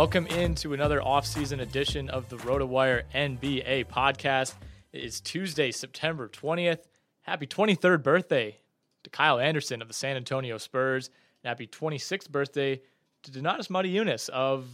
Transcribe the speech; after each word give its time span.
Welcome 0.00 0.28
into 0.28 0.72
another 0.72 1.02
off-season 1.02 1.60
edition 1.60 2.08
of 2.08 2.26
the 2.30 2.36
RotoWire 2.38 3.02
NBA 3.14 3.84
podcast. 3.88 4.54
It 4.94 5.04
is 5.04 5.20
Tuesday, 5.20 5.70
September 5.72 6.26
20th. 6.26 6.78
Happy 7.20 7.46
23rd 7.46 8.02
birthday 8.02 8.56
to 9.04 9.10
Kyle 9.10 9.38
Anderson 9.38 9.82
of 9.82 9.88
the 9.88 9.92
San 9.94 10.16
Antonio 10.16 10.56
Spurs. 10.56 11.10
And 11.44 11.50
happy 11.50 11.66
26th 11.66 12.30
birthday 12.30 12.80
to 13.24 13.30
Donatas 13.30 13.68
Motiejunas 13.68 14.30
of 14.30 14.64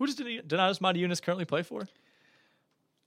who 0.00 0.06
does 0.06 0.16
Donatas 0.16 0.80
Motiejunas 0.80 1.22
currently 1.22 1.44
play 1.44 1.62
for? 1.62 1.86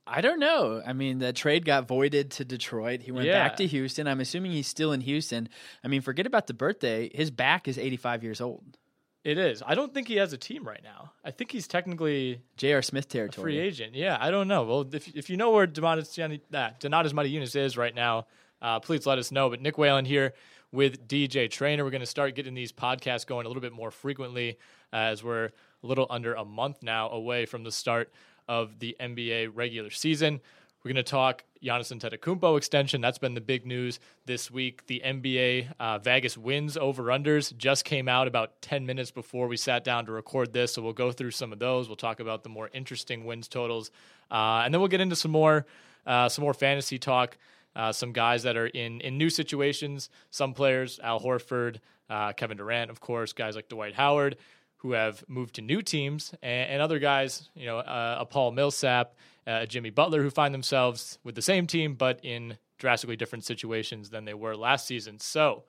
I 0.08 0.22
don't 0.22 0.40
know. 0.40 0.82
I 0.88 0.94
mean, 0.94 1.20
the 1.20 1.34
trade 1.34 1.66
got 1.66 1.90
voided 1.90 2.32
to 2.32 2.46
Detroit. 2.46 3.02
He 3.02 3.12
went 3.12 3.28
Yeah. 3.28 3.46
back 3.46 3.58
to 3.58 3.68
Houston. 3.68 4.08
I'm 4.08 4.22
assuming 4.22 4.54
he's 4.54 4.68
still 4.68 4.94
in 4.94 5.02
Houston. 5.02 5.50
I 5.84 5.90
mean, 5.90 6.00
forget 6.00 6.26
about 6.26 6.48
the 6.48 6.54
birthday. 6.54 7.12
His 7.14 7.32
back 7.32 7.68
is 7.68 7.78
85 7.78 8.24
years 8.24 8.40
old. 8.40 8.78
It 9.24 9.38
is. 9.38 9.64
I 9.66 9.74
don't 9.74 9.94
think 9.94 10.10
he 10.10 10.18
has 10.18 10.34
a 10.34 10.38
team 10.38 10.68
right 10.68 10.84
now. 10.84 11.14
I 11.24 11.32
think 11.32 11.52
he's 11.52 11.68
technically 11.68 12.42
J.R. 12.58 12.82
Smith 12.82 13.06
a 13.06 13.08
territory. 13.08 13.54
free 13.54 13.60
agent. 13.60 13.96
Yeah, 13.96 14.18
I 14.20 14.32
don't 14.32 14.50
know. 14.50 14.64
Well, 14.64 14.86
if, 14.94 15.16
if 15.16 15.30
you 15.30 15.38
know 15.38 15.52
where 15.52 15.66
Donatas 15.66 16.18
nah, 16.52 16.72
Donatas 16.80 17.14
Motiejunas 17.14 17.56
is 17.56 17.78
right 17.78 17.96
now, 17.96 18.28
uh, 18.62 18.82
please 18.82 19.06
let 19.06 19.18
us 19.18 19.32
know. 19.32 19.50
But 19.50 19.62
Nick 19.62 19.78
Whalen 19.78 20.04
here 20.04 20.34
with 20.74 21.08
DJ 21.08 21.50
Trainer. 21.50 21.86
We're 21.86 21.92
going 21.92 22.02
to 22.02 22.06
start 22.06 22.36
getting 22.36 22.54
these 22.54 22.74
podcasts 22.74 23.26
going 23.26 23.46
a 23.46 23.50
little 23.50 23.62
bit 23.62 23.72
more 23.72 23.92
frequently 23.92 24.58
uh, 24.92 24.98
as 24.98 25.24
we're 25.24 25.46
a 25.46 25.52
little 25.84 26.08
under 26.10 26.34
a 26.34 26.44
month 26.44 26.82
now 26.82 27.10
away 27.10 27.46
from 27.46 27.64
the 27.64 27.72
start 27.72 28.12
of 28.50 28.80
the 28.80 28.98
NBA 29.00 29.52
regular 29.54 29.90
season. 29.90 30.42
We're 30.84 30.92
going 30.92 31.06
to 31.06 31.10
talk 31.10 31.46
Giannis 31.64 31.98
Antetokounmpo 31.98 32.58
extension. 32.58 33.00
That's 33.00 33.18
been 33.18 33.36
the 33.36 33.42
big 33.42 33.66
news 33.66 34.02
this 34.26 34.52
week. 34.52 34.86
The 34.88 35.02
NBA 35.06 35.72
uh, 35.80 36.00
Vegas 36.00 36.38
wins 36.38 36.76
over 36.76 37.04
unders 37.04 37.56
just 37.56 37.86
came 37.86 38.10
out 38.10 38.28
about 38.28 38.62
10 38.62 38.86
minutes 38.86 39.10
before 39.10 39.48
we 39.48 39.56
sat 39.56 39.86
down 39.86 40.06
to 40.08 40.12
record 40.12 40.52
this. 40.52 40.74
So 40.74 40.82
we'll 40.82 40.92
go 40.92 41.14
through 41.14 41.32
some 41.32 41.54
of 41.54 41.60
those. 41.60 41.88
We'll 41.88 41.96
talk 41.96 42.20
about 42.20 42.44
the 42.44 42.50
more 42.50 42.70
interesting 42.74 43.24
wins 43.24 43.48
totals, 43.48 43.92
uh, 44.30 44.64
and 44.66 44.74
then 44.74 44.82
we'll 44.82 44.90
get 44.90 45.00
into 45.00 45.16
some 45.16 45.32
more 45.32 45.66
uh, 46.06 46.28
some 46.28 46.44
more 46.44 46.54
fantasy 46.54 47.00
talk. 47.00 47.38
Uh, 47.78 47.94
some 47.94 48.12
guys 48.12 48.44
that 48.44 48.58
are 48.58 48.68
in 48.68 49.00
in 49.00 49.18
new 49.18 49.30
situations. 49.30 50.10
Some 50.32 50.54
players, 50.54 51.00
Al 51.02 51.22
Horford, 51.22 51.78
uh, 52.10 52.34
Kevin 52.34 52.58
Durant, 52.58 52.92
of 52.92 53.00
course, 53.00 53.32
guys 53.32 53.56
like 53.56 53.70
Dwight 53.70 53.96
Howard, 53.96 54.36
who 54.84 54.92
have 54.92 55.24
moved 55.28 55.56
to 55.56 55.62
new 55.62 55.82
teams, 55.82 56.36
and, 56.44 56.72
and 56.72 56.82
other 56.82 57.00
guys, 57.00 57.50
you 57.56 57.66
know, 57.66 57.80
uh, 57.80 58.18
a 58.20 58.26
Paul 58.26 58.52
Millsap, 58.52 59.16
uh, 59.48 59.66
Jimmy 59.66 59.90
Butler, 59.90 60.22
who 60.22 60.30
find 60.30 60.54
themselves 60.54 61.18
with 61.24 61.34
the 61.34 61.42
same 61.42 61.66
team 61.66 61.96
but 61.96 62.20
in 62.24 62.58
drastically 62.78 63.16
different 63.16 63.46
situations 63.46 64.12
than 64.12 64.26
they 64.26 64.36
were 64.36 64.56
last 64.56 64.86
season. 64.86 65.20
So. 65.20 65.64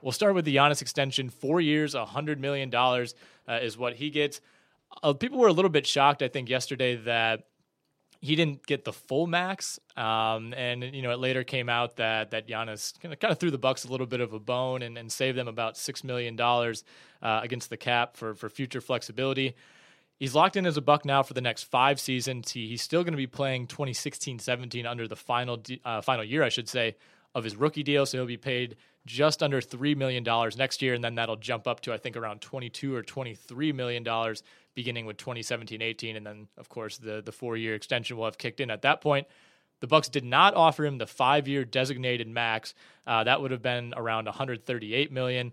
We'll 0.00 0.12
start 0.12 0.34
with 0.34 0.46
the 0.46 0.56
Giannis 0.56 0.80
extension. 0.80 1.28
Four 1.28 1.60
years, 1.60 1.94
$100 1.94 2.38
million 2.38 2.74
uh, 2.74 3.06
is 3.60 3.76
what 3.76 3.94
he 3.96 4.08
gets. 4.08 4.40
Uh, 5.02 5.12
people 5.12 5.38
were 5.38 5.48
a 5.48 5.52
little 5.52 5.70
bit 5.70 5.86
shocked, 5.86 6.22
I 6.22 6.28
think, 6.28 6.48
yesterday 6.48 6.96
that 6.96 7.44
he 8.22 8.36
didn't 8.36 8.64
get 8.66 8.84
the 8.84 8.92
full 8.92 9.26
max. 9.26 9.80
Um, 9.96 10.54
and, 10.54 10.84
you 10.94 11.02
know, 11.02 11.10
it 11.10 11.18
later 11.18 11.42
came 11.42 11.68
out 11.68 11.96
that, 11.96 12.30
that 12.30 12.46
Giannis 12.46 12.98
kind 13.00 13.12
of, 13.12 13.18
kind 13.18 13.32
of 13.32 13.38
threw 13.38 13.50
the 13.50 13.58
Bucks 13.58 13.84
a 13.84 13.88
little 13.90 14.06
bit 14.06 14.20
of 14.20 14.32
a 14.32 14.38
bone 14.38 14.82
and, 14.82 14.96
and 14.96 15.10
saved 15.10 15.36
them 15.36 15.48
about 15.48 15.74
$6 15.74 16.04
million 16.04 16.40
uh, 16.40 17.40
against 17.42 17.68
the 17.68 17.76
cap 17.76 18.16
for, 18.16 18.34
for 18.34 18.48
future 18.48 18.80
flexibility. 18.80 19.56
He's 20.20 20.36
locked 20.36 20.56
in 20.56 20.66
as 20.66 20.76
a 20.76 20.80
buck 20.80 21.04
now 21.04 21.24
for 21.24 21.34
the 21.34 21.40
next 21.40 21.64
five 21.64 21.98
seasons. 21.98 22.52
He, 22.52 22.68
he's 22.68 22.80
still 22.80 23.02
going 23.02 23.12
to 23.12 23.18
be 23.18 23.26
playing 23.26 23.66
2016 23.66 24.38
17 24.38 24.86
under 24.86 25.08
the 25.08 25.16
final, 25.16 25.60
uh, 25.84 26.00
final 26.00 26.22
year, 26.22 26.44
I 26.44 26.48
should 26.48 26.68
say, 26.68 26.94
of 27.34 27.44
his 27.44 27.56
rookie 27.56 27.82
deal, 27.82 28.04
so 28.06 28.18
he'll 28.18 28.26
be 28.26 28.36
paid 28.36 28.76
just 29.06 29.42
under 29.42 29.60
$3 29.60 29.96
million 29.96 30.24
next 30.56 30.82
year, 30.82 30.94
and 30.94 31.02
then 31.02 31.16
that'll 31.16 31.36
jump 31.36 31.66
up 31.66 31.80
to, 31.80 31.92
I 31.92 31.96
think, 31.96 32.16
around 32.16 32.40
22 32.40 32.94
or 32.94 33.02
$23 33.02 33.74
million 33.74 34.06
beginning 34.74 35.06
with 35.06 35.16
2017-18, 35.16 36.16
and 36.16 36.26
then, 36.26 36.48
of 36.56 36.68
course, 36.68 36.98
the, 36.98 37.22
the 37.24 37.32
four-year 37.32 37.74
extension 37.74 38.16
will 38.16 38.24
have 38.24 38.38
kicked 38.38 38.60
in 38.60 38.70
at 38.70 38.82
that 38.82 39.00
point. 39.00 39.26
The 39.80 39.86
Bucks 39.86 40.08
did 40.08 40.24
not 40.24 40.54
offer 40.54 40.86
him 40.86 40.98
the 40.98 41.06
five-year 41.06 41.64
designated 41.64 42.28
max. 42.28 42.74
Uh, 43.06 43.24
that 43.24 43.42
would 43.42 43.50
have 43.50 43.62
been 43.62 43.92
around 43.96 44.26
138 44.26 45.10
million. 45.10 45.52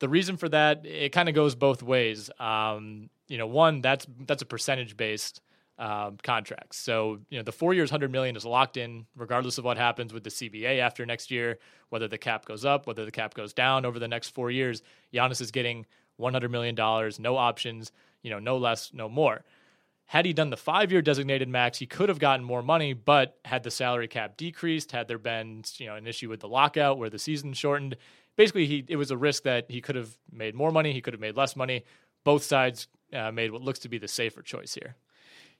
The 0.00 0.08
reason 0.08 0.36
for 0.36 0.48
that, 0.48 0.84
it 0.84 1.12
kind 1.12 1.28
of 1.28 1.34
goes 1.34 1.54
both 1.54 1.82
ways. 1.82 2.30
Um, 2.40 3.08
you 3.28 3.38
know, 3.38 3.46
one 3.46 3.80
that's 3.80 4.06
that's 4.26 4.42
a 4.42 4.46
percentage 4.46 4.96
based 4.96 5.40
um, 5.78 6.16
contract. 6.22 6.74
So 6.74 7.20
you 7.30 7.38
know, 7.38 7.44
the 7.44 7.52
four 7.52 7.72
years, 7.74 7.90
100 7.90 8.10
million 8.10 8.36
is 8.36 8.44
locked 8.44 8.76
in, 8.76 9.06
regardless 9.16 9.58
of 9.58 9.64
what 9.64 9.76
happens 9.76 10.12
with 10.12 10.24
the 10.24 10.30
CBA 10.30 10.80
after 10.80 11.06
next 11.06 11.30
year, 11.30 11.58
whether 11.90 12.08
the 12.08 12.18
cap 12.18 12.44
goes 12.44 12.64
up, 12.64 12.86
whether 12.86 13.04
the 13.04 13.10
cap 13.10 13.34
goes 13.34 13.52
down 13.52 13.84
over 13.84 13.98
the 13.98 14.08
next 14.08 14.30
four 14.30 14.50
years. 14.50 14.82
Giannis 15.12 15.40
is 15.40 15.50
getting 15.50 15.86
100 16.16 16.50
million 16.50 16.74
dollars, 16.74 17.18
no 17.18 17.36
options. 17.36 17.92
You 18.22 18.30
know, 18.30 18.40
no 18.40 18.58
less, 18.58 18.92
no 18.92 19.08
more. 19.08 19.44
Had 20.06 20.24
he 20.24 20.32
done 20.32 20.50
the 20.50 20.56
five 20.56 20.90
year 20.90 21.02
designated 21.02 21.48
max, 21.48 21.78
he 21.78 21.86
could 21.86 22.08
have 22.08 22.18
gotten 22.18 22.44
more 22.44 22.62
money, 22.62 22.94
but 22.94 23.38
had 23.44 23.62
the 23.62 23.70
salary 23.70 24.08
cap 24.08 24.36
decreased, 24.36 24.90
had 24.90 25.06
there 25.06 25.18
been 25.18 25.62
you 25.76 25.86
know 25.86 25.94
an 25.94 26.06
issue 26.06 26.28
with 26.28 26.40
the 26.40 26.48
lockout 26.48 26.98
where 26.98 27.10
the 27.10 27.18
season 27.18 27.52
shortened, 27.52 27.96
basically 28.34 28.66
he 28.66 28.84
it 28.88 28.96
was 28.96 29.10
a 29.10 29.16
risk 29.16 29.44
that 29.44 29.70
he 29.70 29.80
could 29.80 29.94
have 29.94 30.16
made 30.32 30.54
more 30.54 30.72
money, 30.72 30.92
he 30.92 31.00
could 31.00 31.14
have 31.14 31.20
made 31.20 31.36
less 31.36 31.54
money. 31.54 31.84
Both 32.24 32.42
sides 32.42 32.88
uh, 33.12 33.30
made 33.30 33.52
what 33.52 33.62
looks 33.62 33.78
to 33.80 33.88
be 33.88 33.98
the 33.98 34.08
safer 34.08 34.42
choice 34.42 34.74
here. 34.74 34.96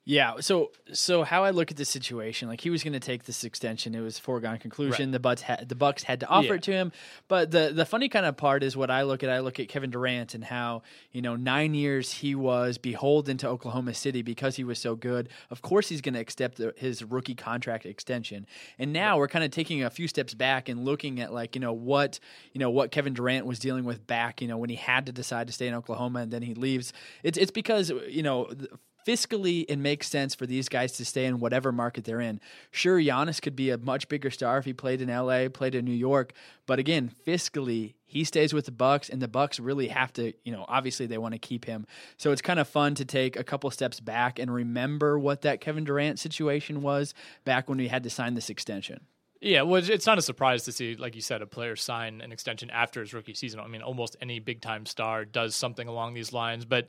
Yeah. 0.09 0.37
So 0.41 0.71
so 0.95 1.23
how 1.23 1.45
I 1.45 1.51
look 1.51 1.71
at 1.71 1.77
the 1.77 1.85
situation, 1.85 2.49
like 2.49 2.63
he 2.63 2.71
was 2.71 2.83
going 2.83 2.95
to 2.95 3.01
take 3.01 3.25
this 3.25 3.45
extension, 3.45 3.95
it 3.95 4.01
was 4.01 4.19
foregone 4.19 4.57
conclusion. 4.57 5.09
Right. 5.09 5.13
The 5.13 5.21
Bucks 5.21 5.43
had 5.43 5.69
the 5.69 5.75
Bucks 5.75 6.03
had 6.03 6.21
to 6.21 6.27
offer 6.29 6.47
yeah. 6.47 6.55
it 6.55 6.63
to 6.63 6.73
him. 6.73 6.93
But 7.29 7.51
the 7.51 7.73
the 7.75 7.85
funny 7.85 8.09
kind 8.09 8.25
of 8.25 8.35
part 8.39 8.63
is 8.63 8.75
what 8.75 8.91
I 8.91 9.03
look 9.03 9.23
at. 9.23 9.29
I 9.29 9.41
look 9.41 9.61
at 9.61 9.69
Kevin 9.69 9.91
Durant 9.91 10.35
and 10.35 10.43
how 10.43 10.81
you 11.13 11.21
know 11.21 11.37
nine 11.37 11.75
years 11.75 12.11
he 12.11 12.35
was 12.35 12.79
beholden 12.79 13.37
to 13.37 13.49
Oklahoma 13.49 13.93
City 13.93 14.23
because 14.23 14.57
he 14.57 14.65
was 14.65 14.79
so 14.79 14.97
good. 14.97 15.29
Of 15.51 15.61
course, 15.61 15.91
he's 15.91 16.01
going 16.01 16.15
to 16.15 16.21
accept 16.21 16.57
the, 16.57 16.73
his 16.79 17.05
rookie 17.05 17.35
contract 17.35 17.85
extension. 17.85 18.47
And 18.79 18.95
now 18.95 19.11
right. 19.11 19.19
we're 19.19 19.29
kind 19.29 19.45
of 19.45 19.51
taking 19.51 19.85
a 19.85 19.91
few 19.91 20.09
steps 20.09 20.33
back 20.33 20.71
and 20.71 20.87
looking 20.87 21.21
at 21.21 21.35
like 21.35 21.55
you 21.55 21.61
know 21.61 21.75
what 21.75 22.19
you 22.55 22.61
know 22.61 22.71
what 22.71 22.93
Kevin 22.93 23.13
Durant 23.13 23.45
was 23.45 23.59
dealing 23.59 23.85
with 23.85 24.07
back 24.07 24.41
you 24.41 24.49
know 24.49 24.57
when 24.57 24.71
he 24.71 24.77
had 24.77 25.05
to 25.05 25.13
decide 25.13 25.49
to 25.49 25.53
stay 25.53 25.69
in 25.69 25.75
Oklahoma 25.75 26.21
and 26.21 26.33
then 26.33 26.41
he 26.41 26.55
leaves. 26.55 26.95
It's 27.23 27.37
it's 27.37 27.51
because 27.51 27.91
you 28.09 28.23
know 28.23 28.51
fiscally 29.09 29.65
it 29.69 29.79
makes 29.79 30.07
sense 30.07 30.35
for 30.35 30.45
these 30.45 30.69
guys 30.69 30.93
to 30.93 31.05
stay 31.05 31.25
in 31.25 31.41
whatever 31.41 31.73
market 31.73 32.05
they're 32.05 32.21
in. 32.21 32.39
Sure, 32.71 33.01
Giannis 33.01 33.41
could 33.41 33.57
be 33.57 33.71
a 33.71 33.79
much 33.79 34.07
bigger 34.09 34.31
star 34.31 34.59
if 34.59 34.67
he 34.67 34.75
played 34.75 35.01
in 35.01 35.09
LA, 35.09 35.49
played 35.49 35.75
in 35.75 35.87
New 35.87 35.93
York, 35.93 36.35
but 36.67 36.79
again, 36.79 37.11
fiscally, 37.27 37.95
he 38.05 38.25
stays 38.25 38.53
with 38.53 38.67
the 38.67 38.71
Bucks 38.71 39.09
and 39.09 39.23
the 39.23 39.29
Bucks 39.29 39.59
really 39.59 39.89
have 39.89 40.13
to, 40.15 40.35
you 40.45 40.53
know, 40.53 40.67
obviously 40.69 41.07
they 41.07 41.17
want 41.17 41.33
to 41.33 41.39
keep 41.39 41.65
him. 41.65 41.87
So 42.19 42.33
it's 42.33 42.43
kind 42.43 42.61
of 42.61 42.69
fun 42.69 42.95
to 42.97 43.05
take 43.07 43.37
a 43.37 43.45
couple 43.45 43.71
steps 43.71 44.01
back 44.01 44.39
and 44.39 44.53
remember 44.53 45.19
what 45.19 45.43
that 45.43 45.63
Kevin 45.63 45.85
Durant 45.85 46.19
situation 46.19 46.83
was 46.83 47.15
back 47.45 47.69
when 47.69 47.79
we 47.79 47.89
had 47.89 48.03
to 48.03 48.11
sign 48.11 48.35
this 48.35 48.51
extension. 48.51 49.01
Yeah, 49.41 49.63
well, 49.63 49.83
it's 49.83 50.07
not 50.07 50.19
a 50.19 50.23
surprise 50.23 50.65
to 50.65 50.73
see, 50.73 50.97
like 50.97 51.15
you 51.15 51.21
said, 51.21 51.43
a 51.43 51.47
player 51.47 51.77
sign 51.77 52.21
an 52.21 52.33
extension 52.33 52.71
after 52.71 53.01
his 53.01 53.15
rookie 53.15 53.35
season. 53.35 53.61
I 53.61 53.69
mean, 53.69 53.83
almost 53.83 54.17
any 54.21 54.41
big 54.41 54.61
time 54.61 54.85
star 54.85 55.25
does 55.25 55.55
something 55.55 55.87
along 55.87 56.15
these 56.15 56.33
lines, 56.33 56.65
but 56.65 56.89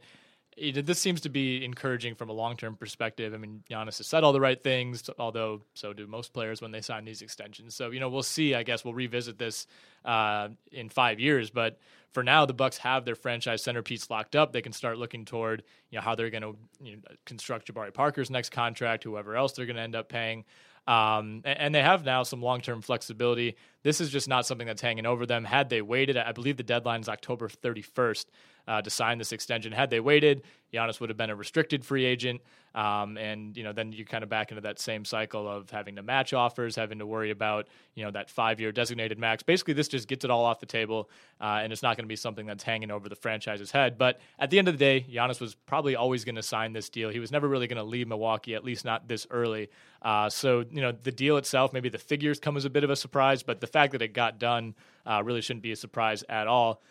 this 0.60 1.00
seems 1.00 1.22
to 1.22 1.30
be 1.30 1.64
encouraging 1.64 2.16
from 2.16 2.30
a 2.30 2.34
long 2.34 2.58
term 2.58 2.76
perspective. 2.76 3.34
I 3.34 3.38
mean, 3.38 3.64
Giannis 3.70 3.98
has 3.98 4.08
said 4.08 4.24
all 4.24 4.34
the 4.34 4.42
right 4.42 4.62
things, 4.62 5.10
although 5.18 5.62
so 5.74 5.94
do 5.94 6.08
most 6.08 6.34
players 6.34 6.62
when 6.62 6.72
they 6.72 6.82
sign 6.82 7.06
these 7.06 7.22
extensions. 7.22 7.76
So 7.76 7.92
you 7.92 8.00
know, 8.00 8.10
we'll 8.10 8.24
see. 8.24 8.56
I 8.56 8.64
guess 8.64 8.84
we'll 8.84 8.94
revisit 8.94 9.38
this 9.38 9.68
uh, 10.06 10.50
in 10.72 10.90
five 10.90 11.20
years, 11.20 11.50
but 11.50 11.80
for 12.12 12.24
now, 12.24 12.46
the 12.46 12.54
Bucks 12.54 12.78
have 12.78 13.06
their 13.06 13.16
franchise 13.16 13.64
centerpiece 13.64 14.10
locked 14.10 14.36
up. 14.36 14.52
They 14.52 14.62
can 14.62 14.74
start 14.74 14.98
looking 14.98 15.26
toward 15.26 15.64
you 15.92 15.98
know 15.98 16.02
how 16.02 16.16
they're 16.16 16.30
going 16.30 16.44
to 16.44 16.56
you 16.82 16.96
know, 16.96 17.02
construct 17.26 17.72
Jabari 17.72 17.94
Parker's 17.94 18.30
next 18.30 18.50
contract, 18.50 19.04
whoever 19.04 19.36
else 19.36 19.54
they're 19.54 19.66
going 19.66 19.76
to 19.76 19.82
end 19.82 19.96
up 19.96 20.10
paying. 20.10 20.46
Um, 20.88 21.42
and, 21.46 21.76
they 21.76 21.84
have 21.84 22.04
now 22.04 22.24
some 22.24 22.42
long 22.42 22.62
term 22.62 22.82
flexibility. 22.82 23.58
This 23.84 24.02
is 24.02 24.10
just 24.10 24.28
not 24.28 24.48
something 24.48 24.66
that's 24.66 24.82
hanging 24.82 25.06
over 25.06 25.28
them. 25.28 25.44
Had 25.44 25.70
they 25.70 25.84
waited, 25.84 26.18
I 26.18 26.32
believe 26.32 26.58
the 26.58 26.64
deadline 26.64 27.02
is 27.02 27.10
October 27.10 27.48
31st 27.48 28.26
uh, 28.70 28.82
to 28.82 28.90
sign 28.90 29.18
this 29.18 29.34
extension. 29.34 29.72
Had 29.72 29.90
they 29.90 30.00
waited, 30.00 30.44
Giannis 30.72 31.00
would 31.00 31.10
have 31.10 31.18
been 31.18 31.32
a 31.32 31.36
restricted 31.36 31.84
free 31.84 32.06
agent. 32.06 32.40
Um, 32.76 33.18
and 33.18 33.58
you 33.58 33.64
know, 33.64 33.74
then 33.74 33.92
you 33.92 34.06
kind 34.06 34.24
of 34.24 34.30
back 34.30 34.52
into 34.52 34.62
that 34.62 34.80
same 34.80 35.04
cycle 35.04 35.50
of 35.50 35.72
having 35.72 35.96
to 35.96 36.04
match 36.04 36.34
offers, 36.34 36.76
having 36.76 37.00
to 37.00 37.06
worry 37.08 37.32
about 37.32 37.68
you 37.96 38.06
know 38.06 38.12
that 38.12 38.30
five-year 38.30 38.72
designated 38.72 39.18
max. 39.18 39.42
Basically, 39.42 39.74
this 39.74 39.88
just 39.88 40.08
gets 40.08 40.24
it 40.24 40.30
all 40.30 40.46
off 40.46 40.60
the 40.60 40.68
table, 40.68 41.10
uh, 41.42 41.62
and 41.64 41.74
it's 41.74 41.82
not 41.82 41.98
going 41.98 42.06
to 42.06 42.08
be 42.08 42.16
something 42.16 42.46
that's 42.46 42.64
hanging 42.64 42.92
over 42.92 43.10
the 43.10 43.16
franchise's 43.16 43.72
head. 43.72 43.98
But 43.98 44.22
at 44.38 44.52
the 44.52 44.60
end 44.60 44.68
of 44.68 44.76
the 44.76 44.78
day, 44.78 45.04
Giannis 45.12 45.42
was 45.42 45.56
probably 45.56 45.96
always 45.96 46.24
going 46.24 46.36
to 46.36 46.44
sign 46.44 46.74
this 46.74 46.90
deal. 46.90 47.10
He 47.10 47.20
was 47.20 47.32
never 47.32 47.48
really 47.48 47.66
going 47.66 47.78
to 47.78 47.84
leave 47.84 48.08
Milwaukee, 48.08 48.54
at 48.54 48.64
least 48.64 48.86
not 48.86 49.08
this 49.08 49.26
early. 49.32 49.70
Uh, 50.04 50.30
so 50.30 50.64
you 50.72 50.82
know, 50.82 50.92
the 50.92 51.12
deal 51.12 51.38
itself, 51.38 51.74
maybe 51.74 51.90
the 51.90 51.98
figures 51.98 52.40
come 52.40 52.56
as 52.56 52.66
a 52.66 52.70
bit 52.70 52.84
of 52.84 52.92
a 52.92 52.96
surprise, 52.96 53.42
but 53.42 53.62
the 53.62 53.68
fact 53.68 53.94
that 53.94 54.04
it 54.04 54.14
got 54.14 54.38
done 54.38 54.76
uh, 55.08 55.24
really 55.26 55.42
shouldn't 55.42 55.64
be 55.64 55.72
a 55.72 55.76
surprise 55.76 56.24
at 56.30 56.46
all. 56.46 56.84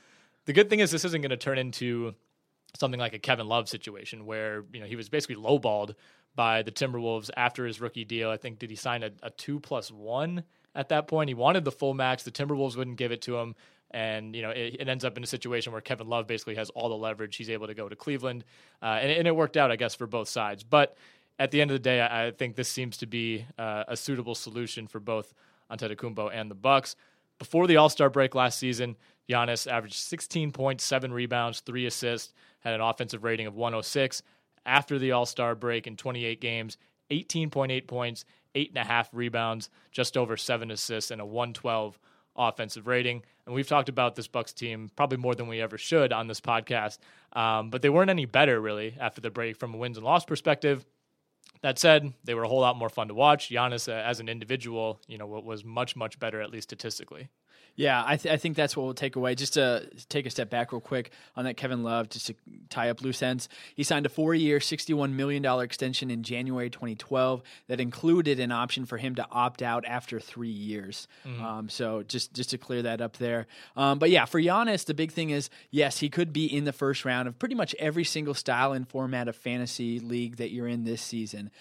The 0.49 0.55
good 0.55 0.71
thing 0.71 0.81
is 0.81 0.91
this 0.91 1.05
isn't 1.05 1.21
going 1.21 1.29
to 1.29 1.37
turn 1.37 1.59
into 1.59 2.15
something 2.75 2.99
like 2.99 3.13
a 3.13 3.19
Kevin 3.19 3.49
Love 3.49 3.69
situation 3.69 4.25
where 4.25 4.65
you 4.73 4.81
know 4.81 4.87
he 4.87 4.97
was 4.97 5.11
basically 5.11 5.37
lowballed 5.37 5.95
by 6.35 6.63
the 6.63 6.73
Timberwolves 6.73 7.29
after 7.37 7.67
his 7.67 7.83
rookie 7.83 8.07
deal. 8.07 8.31
I 8.31 8.39
think 8.39 8.59
did 8.59 8.71
he 8.71 8.77
sign 8.77 9.03
a, 9.03 9.11
a 9.23 9.29
two 9.29 9.61
plus 9.61 9.93
one 9.93 10.45
at 10.75 10.89
that 10.89 11.07
point? 11.07 11.29
He 11.29 11.35
wanted 11.35 11.67
the 11.67 11.71
full 11.71 11.93
max. 11.93 12.23
The 12.23 12.31
Timberwolves 12.31 12.79
wouldn't 12.79 12.97
give 12.97 13.13
it 13.13 13.21
to 13.23 13.37
him. 13.37 13.57
And 13.91 14.35
you 14.35 14.41
know 14.41 14.49
it, 14.49 14.77
it, 14.81 14.89
ends 14.89 15.05
up 15.05 15.19
in 15.19 15.23
a 15.23 15.27
situation 15.27 15.71
where 15.71 15.83
Kevin 15.83 16.09
Love 16.09 16.27
basically 16.27 16.55
has 16.55 16.71
all 16.71 16.89
the 16.89 16.97
leverage. 16.97 17.37
He's 17.37 17.51
able 17.51 17.67
to 17.67 17.75
go 17.75 17.87
to 17.87 17.95
Cleveland, 17.95 18.47
uh, 18.83 19.01
and, 19.03 19.11
and, 19.11 19.29
it 19.29 19.37
worked 19.37 19.59
out, 19.59 19.71
I 19.71 19.77
guess, 19.77 19.95
for 19.95 20.07
both 20.07 20.31
sides. 20.31 20.65
But 20.65 20.97
at 21.39 21.51
the 21.51 21.61
end 21.61 21.71
of 21.71 21.75
the 21.75 21.79
day, 21.81 22.01
I, 22.01 22.31
think 22.31 22.57
this 22.57 22.71
seems 22.71 22.97
to 22.99 23.07
be 23.07 23.45
uh, 23.59 23.85
a 23.87 23.99
suitable 23.99 24.35
solution 24.35 24.87
for 24.87 24.99
both 24.99 25.35
Antetokounmpo 25.71 26.31
and 26.33 26.51
the 26.51 26.55
Bucks. 26.55 26.97
Before 27.39 27.67
the 27.67 27.77
All 27.77 27.91
Star 27.91 28.09
break 28.09 28.35
last 28.35 28.59
season, 28.59 28.97
Giannis 29.29 29.71
averaged 29.71 29.97
16.7 29.97 31.13
rebounds, 31.13 31.61
three 31.61 31.87
assists, 31.87 32.33
had 32.61 32.75
an 32.75 32.81
offensive 32.81 33.25
rating 33.25 33.47
of 33.47 33.55
106. 33.55 34.23
After 34.65 34.99
the 34.99 35.13
All 35.13 35.27
Star 35.27 35.55
break 35.55 35.87
in 35.87 35.97
28 35.97 36.41
games, 36.41 36.77
18.8 37.11 37.87
points, 37.87 38.25
eight 38.55 38.71
and 38.71 38.79
a 38.79 38.85
half 38.85 39.09
rebounds, 39.13 39.71
just 39.93 40.17
over 40.17 40.37
seven 40.37 40.71
assists, 40.71 41.11
and 41.11 41.21
a 41.21 41.27
112 41.27 41.99
offensive 42.37 42.87
rating. 42.87 43.23
And 43.47 43.55
we've 43.55 43.67
talked 43.67 43.89
about 43.89 44.15
this 44.15 44.29
Bucks 44.29 44.53
team 44.53 44.91
probably 44.97 45.19
more 45.19 45.35
than 45.35 45.49
we 45.49 45.61
ever 45.61 45.79
should 45.79 46.13
on 46.13 46.27
this 46.27 46.41
podcast. 46.41 46.99
Um, 47.33 47.71
but 47.71 47.83
they 47.83 47.89
weren't 47.89 48.11
any 48.11 48.27
better 48.27 48.61
really 48.61 48.97
after 48.99 49.21
the 49.21 49.31
break 49.31 49.57
from 49.57 49.75
a 49.75 49.77
wins 49.77 49.97
and 49.97 50.05
loss 50.05 50.25
perspective. 50.25 50.85
That 51.63 51.79
said, 51.79 52.13
they 52.25 52.35
were 52.35 52.45
a 52.45 52.49
whole 52.49 52.61
lot 52.61 52.77
more 52.77 52.89
fun 52.89 53.09
to 53.09 53.15
watch. 53.15 53.51
Giannis, 53.51 53.89
uh, 53.89 53.93
as 53.93 54.21
an 54.21 54.29
individual, 54.29 55.01
you 55.09 55.19
know, 55.19 55.27
was 55.27 55.65
much 55.65 55.97
much 55.97 56.19
better 56.19 56.41
at 56.41 56.51
least 56.51 56.69
statistically. 56.69 57.29
Yeah, 57.79 58.03
I, 58.05 58.17
th- 58.17 58.35
I 58.35 58.39
think 58.39 58.57
that's 58.57 58.77
what 58.77 58.83
we'll 58.83 58.95
take 58.95 59.15
away. 59.15 59.37
Just 59.37 59.55
to 59.55 59.89
take 60.09 60.27
a 60.27 60.31
step 60.31 60.51
back 60.51 60.73
real 60.73 60.81
quick 60.81 61.13
on 61.37 61.45
that 61.45 61.57
Kevin 61.57 61.85
Love, 61.85 62.09
just 62.09 62.27
to 62.27 62.35
tie 62.71 62.91
up 62.91 63.03
loose 63.03 63.23
ends. 63.23 63.49
He 63.77 63.85
signed 63.85 64.05
a 64.05 64.09
four 64.09 64.35
year, 64.35 64.59
$61 64.59 65.13
million 65.13 65.45
extension 65.61 66.11
in 66.11 66.25
January 66.25 66.71
2012 66.71 67.41
that 67.69 67.81
included 67.81 68.41
an 68.41 68.51
option 68.51 68.85
for 68.85 68.97
him 68.97 69.15
to 69.15 69.27
opt 69.31 69.63
out 69.63 69.85
after 69.87 70.19
three 70.19 70.49
years. 70.49 71.07
Mm-hmm. 71.25 71.45
Um, 71.45 71.69
so 71.69 72.03
just, 72.03 72.35
just 72.35 72.51
to 72.51 72.59
clear 72.59 72.83
that 72.83 73.01
up 73.01 73.17
there. 73.19 73.47
Um, 73.77 74.01
but 74.01 74.11
yeah, 74.11 74.25
for 74.25 74.43
Giannis, 74.43 74.85
the 74.85 74.95
big 74.95 75.13
thing 75.13 75.31
is 75.31 75.49
yes, 75.71 76.01
he 76.01 76.09
could 76.09 76.33
be 76.33 76.47
in 76.47 76.65
the 76.65 76.73
first 76.73 77.05
round 77.05 77.29
of 77.29 77.39
pretty 77.39 77.55
much 77.55 77.77
every 77.79 78.05
single 78.05 78.35
style 78.35 78.73
and 78.73 78.89
format 78.89 79.29
of 79.29 79.37
fantasy 79.37 80.01
league 80.01 80.39
that 80.39 80.51
you're 80.51 80.67
in 80.67 80.83
this 80.83 81.01
season. 81.01 81.53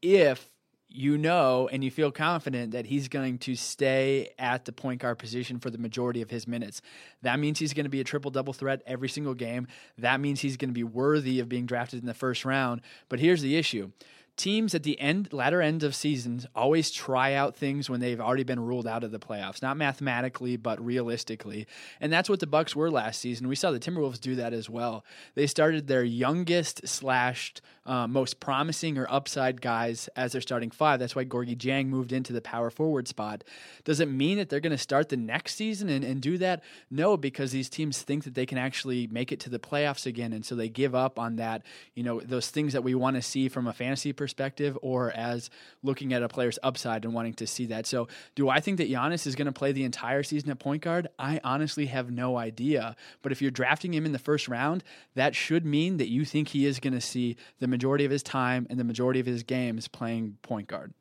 If 0.00 0.48
you 0.88 1.18
know 1.18 1.68
and 1.70 1.82
you 1.82 1.90
feel 1.90 2.10
confident 2.10 2.72
that 2.72 2.86
he's 2.86 3.08
going 3.08 3.38
to 3.38 3.54
stay 3.54 4.30
at 4.38 4.64
the 4.64 4.72
point 4.72 5.00
guard 5.00 5.18
position 5.18 5.58
for 5.58 5.70
the 5.70 5.78
majority 5.78 6.22
of 6.22 6.30
his 6.30 6.46
minutes. 6.46 6.80
That 7.22 7.38
means 7.38 7.58
he's 7.58 7.74
going 7.74 7.84
to 7.84 7.90
be 7.90 8.00
a 8.00 8.04
triple 8.04 8.30
double 8.30 8.52
threat 8.52 8.82
every 8.86 9.08
single 9.08 9.34
game. 9.34 9.66
That 9.98 10.20
means 10.20 10.40
he's 10.40 10.56
going 10.56 10.70
to 10.70 10.74
be 10.74 10.84
worthy 10.84 11.40
of 11.40 11.48
being 11.48 11.66
drafted 11.66 12.00
in 12.00 12.06
the 12.06 12.14
first 12.14 12.44
round. 12.44 12.80
But 13.08 13.20
here's 13.20 13.42
the 13.42 13.56
issue 13.56 13.90
teams 14.36 14.74
at 14.74 14.82
the 14.82 15.00
end 15.00 15.32
latter 15.32 15.62
end 15.62 15.82
of 15.82 15.94
seasons 15.94 16.46
always 16.54 16.90
try 16.90 17.32
out 17.32 17.56
things 17.56 17.88
when 17.88 18.00
they've 18.00 18.20
already 18.20 18.44
been 18.44 18.60
ruled 18.60 18.86
out 18.86 19.02
of 19.02 19.10
the 19.10 19.18
playoffs 19.18 19.62
not 19.62 19.76
mathematically 19.76 20.56
but 20.56 20.84
realistically 20.84 21.66
and 22.00 22.12
that's 22.12 22.28
what 22.28 22.40
the 22.40 22.46
bucks 22.46 22.76
were 22.76 22.90
last 22.90 23.20
season 23.20 23.48
we 23.48 23.56
saw 23.56 23.70
the 23.70 23.80
timberwolves 23.80 24.20
do 24.20 24.34
that 24.34 24.52
as 24.52 24.68
well 24.68 25.04
they 25.34 25.46
started 25.46 25.86
their 25.86 26.04
youngest 26.04 26.86
slashed 26.86 27.62
uh, 27.86 28.06
most 28.06 28.40
promising 28.40 28.98
or 28.98 29.06
upside 29.10 29.60
guys 29.60 30.08
as 30.16 30.32
their 30.32 30.40
starting 30.40 30.70
five 30.70 31.00
that's 31.00 31.16
why 31.16 31.24
gorgui 31.24 31.56
dieng 31.56 31.86
moved 31.86 32.12
into 32.12 32.32
the 32.32 32.40
power 32.40 32.70
forward 32.70 33.08
spot 33.08 33.44
does 33.84 34.00
it 34.00 34.08
mean 34.08 34.38
that 34.38 34.48
they're 34.48 34.60
going 34.60 34.70
to 34.70 34.78
start 34.78 35.08
the 35.08 35.16
next 35.16 35.54
season 35.54 35.88
and, 35.88 36.04
and 36.04 36.20
do 36.20 36.38
that 36.38 36.62
no 36.90 37.16
because 37.16 37.52
these 37.52 37.68
teams 37.68 38.02
think 38.02 38.24
that 38.24 38.34
they 38.34 38.46
can 38.46 38.58
actually 38.58 39.06
make 39.06 39.32
it 39.32 39.40
to 39.40 39.50
the 39.50 39.58
playoffs 39.58 40.06
again 40.06 40.32
and 40.32 40.44
so 40.44 40.54
they 40.54 40.68
give 40.68 40.94
up 40.94 41.18
on 41.18 41.36
that 41.36 41.62
you 41.94 42.02
know 42.02 42.20
those 42.20 42.50
things 42.50 42.72
that 42.72 42.82
we 42.82 42.94
want 42.94 43.16
to 43.16 43.22
see 43.22 43.48
from 43.48 43.66
a 43.66 43.72
fantasy 43.72 44.12
perspective 44.12 44.36
perspective 44.56 44.78
or 44.82 45.12
as 45.12 45.50
looking 45.82 46.12
at 46.12 46.22
a 46.22 46.28
player's 46.28 46.58
upside 46.62 47.04
and 47.04 47.14
wanting 47.14 47.34
to 47.34 47.46
see 47.46 47.66
that. 47.66 47.86
So, 47.86 48.08
do 48.34 48.48
I 48.48 48.60
think 48.60 48.78
that 48.78 48.90
Giannis 48.90 49.26
is 49.26 49.34
going 49.34 49.46
to 49.46 49.52
play 49.52 49.72
the 49.72 49.84
entire 49.84 50.22
season 50.22 50.50
at 50.50 50.58
point 50.58 50.82
guard? 50.82 51.08
I 51.18 51.40
honestly 51.44 51.86
have 51.86 52.10
no 52.10 52.36
idea. 52.36 52.96
But 53.22 53.32
if 53.32 53.40
you're 53.40 53.50
drafting 53.50 53.94
him 53.94 54.04
in 54.04 54.12
the 54.12 54.18
first 54.18 54.48
round, 54.48 54.82
that 55.14 55.34
should 55.34 55.64
mean 55.64 55.98
that 55.98 56.08
you 56.08 56.24
think 56.24 56.48
he 56.48 56.66
is 56.66 56.80
going 56.80 56.92
to 56.92 57.00
see 57.00 57.36
the 57.60 57.68
majority 57.76 58.06
of 58.06 58.10
his 58.10 58.22
time 58.22 58.66
and 58.70 58.80
the 58.80 58.84
majority 58.84 59.20
of 59.20 59.26
his 59.26 59.42
games 59.42 59.86
playing 59.86 60.38
point 60.40 60.66
guard. 60.66 60.94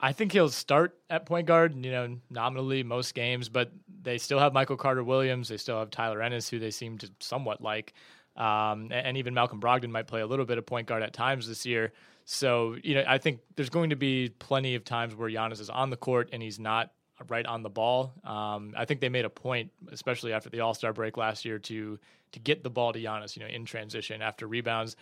I 0.00 0.12
think 0.12 0.32
he'll 0.32 0.48
start 0.48 0.98
at 1.08 1.24
point 1.24 1.46
guard, 1.46 1.84
you 1.84 1.92
know, 1.92 2.16
nominally 2.30 2.82
most 2.82 3.14
games, 3.14 3.48
but 3.48 3.70
they 4.02 4.18
still 4.18 4.40
have 4.40 4.52
Michael 4.52 4.76
Carter 4.76 5.04
Williams. 5.04 5.48
They 5.48 5.56
still 5.56 5.78
have 5.78 5.90
Tyler 5.90 6.20
Ennis, 6.20 6.48
who 6.48 6.58
they 6.58 6.72
seem 6.72 6.98
to 6.98 7.10
somewhat 7.20 7.60
like. 7.60 7.92
Um, 8.36 8.88
and 8.90 9.16
even 9.18 9.34
Malcolm 9.34 9.60
Brogdon 9.60 9.90
might 9.90 10.08
play 10.08 10.20
a 10.20 10.26
little 10.26 10.46
bit 10.46 10.58
of 10.58 10.66
point 10.66 10.88
guard 10.88 11.02
at 11.04 11.12
times 11.12 11.46
this 11.46 11.64
year. 11.64 11.92
So, 12.24 12.76
you 12.82 12.94
know, 12.94 13.04
I 13.06 13.18
think 13.18 13.40
there's 13.56 13.70
going 13.70 13.90
to 13.90 13.96
be 13.96 14.30
plenty 14.38 14.74
of 14.74 14.84
times 14.84 15.14
where 15.14 15.30
Giannis 15.30 15.60
is 15.60 15.70
on 15.70 15.90
the 15.90 15.96
court 15.96 16.30
and 16.32 16.42
he's 16.42 16.58
not 16.58 16.92
right 17.28 17.46
on 17.46 17.62
the 17.62 17.70
ball. 17.70 18.14
Um, 18.24 18.72
I 18.76 18.86
think 18.86 19.00
they 19.00 19.08
made 19.08 19.26
a 19.26 19.30
point, 19.30 19.70
especially 19.92 20.32
after 20.32 20.48
the 20.48 20.60
All 20.60 20.74
Star 20.74 20.92
break 20.92 21.16
last 21.16 21.44
year, 21.44 21.58
to 21.58 21.98
to 22.32 22.38
get 22.38 22.62
the 22.62 22.70
ball 22.70 22.92
to 22.92 22.98
Giannis, 22.98 23.36
you 23.36 23.42
know, 23.42 23.48
in 23.48 23.64
transition 23.64 24.22
after 24.22 24.46
rebounds. 24.46 24.96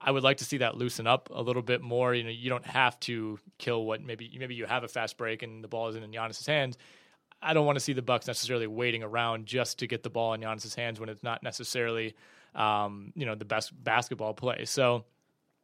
I 0.00 0.10
would 0.10 0.22
like 0.22 0.38
to 0.38 0.44
see 0.44 0.58
that 0.58 0.76
loosen 0.76 1.06
up 1.06 1.28
a 1.30 1.42
little 1.42 1.62
bit 1.62 1.82
more. 1.82 2.14
You 2.14 2.24
know, 2.24 2.30
you 2.30 2.48
don't 2.48 2.64
have 2.64 2.98
to 3.00 3.38
kill 3.58 3.84
what 3.84 4.02
maybe 4.02 4.34
maybe 4.38 4.54
you 4.54 4.64
have 4.64 4.82
a 4.82 4.88
fast 4.88 5.18
break 5.18 5.42
and 5.42 5.62
the 5.62 5.68
ball 5.68 5.88
isn't 5.88 6.02
in 6.02 6.10
Giannis's 6.10 6.46
hands. 6.46 6.78
I 7.42 7.54
don't 7.54 7.66
want 7.66 7.76
to 7.76 7.80
see 7.80 7.92
the 7.92 8.02
Bucks 8.02 8.26
necessarily 8.26 8.66
waiting 8.66 9.02
around 9.02 9.46
just 9.46 9.78
to 9.80 9.86
get 9.86 10.02
the 10.02 10.10
ball 10.10 10.32
in 10.34 10.40
Giannis's 10.40 10.74
hands 10.74 11.00
when 11.00 11.08
it's 11.08 11.22
not 11.22 11.42
necessarily 11.42 12.14
um, 12.54 13.12
you 13.14 13.26
know 13.26 13.34
the 13.34 13.44
best 13.44 13.72
basketball 13.82 14.32
play. 14.32 14.64
So 14.64 15.04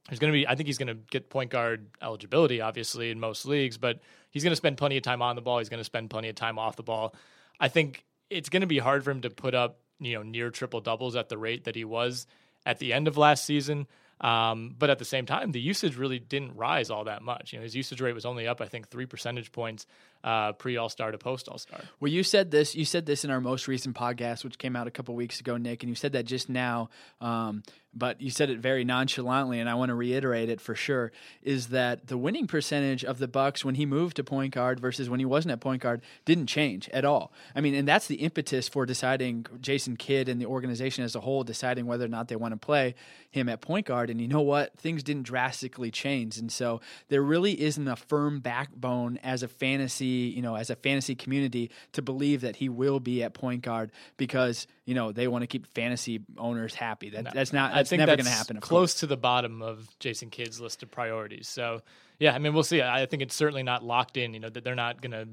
there's 0.09 0.19
going 0.19 0.33
to 0.33 0.37
be 0.37 0.47
I 0.47 0.55
think 0.55 0.67
he's 0.67 0.79
going 0.79 0.89
to 0.89 0.99
get 1.11 1.31
point 1.31 1.51
guard 1.51 1.87
eligibility 2.03 2.61
obviously 2.61 3.11
in 3.11 3.19
most 3.19 3.47
leagues, 3.47 3.79
but 3.79 4.01
he's 4.31 4.43
going 4.43 4.53
to 4.53 4.57
spend 4.57 4.77
plenty 4.77 4.99
of 4.99 5.03
time 5.03 5.23
on 5.23 5.37
the 5.37 5.43
ball. 5.43 5.59
He's 5.59 5.71
going 5.71 5.81
to 5.81 5.85
spend 5.85 6.11
plenty 6.11 6.29
of 6.29 6.35
time 6.35 6.59
off 6.59 6.77
the 6.77 6.83
ball. 6.83 7.15
I 7.59 7.69
think 7.69 8.05
it's 8.29 8.51
going 8.51 8.61
to 8.61 8.67
be 8.67 8.79
hard 8.79 9.03
for 9.03 9.11
him 9.11 9.23
to 9.23 9.31
put 9.31 9.55
up 9.55 9.79
you 9.99 10.15
know 10.15 10.23
near 10.23 10.51
triple 10.51 10.81
doubles 10.81 11.17
at 11.17 11.31
the 11.31 11.39
rate 11.39 11.65
that 11.65 11.75
he 11.75 11.85
was 11.85 12.27
at 12.67 12.79
the 12.79 12.93
end 12.93 13.09
of 13.09 13.17
last 13.17 13.45
season. 13.45 13.87
Um, 14.21 14.75
but 14.79 14.89
at 14.89 14.99
the 14.99 15.05
same 15.05 15.27
time, 15.27 15.53
the 15.53 15.61
usage 15.61 15.97
really 15.97 16.19
didn't 16.19 16.57
rise 16.57 16.91
all 16.91 17.05
that 17.05 17.23
much. 17.23 17.53
You 17.53 17.59
know, 17.59 17.63
his 17.65 17.77
usage 17.77 18.01
rate 18.01 18.15
was 18.15 18.25
only 18.25 18.49
up, 18.49 18.61
I 18.61 18.67
think, 18.67 18.89
three 18.89 19.07
percentage 19.07 19.53
points 19.53 19.87
uh, 20.27 20.53
pre 20.53 20.77
All 20.77 20.89
Star 20.89 21.13
to 21.13 21.19
post 21.19 21.49
All 21.49 21.57
Star. 21.57 21.81
Well, 22.01 22.11
you 22.11 22.25
said 22.25 22.51
this. 22.51 22.75
You 22.75 22.85
said 22.85 23.07
this 23.07 23.25
in 23.25 23.31
our 23.31 23.41
most 23.41 23.69
recent 23.69 23.97
podcast, 23.97 24.43
which 24.45 24.59
came 24.59 24.75
out 24.75 24.89
a 24.89 24.91
couple 24.91 25.15
weeks 25.15 25.39
ago, 25.41 25.57
Nick, 25.57 25.83
and 25.85 25.89
you 25.89 25.95
said 25.95 26.13
that 26.13 26.25
just 26.25 26.49
now. 26.49 26.91
Um, 27.21 27.63
but 27.95 28.21
you 28.21 28.31
said 28.31 28.51
it 28.51 28.59
very 28.59 28.85
nonchalantly, 28.85 29.59
and 29.59 29.71
I 29.71 29.75
want 29.75 29.89
to 29.89 29.95
reiterate 29.95 30.51
it 30.51 30.61
for 30.61 30.75
sure. 30.75 31.13
Is 31.43 31.69
that 31.69 32.09
the 32.09 32.19
winning 32.19 32.47
percentage 32.47 33.05
of 33.05 33.19
the 33.19 33.29
Bucks 33.29 33.65
when 33.65 33.77
he 33.77 33.87
moved 33.87 34.17
to 34.17 34.25
point 34.25 34.53
guard 34.53 34.81
versus 34.81 35.09
when 35.09 35.19
he 35.19 35.25
wasn't 35.25 35.53
at 35.53 35.61
point 35.61 35.81
guard 35.81 36.03
didn't 36.27 36.47
change 36.49 36.91
at 36.91 37.07
all. 37.07 37.33
I 37.55 37.63
mean, 37.63 37.75
and 37.75 37.89
that's 37.89 38.07
the 38.07 38.17
impetus 38.17 38.69
for 38.69 38.85
deciding 38.85 39.47
Jason 39.61 39.97
Kidd 39.97 40.29
and 40.29 40.39
the 40.41 40.47
organization 40.47 41.05
as 41.05 41.15
a 41.15 41.21
whole 41.21 41.43
deciding 41.43 41.87
whether 41.87 42.05
or 42.05 42.09
not 42.09 42.29
they 42.29 42.37
want 42.37 42.53
to 42.53 42.59
play 42.59 42.97
him 43.31 43.49
at 43.49 43.63
point 43.63 43.87
guard. 43.87 44.11
And 44.11 44.21
you 44.21 44.29
know 44.29 44.43
what? 44.43 44.77
Things 44.77 45.03
didn't 45.03 45.23
drastically 45.23 45.91
change, 45.91 46.37
and 46.37 46.53
so 46.53 46.81
there 47.09 47.23
really 47.23 47.59
isn't 47.63 47.89
a 47.89 47.97
firm 47.97 48.41
backbone 48.41 49.19
as 49.23 49.43
a 49.43 49.49
fantasy 49.49 50.16
you 50.17 50.43
know, 50.43 50.55
as 50.57 50.71
a 50.71 50.77
fantasy 50.77 51.15
community 51.15 51.71
to 51.93 52.03
believe 52.03 52.43
that 52.43 52.57
he 52.57 52.69
will 52.69 53.01
be 53.01 53.23
at 53.23 53.35
point 53.35 53.63
guard 53.63 53.93
because 54.17 54.67
you 54.85 54.95
know 54.95 55.13
they 55.13 55.29
want 55.29 55.43
to 55.43 55.47
keep 55.47 55.67
fantasy 55.75 56.21
owners 56.39 56.75
happy. 56.75 57.11
That, 57.11 57.25
no, 57.25 57.31
that's 57.35 57.53
not. 57.53 57.75
That's 57.75 57.93
never 57.93 58.17
going 58.17 58.25
to 58.25 58.31
happen. 58.31 58.61
Close 58.61 58.95
to 58.97 59.07
the 59.07 59.17
bottom 59.17 59.63
of 59.63 59.89
Jason 59.99 60.31
Kidd's 60.31 60.61
list 60.61 60.83
of 60.83 60.91
priorities. 60.91 61.49
So 61.49 61.83
yeah, 62.19 62.35
I 62.35 62.39
mean, 62.39 62.55
we'll 62.55 62.63
see. 62.63 62.83
I 62.83 63.07
think 63.07 63.23
it's 63.23 63.35
certainly 63.35 63.63
not 63.63 63.85
locked 63.85 64.17
in. 64.17 64.35
You 64.35 64.41
know 64.41 64.49
that 64.49 64.65
they're 64.65 64.75
not 64.75 65.01
going 65.01 65.13
to 65.13 65.29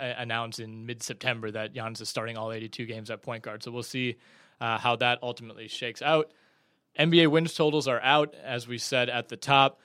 uh, 0.00 0.14
announce 0.18 0.58
in 0.58 0.86
mid 0.86 1.02
September 1.02 1.50
that 1.50 1.74
Giannis 1.74 2.00
is 2.00 2.08
starting 2.08 2.36
all 2.36 2.52
82 2.52 2.86
games 2.86 3.10
at 3.10 3.22
point 3.22 3.42
guard. 3.42 3.62
So 3.62 3.70
we'll 3.70 3.82
see 3.82 4.16
uh, 4.60 4.78
how 4.78 4.96
that 4.96 5.18
ultimately 5.22 5.68
shakes 5.68 6.02
out. 6.02 6.32
NBA 6.98 7.28
wins 7.28 7.54
totals 7.54 7.86
are 7.86 8.00
out, 8.00 8.34
as 8.42 8.66
we 8.66 8.78
said 8.78 9.08
at 9.08 9.28
the 9.28 9.36
top. 9.36 9.80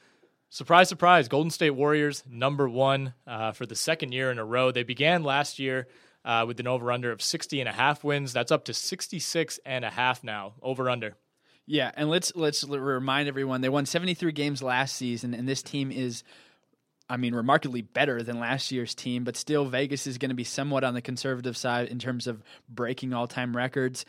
Surprise, 0.50 0.88
surprise, 0.88 1.28
Golden 1.28 1.50
State 1.50 1.72
Warriors, 1.72 2.24
number 2.30 2.70
one 2.70 3.14
uh, 3.28 3.52
for 3.52 3.66
the 3.66 3.75
second 3.75 4.14
year 4.14 4.32
in 4.32 4.40
a 4.40 4.46
row. 4.46 4.72
They 4.72 4.84
began 4.84 5.24
last 5.24 5.60
year 5.60 5.88
uh, 6.24 6.46
with 6.48 6.60
an 6.60 6.68
over 6.68 6.92
under 6.92 7.12
of 7.12 7.22
60 7.22 7.60
and 7.60 7.70
a 7.70 7.74
half 7.74 8.04
wins. 8.04 8.34
That's 8.34 8.52
up 8.52 8.66
to 8.66 8.74
66 8.74 9.60
and 9.66 9.84
a 9.84 9.90
half 9.90 10.24
now, 10.24 10.54
over 10.62 10.90
under. 10.90 11.16
Yeah, 11.68 11.92
and 11.96 12.10
let's 12.10 12.36
let's 12.36 12.64
remind 12.64 13.28
everyone 13.28 13.62
they 13.62 13.70
won 13.70 13.88
73 13.88 14.32
games 14.34 14.62
last 14.62 14.96
season, 14.96 15.34
and 15.34 15.50
this 15.50 15.64
team 15.64 15.92
is, 15.92 16.24
I 17.10 17.18
mean, 17.18 17.34
remarkably 17.34 17.82
better 17.82 18.22
than 18.22 18.40
last 18.40 18.72
year's 18.72 18.94
team. 18.94 19.24
But 19.24 19.36
still, 19.36 19.66
Vegas 19.66 20.06
is 20.06 20.20
going 20.20 20.30
to 20.30 20.36
be 20.36 20.44
somewhat 20.44 20.84
on 20.84 20.94
the 20.94 21.02
conservative 21.02 21.58
side 21.58 21.88
in 21.88 21.98
terms 21.98 22.28
of 22.28 22.44
breaking 22.70 23.14
all 23.14 23.28
time 23.28 23.58
records. 23.58 24.06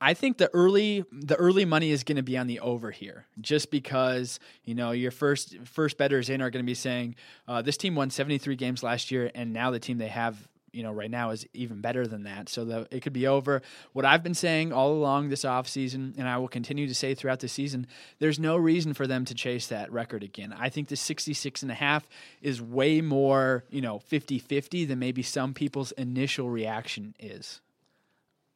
I 0.00 0.14
think 0.14 0.38
the 0.38 0.50
early 0.54 1.04
the 1.10 1.34
early 1.36 1.64
money 1.64 1.90
is 1.90 2.04
going 2.04 2.16
to 2.16 2.22
be 2.22 2.38
on 2.38 2.46
the 2.46 2.60
over 2.60 2.90
here, 2.90 3.26
just 3.40 3.70
because 3.70 4.38
you 4.64 4.74
know 4.74 4.92
your 4.92 5.10
first 5.10 5.56
first 5.64 5.98
betters 5.98 6.30
in 6.30 6.40
are 6.40 6.50
going 6.50 6.64
to 6.64 6.66
be 6.66 6.74
saying 6.74 7.16
uh, 7.48 7.62
this 7.62 7.76
team 7.76 7.94
won 7.94 8.10
73 8.10 8.54
games 8.56 8.82
last 8.82 9.10
year, 9.10 9.30
and 9.34 9.52
now 9.52 9.70
the 9.70 9.80
team 9.80 9.98
they 9.98 10.08
have 10.08 10.48
you 10.72 10.84
know 10.84 10.92
right 10.92 11.10
now 11.10 11.30
is 11.30 11.46
even 11.52 11.80
better 11.80 12.06
than 12.06 12.22
that. 12.24 12.48
So 12.48 12.64
the, 12.64 12.88
it 12.92 13.00
could 13.00 13.12
be 13.12 13.26
over. 13.26 13.60
What 13.92 14.04
I've 14.04 14.22
been 14.22 14.34
saying 14.34 14.72
all 14.72 14.92
along 14.92 15.30
this 15.30 15.42
offseason, 15.42 16.16
and 16.16 16.28
I 16.28 16.38
will 16.38 16.48
continue 16.48 16.86
to 16.86 16.94
say 16.94 17.14
throughout 17.14 17.40
the 17.40 17.48
season, 17.48 17.88
there's 18.20 18.38
no 18.38 18.56
reason 18.56 18.94
for 18.94 19.08
them 19.08 19.24
to 19.24 19.34
chase 19.34 19.66
that 19.68 19.90
record 19.90 20.22
again. 20.22 20.54
I 20.56 20.68
think 20.68 20.88
the 20.88 20.96
66 20.96 21.62
and 21.62 21.72
a 21.72 21.74
half 21.74 22.08
is 22.40 22.62
way 22.62 23.00
more 23.00 23.64
you 23.68 23.80
know 23.80 24.00
50-50 24.10 24.86
than 24.86 25.00
maybe 25.00 25.22
some 25.22 25.54
people's 25.54 25.90
initial 25.92 26.48
reaction 26.48 27.16
is. 27.18 27.60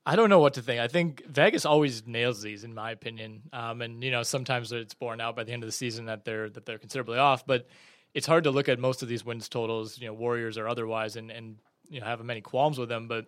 I 0.04 0.16
don't 0.16 0.30
know 0.30 0.40
what 0.40 0.54
to 0.54 0.62
think. 0.62 0.80
I 0.80 0.88
think 0.88 1.24
Vegas 1.26 1.64
always 1.64 2.06
nails 2.06 2.42
these, 2.42 2.64
in 2.64 2.74
my 2.74 2.90
opinion. 2.90 3.42
Um, 3.52 3.82
and 3.82 4.02
you 4.02 4.10
know, 4.10 4.22
sometimes 4.22 4.72
it's 4.72 4.94
borne 4.94 5.20
out 5.20 5.36
by 5.36 5.44
the 5.44 5.52
end 5.52 5.62
of 5.62 5.68
the 5.68 5.72
season 5.72 6.06
that 6.06 6.24
they're 6.24 6.50
that 6.50 6.66
they're 6.66 6.78
considerably 6.78 7.18
off. 7.18 7.46
But 7.46 7.68
it's 8.12 8.26
hard 8.26 8.44
to 8.44 8.50
look 8.50 8.68
at 8.68 8.78
most 8.78 9.02
of 9.02 9.08
these 9.08 9.24
wins 9.24 9.48
totals, 9.48 9.98
you 9.98 10.06
know, 10.08 10.12
Warriors 10.12 10.58
or 10.58 10.66
otherwise, 10.66 11.16
and 11.16 11.30
and 11.30 11.56
you 11.88 12.00
know 12.00 12.06
have 12.06 12.22
many 12.24 12.40
qualms 12.40 12.78
with 12.78 12.88
them. 12.88 13.06
But 13.06 13.26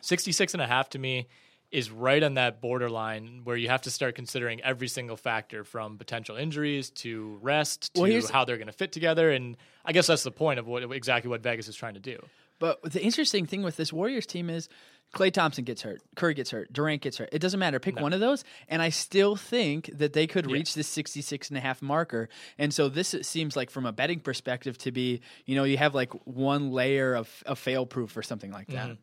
66 0.00 0.54
and 0.54 0.62
a 0.62 0.66
half 0.66 0.88
to 0.90 0.98
me 0.98 1.28
is 1.70 1.90
right 1.90 2.22
on 2.22 2.34
that 2.34 2.62
borderline 2.62 3.42
where 3.44 3.56
you 3.56 3.68
have 3.68 3.82
to 3.82 3.90
start 3.90 4.14
considering 4.14 4.62
every 4.62 4.88
single 4.88 5.16
factor 5.16 5.64
from 5.64 5.98
potential 5.98 6.36
injuries 6.36 6.88
to 6.88 7.38
rest 7.42 7.92
to 7.92 8.00
well, 8.00 8.22
how 8.32 8.44
they're 8.46 8.56
going 8.56 8.68
to 8.68 8.72
fit 8.72 8.92
together. 8.92 9.30
And 9.30 9.56
I 9.84 9.92
guess 9.92 10.06
that's 10.06 10.22
the 10.22 10.30
point 10.30 10.58
of 10.58 10.66
what 10.66 10.90
exactly 10.92 11.28
what 11.28 11.42
Vegas 11.42 11.68
is 11.68 11.76
trying 11.76 11.94
to 11.94 12.00
do. 12.00 12.18
But 12.58 12.82
the 12.82 13.02
interesting 13.02 13.46
thing 13.46 13.62
with 13.62 13.76
this 13.76 13.92
Warriors 13.92 14.26
team 14.26 14.50
is 14.50 14.68
Klay 15.14 15.32
Thompson 15.32 15.64
gets 15.64 15.82
hurt, 15.82 16.02
Curry 16.16 16.34
gets 16.34 16.50
hurt, 16.50 16.72
Durant 16.72 17.00
gets 17.00 17.16
hurt. 17.16 17.30
It 17.32 17.38
doesn't 17.38 17.58
matter. 17.58 17.80
Pick 17.80 17.96
no. 17.96 18.02
one 18.02 18.12
of 18.12 18.20
those, 18.20 18.44
and 18.68 18.82
I 18.82 18.90
still 18.90 19.36
think 19.36 19.90
that 19.94 20.12
they 20.12 20.26
could 20.26 20.50
reach 20.50 20.76
yeah. 20.76 20.80
this 20.80 20.88
66 20.88 21.48
and 21.48 21.56
a 21.56 21.60
half 21.60 21.80
marker. 21.80 22.28
And 22.58 22.74
so 22.74 22.88
this 22.88 23.14
seems 23.22 23.56
like, 23.56 23.70
from 23.70 23.86
a 23.86 23.92
betting 23.92 24.20
perspective, 24.20 24.76
to 24.78 24.92
be, 24.92 25.22
you 25.46 25.56
know, 25.56 25.64
you 25.64 25.78
have 25.78 25.94
like 25.94 26.12
one 26.26 26.72
layer 26.72 27.14
of, 27.14 27.42
of 27.46 27.58
fail 27.58 27.86
proof 27.86 28.16
or 28.16 28.22
something 28.22 28.50
like 28.50 28.68
that. 28.68 28.88
Mm-hmm. 28.88 29.02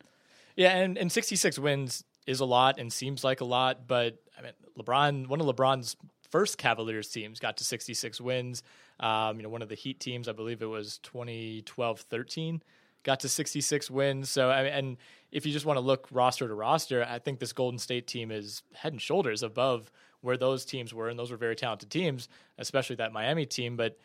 Yeah, 0.54 0.76
and, 0.76 0.96
and 0.96 1.10
66 1.10 1.58
wins 1.58 2.04
is 2.26 2.40
a 2.40 2.44
lot 2.44 2.78
and 2.78 2.92
seems 2.92 3.24
like 3.24 3.40
a 3.40 3.44
lot, 3.44 3.86
but 3.86 4.16
I 4.38 4.42
mean, 4.42 4.52
LeBron, 4.78 5.26
one 5.26 5.40
of 5.40 5.46
LeBron's 5.46 5.96
first 6.30 6.56
Cavaliers 6.56 7.08
teams 7.08 7.40
got 7.40 7.56
to 7.58 7.64
66 7.64 8.20
wins. 8.20 8.62
Um, 9.00 9.36
you 9.36 9.42
know, 9.42 9.48
one 9.48 9.62
of 9.62 9.68
the 9.68 9.74
Heat 9.74 10.00
teams, 10.00 10.28
I 10.28 10.32
believe 10.32 10.62
it 10.62 10.66
was 10.66 10.98
2012 10.98 12.00
13 12.00 12.62
got 13.06 13.20
to 13.20 13.28
66 13.28 13.88
wins. 13.88 14.28
So, 14.28 14.50
I 14.50 14.64
mean, 14.64 14.72
and 14.72 14.96
if 15.30 15.46
you 15.46 15.52
just 15.52 15.64
want 15.64 15.76
to 15.76 15.80
look 15.80 16.08
roster 16.10 16.48
to 16.48 16.54
roster, 16.54 17.06
I 17.08 17.20
think 17.20 17.38
this 17.38 17.52
Golden 17.52 17.78
State 17.78 18.08
team 18.08 18.32
is 18.32 18.64
head 18.74 18.92
and 18.92 19.00
shoulders 19.00 19.44
above 19.44 19.92
where 20.22 20.36
those 20.36 20.64
teams 20.64 20.92
were, 20.92 21.08
and 21.08 21.16
those 21.16 21.30
were 21.30 21.36
very 21.36 21.54
talented 21.54 21.88
teams, 21.88 22.28
especially 22.58 22.96
that 22.96 23.12
Miami 23.12 23.46
team. 23.46 23.76
But 23.76 23.96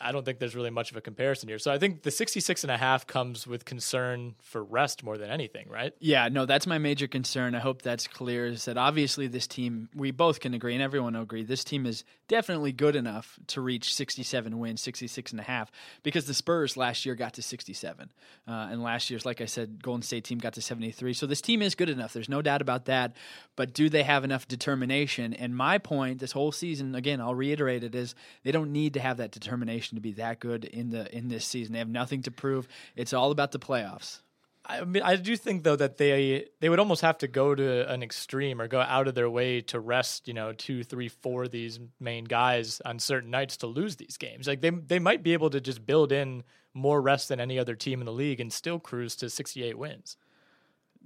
I 0.00 0.12
don't 0.12 0.24
think 0.24 0.38
there's 0.38 0.54
really 0.54 0.70
much 0.70 0.90
of 0.90 0.96
a 0.96 1.00
comparison 1.00 1.48
here. 1.48 1.58
So 1.58 1.72
I 1.72 1.78
think 1.78 2.02
the 2.02 2.10
66 2.10 2.62
and 2.62 2.70
a 2.70 2.76
half 2.76 3.06
comes 3.06 3.46
with 3.46 3.64
concern 3.64 4.36
for 4.40 4.62
rest 4.62 5.02
more 5.02 5.18
than 5.18 5.30
anything, 5.30 5.68
right? 5.68 5.92
Yeah, 5.98 6.28
no, 6.28 6.46
that's 6.46 6.66
my 6.66 6.78
major 6.78 7.08
concern. 7.08 7.54
I 7.54 7.58
hope 7.58 7.82
that's 7.82 8.06
clear 8.06 8.46
is 8.46 8.66
that 8.66 8.76
obviously 8.76 9.26
this 9.26 9.46
team, 9.46 9.88
we 9.94 10.12
both 10.12 10.38
can 10.38 10.54
agree 10.54 10.74
and 10.74 10.82
everyone 10.82 11.14
will 11.14 11.22
agree, 11.22 11.42
this 11.42 11.64
team 11.64 11.84
is 11.84 12.04
definitely 12.28 12.70
good 12.70 12.94
enough 12.94 13.38
to 13.48 13.60
reach 13.60 13.92
67 13.94 14.58
wins, 14.58 14.80
66 14.82 15.32
and 15.32 15.40
a 15.40 15.44
half 15.44 15.72
because 16.02 16.26
the 16.26 16.34
Spurs 16.34 16.76
last 16.76 17.04
year 17.04 17.16
got 17.16 17.34
to 17.34 17.42
67. 17.42 18.10
Uh, 18.46 18.50
and 18.70 18.82
last 18.82 19.10
year's, 19.10 19.26
like 19.26 19.40
I 19.40 19.46
said, 19.46 19.82
Golden 19.82 20.02
State 20.02 20.24
team 20.24 20.38
got 20.38 20.52
to 20.54 20.62
73. 20.62 21.12
So 21.12 21.26
this 21.26 21.40
team 21.40 21.60
is 21.60 21.74
good 21.74 21.90
enough. 21.90 22.12
There's 22.12 22.28
no 22.28 22.42
doubt 22.42 22.62
about 22.62 22.84
that. 22.84 23.16
But 23.56 23.74
do 23.74 23.88
they 23.88 24.04
have 24.04 24.22
enough 24.22 24.46
determination? 24.46 25.34
And 25.34 25.56
my 25.56 25.78
point 25.78 26.20
this 26.20 26.32
whole 26.32 26.52
season, 26.52 26.94
again, 26.94 27.20
I'll 27.20 27.34
reiterate 27.34 27.82
it, 27.82 27.94
is 27.94 28.14
they 28.44 28.52
don't 28.52 28.72
need 28.72 28.94
to 28.94 29.00
have 29.00 29.16
that 29.16 29.32
determination 29.32 29.87
to 29.96 30.02
be 30.02 30.12
that 30.12 30.40
good 30.40 30.64
in 30.64 30.90
the 30.90 31.14
in 31.16 31.28
this 31.28 31.44
season. 31.44 31.72
They 31.72 31.78
have 31.78 31.88
nothing 31.88 32.22
to 32.22 32.30
prove. 32.30 32.68
It's 32.96 33.12
all 33.12 33.30
about 33.30 33.52
the 33.52 33.58
playoffs. 33.58 34.20
I 34.68 34.84
mean, 34.84 35.02
I 35.02 35.16
do 35.16 35.34
think 35.34 35.64
though 35.64 35.76
that 35.76 35.96
they 35.96 36.46
they 36.60 36.68
would 36.68 36.78
almost 36.78 37.00
have 37.00 37.18
to 37.18 37.28
go 37.28 37.54
to 37.54 37.90
an 37.90 38.02
extreme 38.02 38.60
or 38.60 38.68
go 38.68 38.80
out 38.80 39.08
of 39.08 39.14
their 39.14 39.30
way 39.30 39.62
to 39.62 39.80
rest, 39.80 40.28
you 40.28 40.34
know, 40.34 40.52
two, 40.52 40.84
three, 40.84 41.08
four 41.08 41.44
of 41.44 41.50
these 41.50 41.80
main 41.98 42.24
guys 42.24 42.82
on 42.84 42.98
certain 42.98 43.30
nights 43.30 43.56
to 43.58 43.66
lose 43.66 43.96
these 43.96 44.18
games. 44.18 44.46
Like 44.46 44.60
they 44.60 44.70
they 44.70 44.98
might 44.98 45.22
be 45.22 45.32
able 45.32 45.48
to 45.50 45.60
just 45.60 45.86
build 45.86 46.12
in 46.12 46.44
more 46.74 47.00
rest 47.00 47.30
than 47.30 47.40
any 47.40 47.58
other 47.58 47.74
team 47.74 48.00
in 48.00 48.06
the 48.06 48.12
league 48.12 48.40
and 48.40 48.52
still 48.52 48.78
cruise 48.78 49.16
to 49.16 49.30
68 49.30 49.78
wins. 49.78 50.16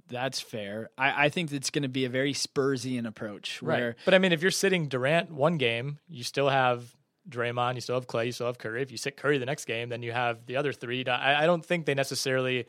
That's 0.09 0.41
fair. 0.41 0.89
I, 0.97 1.25
I 1.25 1.29
think 1.29 1.51
it's 1.51 1.69
going 1.69 1.83
to 1.83 1.89
be 1.89 2.03
a 2.03 2.09
very 2.09 2.33
Spursian 2.33 3.07
approach. 3.07 3.61
Where, 3.61 3.87
right. 3.87 3.95
But 4.03 4.13
I 4.13 4.19
mean, 4.19 4.33
if 4.33 4.41
you're 4.41 4.51
sitting 4.51 4.89
Durant 4.89 5.31
one 5.31 5.57
game, 5.57 5.99
you 6.09 6.23
still 6.23 6.49
have 6.49 6.93
Draymond, 7.29 7.75
you 7.75 7.81
still 7.81 7.95
have 7.95 8.07
Klay, 8.07 8.27
you 8.27 8.31
still 8.31 8.47
have 8.47 8.57
Curry. 8.57 8.81
If 8.81 8.91
you 8.91 8.97
sit 8.97 9.17
Curry 9.17 9.37
the 9.37 9.45
next 9.45 9.65
game, 9.65 9.89
then 9.89 10.03
you 10.03 10.11
have 10.11 10.45
the 10.45 10.57
other 10.57 10.73
three. 10.73 11.05
I, 11.05 11.43
I 11.43 11.45
don't 11.45 11.65
think 11.65 11.85
they 11.85 11.93
necessarily 11.93 12.65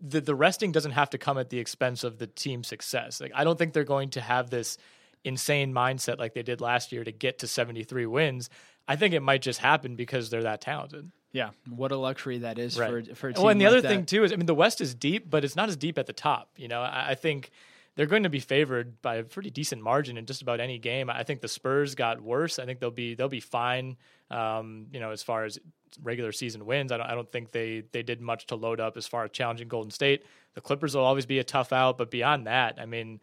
the 0.00 0.20
the 0.20 0.34
resting 0.34 0.72
doesn't 0.72 0.92
have 0.92 1.10
to 1.10 1.18
come 1.18 1.38
at 1.38 1.50
the 1.50 1.58
expense 1.58 2.04
of 2.04 2.18
the 2.18 2.26
team 2.26 2.64
success. 2.64 3.20
Like 3.20 3.32
I 3.34 3.44
don't 3.44 3.58
think 3.58 3.72
they're 3.72 3.84
going 3.84 4.10
to 4.10 4.20
have 4.20 4.50
this 4.50 4.78
insane 5.24 5.72
mindset 5.72 6.18
like 6.18 6.34
they 6.34 6.42
did 6.42 6.60
last 6.60 6.92
year 6.92 7.02
to 7.02 7.12
get 7.12 7.38
to 7.40 7.48
73 7.48 8.06
wins. 8.06 8.48
I 8.86 8.96
think 8.96 9.14
it 9.14 9.20
might 9.20 9.42
just 9.42 9.58
happen 9.58 9.96
because 9.96 10.30
they're 10.30 10.44
that 10.44 10.60
talented. 10.60 11.10
Yeah, 11.32 11.50
what 11.68 11.92
a 11.92 11.96
luxury 11.96 12.38
that 12.38 12.58
is 12.58 12.78
right. 12.78 13.06
for 13.06 13.14
for. 13.14 13.28
A 13.28 13.34
team 13.34 13.42
well, 13.42 13.50
and 13.50 13.60
the 13.60 13.64
like 13.64 13.72
other 13.72 13.80
that. 13.82 13.88
thing 13.88 14.06
too 14.06 14.24
is, 14.24 14.32
I 14.32 14.36
mean, 14.36 14.46
the 14.46 14.54
West 14.54 14.80
is 14.80 14.94
deep, 14.94 15.28
but 15.28 15.44
it's 15.44 15.56
not 15.56 15.68
as 15.68 15.76
deep 15.76 15.98
at 15.98 16.06
the 16.06 16.12
top. 16.12 16.50
You 16.56 16.68
know, 16.68 16.80
I, 16.80 17.10
I 17.10 17.14
think 17.14 17.50
they're 17.96 18.06
going 18.06 18.22
to 18.24 18.28
be 18.28 18.40
favored 18.40 19.00
by 19.02 19.16
a 19.16 19.24
pretty 19.24 19.50
decent 19.50 19.82
margin 19.82 20.18
in 20.18 20.26
just 20.26 20.42
about 20.42 20.60
any 20.60 20.78
game. 20.78 21.10
I 21.10 21.22
think 21.22 21.40
the 21.40 21.48
Spurs 21.48 21.94
got 21.94 22.20
worse. 22.20 22.58
I 22.58 22.66
think 22.66 22.78
they'll 22.78 22.90
be 22.90 23.14
they'll 23.14 23.28
be 23.28 23.40
fine. 23.40 23.96
Um, 24.30 24.86
you 24.92 25.00
know, 25.00 25.10
as 25.10 25.22
far 25.22 25.44
as 25.44 25.58
regular 26.02 26.30
season 26.32 26.66
wins, 26.66 26.92
I 26.92 26.98
don't 26.98 27.06
I 27.06 27.14
don't 27.14 27.30
think 27.32 27.52
they 27.52 27.84
they 27.92 28.02
did 28.02 28.20
much 28.20 28.46
to 28.48 28.54
load 28.54 28.80
up 28.80 28.96
as 28.96 29.06
far 29.06 29.24
as 29.24 29.30
challenging 29.30 29.68
Golden 29.68 29.90
State. 29.90 30.24
The 30.54 30.60
Clippers 30.60 30.94
will 30.94 31.04
always 31.04 31.26
be 31.26 31.38
a 31.38 31.44
tough 31.44 31.72
out, 31.72 31.98
but 31.98 32.10
beyond 32.10 32.46
that, 32.46 32.78
I 32.78 32.86
mean. 32.86 33.20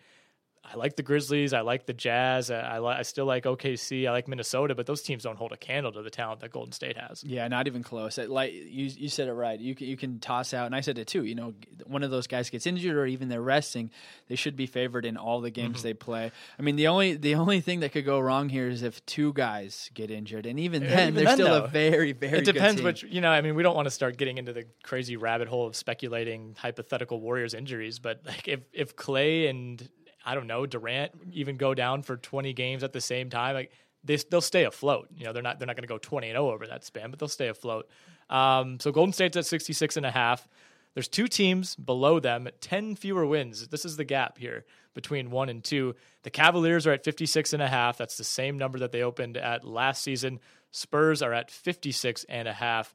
I 0.65 0.77
like 0.77 0.95
the 0.95 1.03
Grizzlies. 1.03 1.53
I 1.53 1.61
like 1.61 1.85
the 1.85 1.93
Jazz. 1.93 2.49
I, 2.49 2.59
I, 2.59 2.79
li- 2.79 2.95
I, 2.97 3.01
still 3.01 3.25
like 3.25 3.43
OKC. 3.43 4.07
I 4.07 4.11
like 4.11 4.29
Minnesota, 4.29 4.73
but 4.75 4.85
those 4.85 5.01
teams 5.01 5.23
don't 5.23 5.37
hold 5.37 5.51
a 5.51 5.57
candle 5.57 5.91
to 5.91 6.01
the 6.01 6.09
talent 6.09 6.39
that 6.39 6.51
Golden 6.51 6.71
State 6.71 6.97
has. 6.97 7.21
Yeah, 7.23 7.47
not 7.49 7.67
even 7.67 7.83
close. 7.83 8.17
Like 8.17 8.53
you, 8.53 8.85
you 8.85 9.09
said 9.09 9.27
it 9.27 9.33
right. 9.33 9.59
You 9.59 9.75
can, 9.75 9.87
you 9.87 9.97
can 9.97 10.19
toss 10.19 10.53
out, 10.53 10.65
and 10.65 10.73
I 10.73 10.79
said 10.79 10.97
it 10.97 11.07
too. 11.07 11.25
You 11.25 11.35
know, 11.35 11.53
one 11.85 12.01
of 12.01 12.11
those 12.11 12.27
guys 12.27 12.49
gets 12.49 12.65
injured 12.65 12.95
or 12.95 13.05
even 13.05 13.27
they're 13.27 13.41
resting, 13.41 13.91
they 14.29 14.35
should 14.35 14.55
be 14.55 14.65
favored 14.65 15.05
in 15.05 15.17
all 15.17 15.41
the 15.41 15.51
games 15.51 15.77
mm-hmm. 15.77 15.87
they 15.87 15.93
play. 15.93 16.31
I 16.57 16.61
mean, 16.61 16.77
the 16.77 16.87
only 16.87 17.15
the 17.15 17.35
only 17.35 17.59
thing 17.59 17.81
that 17.81 17.91
could 17.91 18.05
go 18.05 18.19
wrong 18.19 18.47
here 18.47 18.69
is 18.69 18.83
if 18.83 19.05
two 19.05 19.33
guys 19.33 19.89
get 19.93 20.09
injured, 20.11 20.45
and 20.45 20.59
even 20.59 20.83
then, 20.83 21.09
even 21.09 21.15
they're 21.15 21.25
then, 21.25 21.37
still 21.37 21.59
though, 21.59 21.65
a 21.65 21.67
very 21.67 22.13
very. 22.13 22.39
It 22.39 22.45
depends 22.45 22.81
which 22.81 23.03
you 23.03 23.19
know. 23.19 23.29
I 23.29 23.41
mean, 23.41 23.55
we 23.55 23.63
don't 23.63 23.75
want 23.75 23.87
to 23.87 23.91
start 23.91 24.17
getting 24.17 24.37
into 24.37 24.53
the 24.53 24.65
crazy 24.81 25.17
rabbit 25.17 25.49
hole 25.49 25.67
of 25.67 25.75
speculating 25.75 26.55
hypothetical 26.57 27.19
Warriors 27.19 27.53
injuries, 27.53 27.99
but 27.99 28.21
like 28.25 28.47
if 28.47 28.61
if 28.71 28.95
Klay 28.95 29.49
and 29.49 29.87
I 30.25 30.35
don't 30.35 30.47
know, 30.47 30.65
Durant 30.65 31.11
even 31.31 31.57
go 31.57 31.73
down 31.73 32.03
for 32.03 32.17
20 32.17 32.53
games 32.53 32.83
at 32.83 32.93
the 32.93 33.01
same 33.01 33.29
time, 33.29 33.55
like 33.55 33.71
they, 34.03 34.17
they'll 34.17 34.41
stay 34.41 34.65
afloat. 34.65 35.09
You 35.15 35.25
know, 35.25 35.33
they're 35.33 35.43
not 35.43 35.59
they're 35.59 35.67
not 35.67 35.75
going 35.75 35.83
to 35.83 35.87
go 35.87 35.97
20 35.97 36.27
and 36.27 36.35
0 36.35 36.49
over 36.49 36.67
that 36.67 36.83
span, 36.83 37.09
but 37.09 37.19
they'll 37.19 37.27
stay 37.27 37.47
afloat. 37.47 37.89
Um, 38.29 38.79
so 38.79 38.91
Golden 38.91 39.13
State's 39.13 39.37
at 39.37 39.45
66 39.45 39.97
and 39.97 40.05
a 40.05 40.11
half. 40.11 40.47
There's 40.93 41.07
two 41.07 41.27
teams 41.27 41.75
below 41.75 42.19
them, 42.19 42.47
10 42.61 42.95
fewer 42.95 43.25
wins. 43.25 43.67
This 43.69 43.83
is 43.83 43.97
the 43.97 44.03
gap 44.03 44.37
here 44.37 44.65
between 44.93 45.31
1 45.31 45.49
and 45.49 45.63
2. 45.63 45.95
The 46.21 46.29
Cavaliers 46.29 46.85
are 46.85 46.91
at 46.91 47.03
56 47.03 47.53
and 47.53 47.63
a 47.63 47.67
half. 47.67 47.97
That's 47.97 48.17
the 48.17 48.23
same 48.23 48.59
number 48.59 48.77
that 48.79 48.91
they 48.91 49.01
opened 49.01 49.37
at 49.37 49.65
last 49.65 50.03
season. 50.03 50.39
Spurs 50.71 51.23
are 51.23 51.33
at 51.33 51.49
56 51.49 52.25
and 52.29 52.47
a 52.47 52.53
half. 52.53 52.93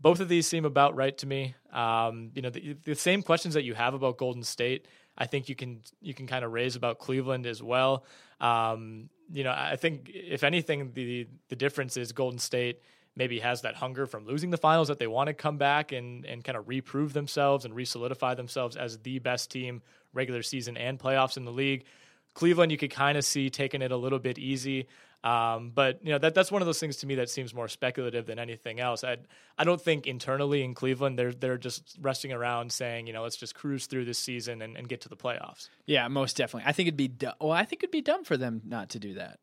Both 0.00 0.20
of 0.20 0.28
these 0.28 0.46
seem 0.46 0.64
about 0.64 0.96
right 0.96 1.16
to 1.18 1.26
me. 1.26 1.54
Um, 1.72 2.30
you 2.34 2.42
know, 2.42 2.50
the, 2.50 2.76
the 2.84 2.94
same 2.96 3.22
questions 3.22 3.54
that 3.54 3.64
you 3.64 3.74
have 3.74 3.94
about 3.94 4.18
Golden 4.18 4.42
State 4.42 4.88
I 5.16 5.26
think 5.26 5.48
you 5.48 5.54
can 5.54 5.80
you 6.00 6.14
can 6.14 6.26
kind 6.26 6.44
of 6.44 6.52
raise 6.52 6.76
about 6.76 6.98
Cleveland 6.98 7.46
as 7.46 7.62
well. 7.62 8.04
Um, 8.40 9.08
you 9.32 9.44
know, 9.44 9.54
I 9.56 9.76
think 9.76 10.10
if 10.12 10.44
anything, 10.44 10.92
the 10.92 11.26
the 11.48 11.56
difference 11.56 11.96
is 11.96 12.12
Golden 12.12 12.38
State 12.38 12.80
maybe 13.16 13.40
has 13.40 13.62
that 13.62 13.74
hunger 13.74 14.04
from 14.06 14.26
losing 14.26 14.50
the 14.50 14.58
finals 14.58 14.88
that 14.88 14.98
they 14.98 15.06
want 15.06 15.28
to 15.28 15.34
come 15.34 15.56
back 15.56 15.92
and 15.92 16.24
and 16.26 16.44
kind 16.44 16.56
of 16.56 16.68
reprove 16.68 17.12
themselves 17.12 17.64
and 17.64 17.74
resolidify 17.74 18.36
themselves 18.36 18.76
as 18.76 18.98
the 18.98 19.18
best 19.18 19.50
team 19.50 19.82
regular 20.12 20.42
season 20.42 20.76
and 20.76 20.98
playoffs 20.98 21.36
in 21.36 21.44
the 21.44 21.52
league. 21.52 21.84
Cleveland, 22.34 22.70
you 22.70 22.78
could 22.78 22.90
kind 22.90 23.16
of 23.16 23.24
see 23.24 23.48
taking 23.48 23.80
it 23.80 23.92
a 23.92 23.96
little 23.96 24.18
bit 24.18 24.38
easy. 24.38 24.86
Um, 25.24 25.72
but 25.74 26.04
you 26.04 26.12
know 26.12 26.18
that 26.18 26.34
that's 26.34 26.52
one 26.52 26.62
of 26.62 26.66
those 26.66 26.78
things 26.78 26.98
to 26.98 27.06
me 27.06 27.16
that 27.16 27.28
seems 27.28 27.52
more 27.52 27.66
speculative 27.68 28.26
than 28.26 28.38
anything 28.38 28.78
else. 28.78 29.02
I 29.02 29.16
I 29.58 29.64
don't 29.64 29.80
think 29.80 30.06
internally 30.06 30.62
in 30.62 30.74
Cleveland 30.74 31.18
they're 31.18 31.32
they're 31.32 31.58
just 31.58 31.96
resting 32.00 32.32
around 32.32 32.70
saying 32.70 33.06
you 33.06 33.12
know 33.12 33.22
let's 33.22 33.36
just 33.36 33.54
cruise 33.54 33.86
through 33.86 34.04
this 34.04 34.18
season 34.18 34.62
and, 34.62 34.76
and 34.76 34.88
get 34.88 35.00
to 35.02 35.08
the 35.08 35.16
playoffs. 35.16 35.68
Yeah, 35.86 36.06
most 36.08 36.36
definitely. 36.36 36.68
I 36.68 36.72
think 36.72 36.86
it'd 36.88 36.96
be 36.96 37.08
du- 37.08 37.34
well. 37.40 37.52
I 37.52 37.64
think 37.64 37.82
it'd 37.82 37.90
be 37.90 38.02
dumb 38.02 38.24
for 38.24 38.36
them 38.36 38.62
not 38.64 38.90
to 38.90 38.98
do 38.98 39.14
that. 39.14 39.40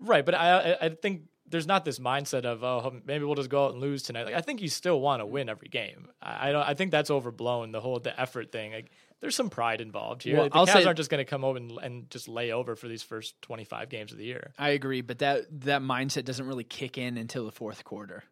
Right, 0.00 0.24
but 0.24 0.34
I 0.34 0.76
I 0.80 0.88
think 0.90 1.22
there's 1.48 1.66
not 1.66 1.84
this 1.84 1.98
mindset 1.98 2.44
of 2.44 2.64
oh 2.64 3.00
maybe 3.04 3.24
we'll 3.24 3.34
just 3.34 3.50
go 3.50 3.66
out 3.66 3.72
and 3.72 3.80
lose 3.80 4.02
tonight. 4.02 4.24
Like 4.24 4.34
I 4.34 4.40
think 4.40 4.62
you 4.62 4.68
still 4.68 5.00
want 5.00 5.20
to 5.20 5.26
win 5.26 5.48
every 5.48 5.68
game. 5.68 6.08
I, 6.20 6.48
I 6.48 6.52
don't. 6.52 6.62
I 6.68 6.74
think 6.74 6.90
that's 6.90 7.10
overblown. 7.10 7.72
The 7.72 7.80
whole 7.80 7.98
the 8.00 8.18
effort 8.18 8.50
thing. 8.52 8.72
Like 8.72 8.90
there's 9.20 9.34
some 9.34 9.50
pride 9.50 9.80
involved 9.80 10.22
here. 10.22 10.36
Well, 10.36 10.48
the 10.48 10.56
I'll 10.56 10.66
Cavs 10.66 10.86
aren't 10.86 10.98
just 10.98 11.10
going 11.10 11.24
to 11.24 11.28
come 11.28 11.44
over 11.44 11.56
and, 11.56 11.72
and, 11.82 12.10
just 12.10 12.28
lay 12.28 12.52
over 12.52 12.76
for 12.76 12.86
these 12.86 13.02
first 13.02 13.40
25 13.42 13.88
games 13.88 14.12
of 14.12 14.18
the 14.18 14.24
year. 14.24 14.52
I 14.58 14.70
agree, 14.70 15.00
but 15.00 15.20
that 15.20 15.46
that 15.62 15.82
mindset 15.82 16.24
doesn't 16.24 16.46
really 16.46 16.64
kick 16.64 16.98
in 16.98 17.16
until 17.16 17.44
the 17.44 17.52
fourth 17.52 17.84
quarter. 17.84 18.24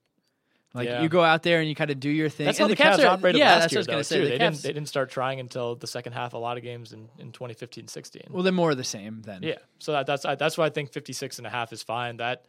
Like 0.75 0.89
yeah. 0.89 1.03
you 1.03 1.09
go 1.09 1.23
out 1.23 1.45
there 1.45 1.61
and 1.61 1.69
you 1.69 1.77
kind 1.77 1.91
of 1.91 2.01
do 2.01 2.11
your 2.11 2.29
thing. 2.29 2.47
That's 2.47 2.59
and 2.59 2.65
how 2.65 2.69
the, 2.69 2.75
the 2.75 2.83
Cavs, 2.83 2.97
Cavs 2.97 3.05
are, 3.05 3.13
operated 3.13 3.39
yeah, 3.39 3.59
last 3.59 3.73
year, 3.73 3.85
though, 3.85 4.03
say, 4.03 4.17
too. 4.17 4.25
The 4.25 4.31
they 4.31 4.39
Cavs, 4.39 4.39
didn't 4.39 4.63
they 4.63 4.73
didn't 4.73 4.89
start 4.89 5.11
trying 5.11 5.39
until 5.39 5.77
the 5.77 5.87
second 5.87 6.15
half. 6.15 6.35
A 6.35 6.39
lot 6.39 6.57
of 6.57 6.65
games 6.65 6.93
in, 6.93 7.09
in 7.19 7.31
2015-16. 7.31 8.31
Well, 8.31 8.43
they're 8.43 8.53
more 8.53 8.73
of 8.73 8.77
the 8.77 8.83
same 8.83 9.23
then. 9.23 9.45
Yeah, 9.45 9.59
so 9.79 9.93
that, 9.93 10.07
that's 10.07 10.25
that's 10.25 10.59
why 10.59 10.67
I 10.67 10.71
think 10.71 10.91
56 10.93 11.39
and 11.39 11.47
a 11.47 11.51
half 11.51 11.73
is 11.73 11.85
fine. 11.85 12.17
That 12.17 12.47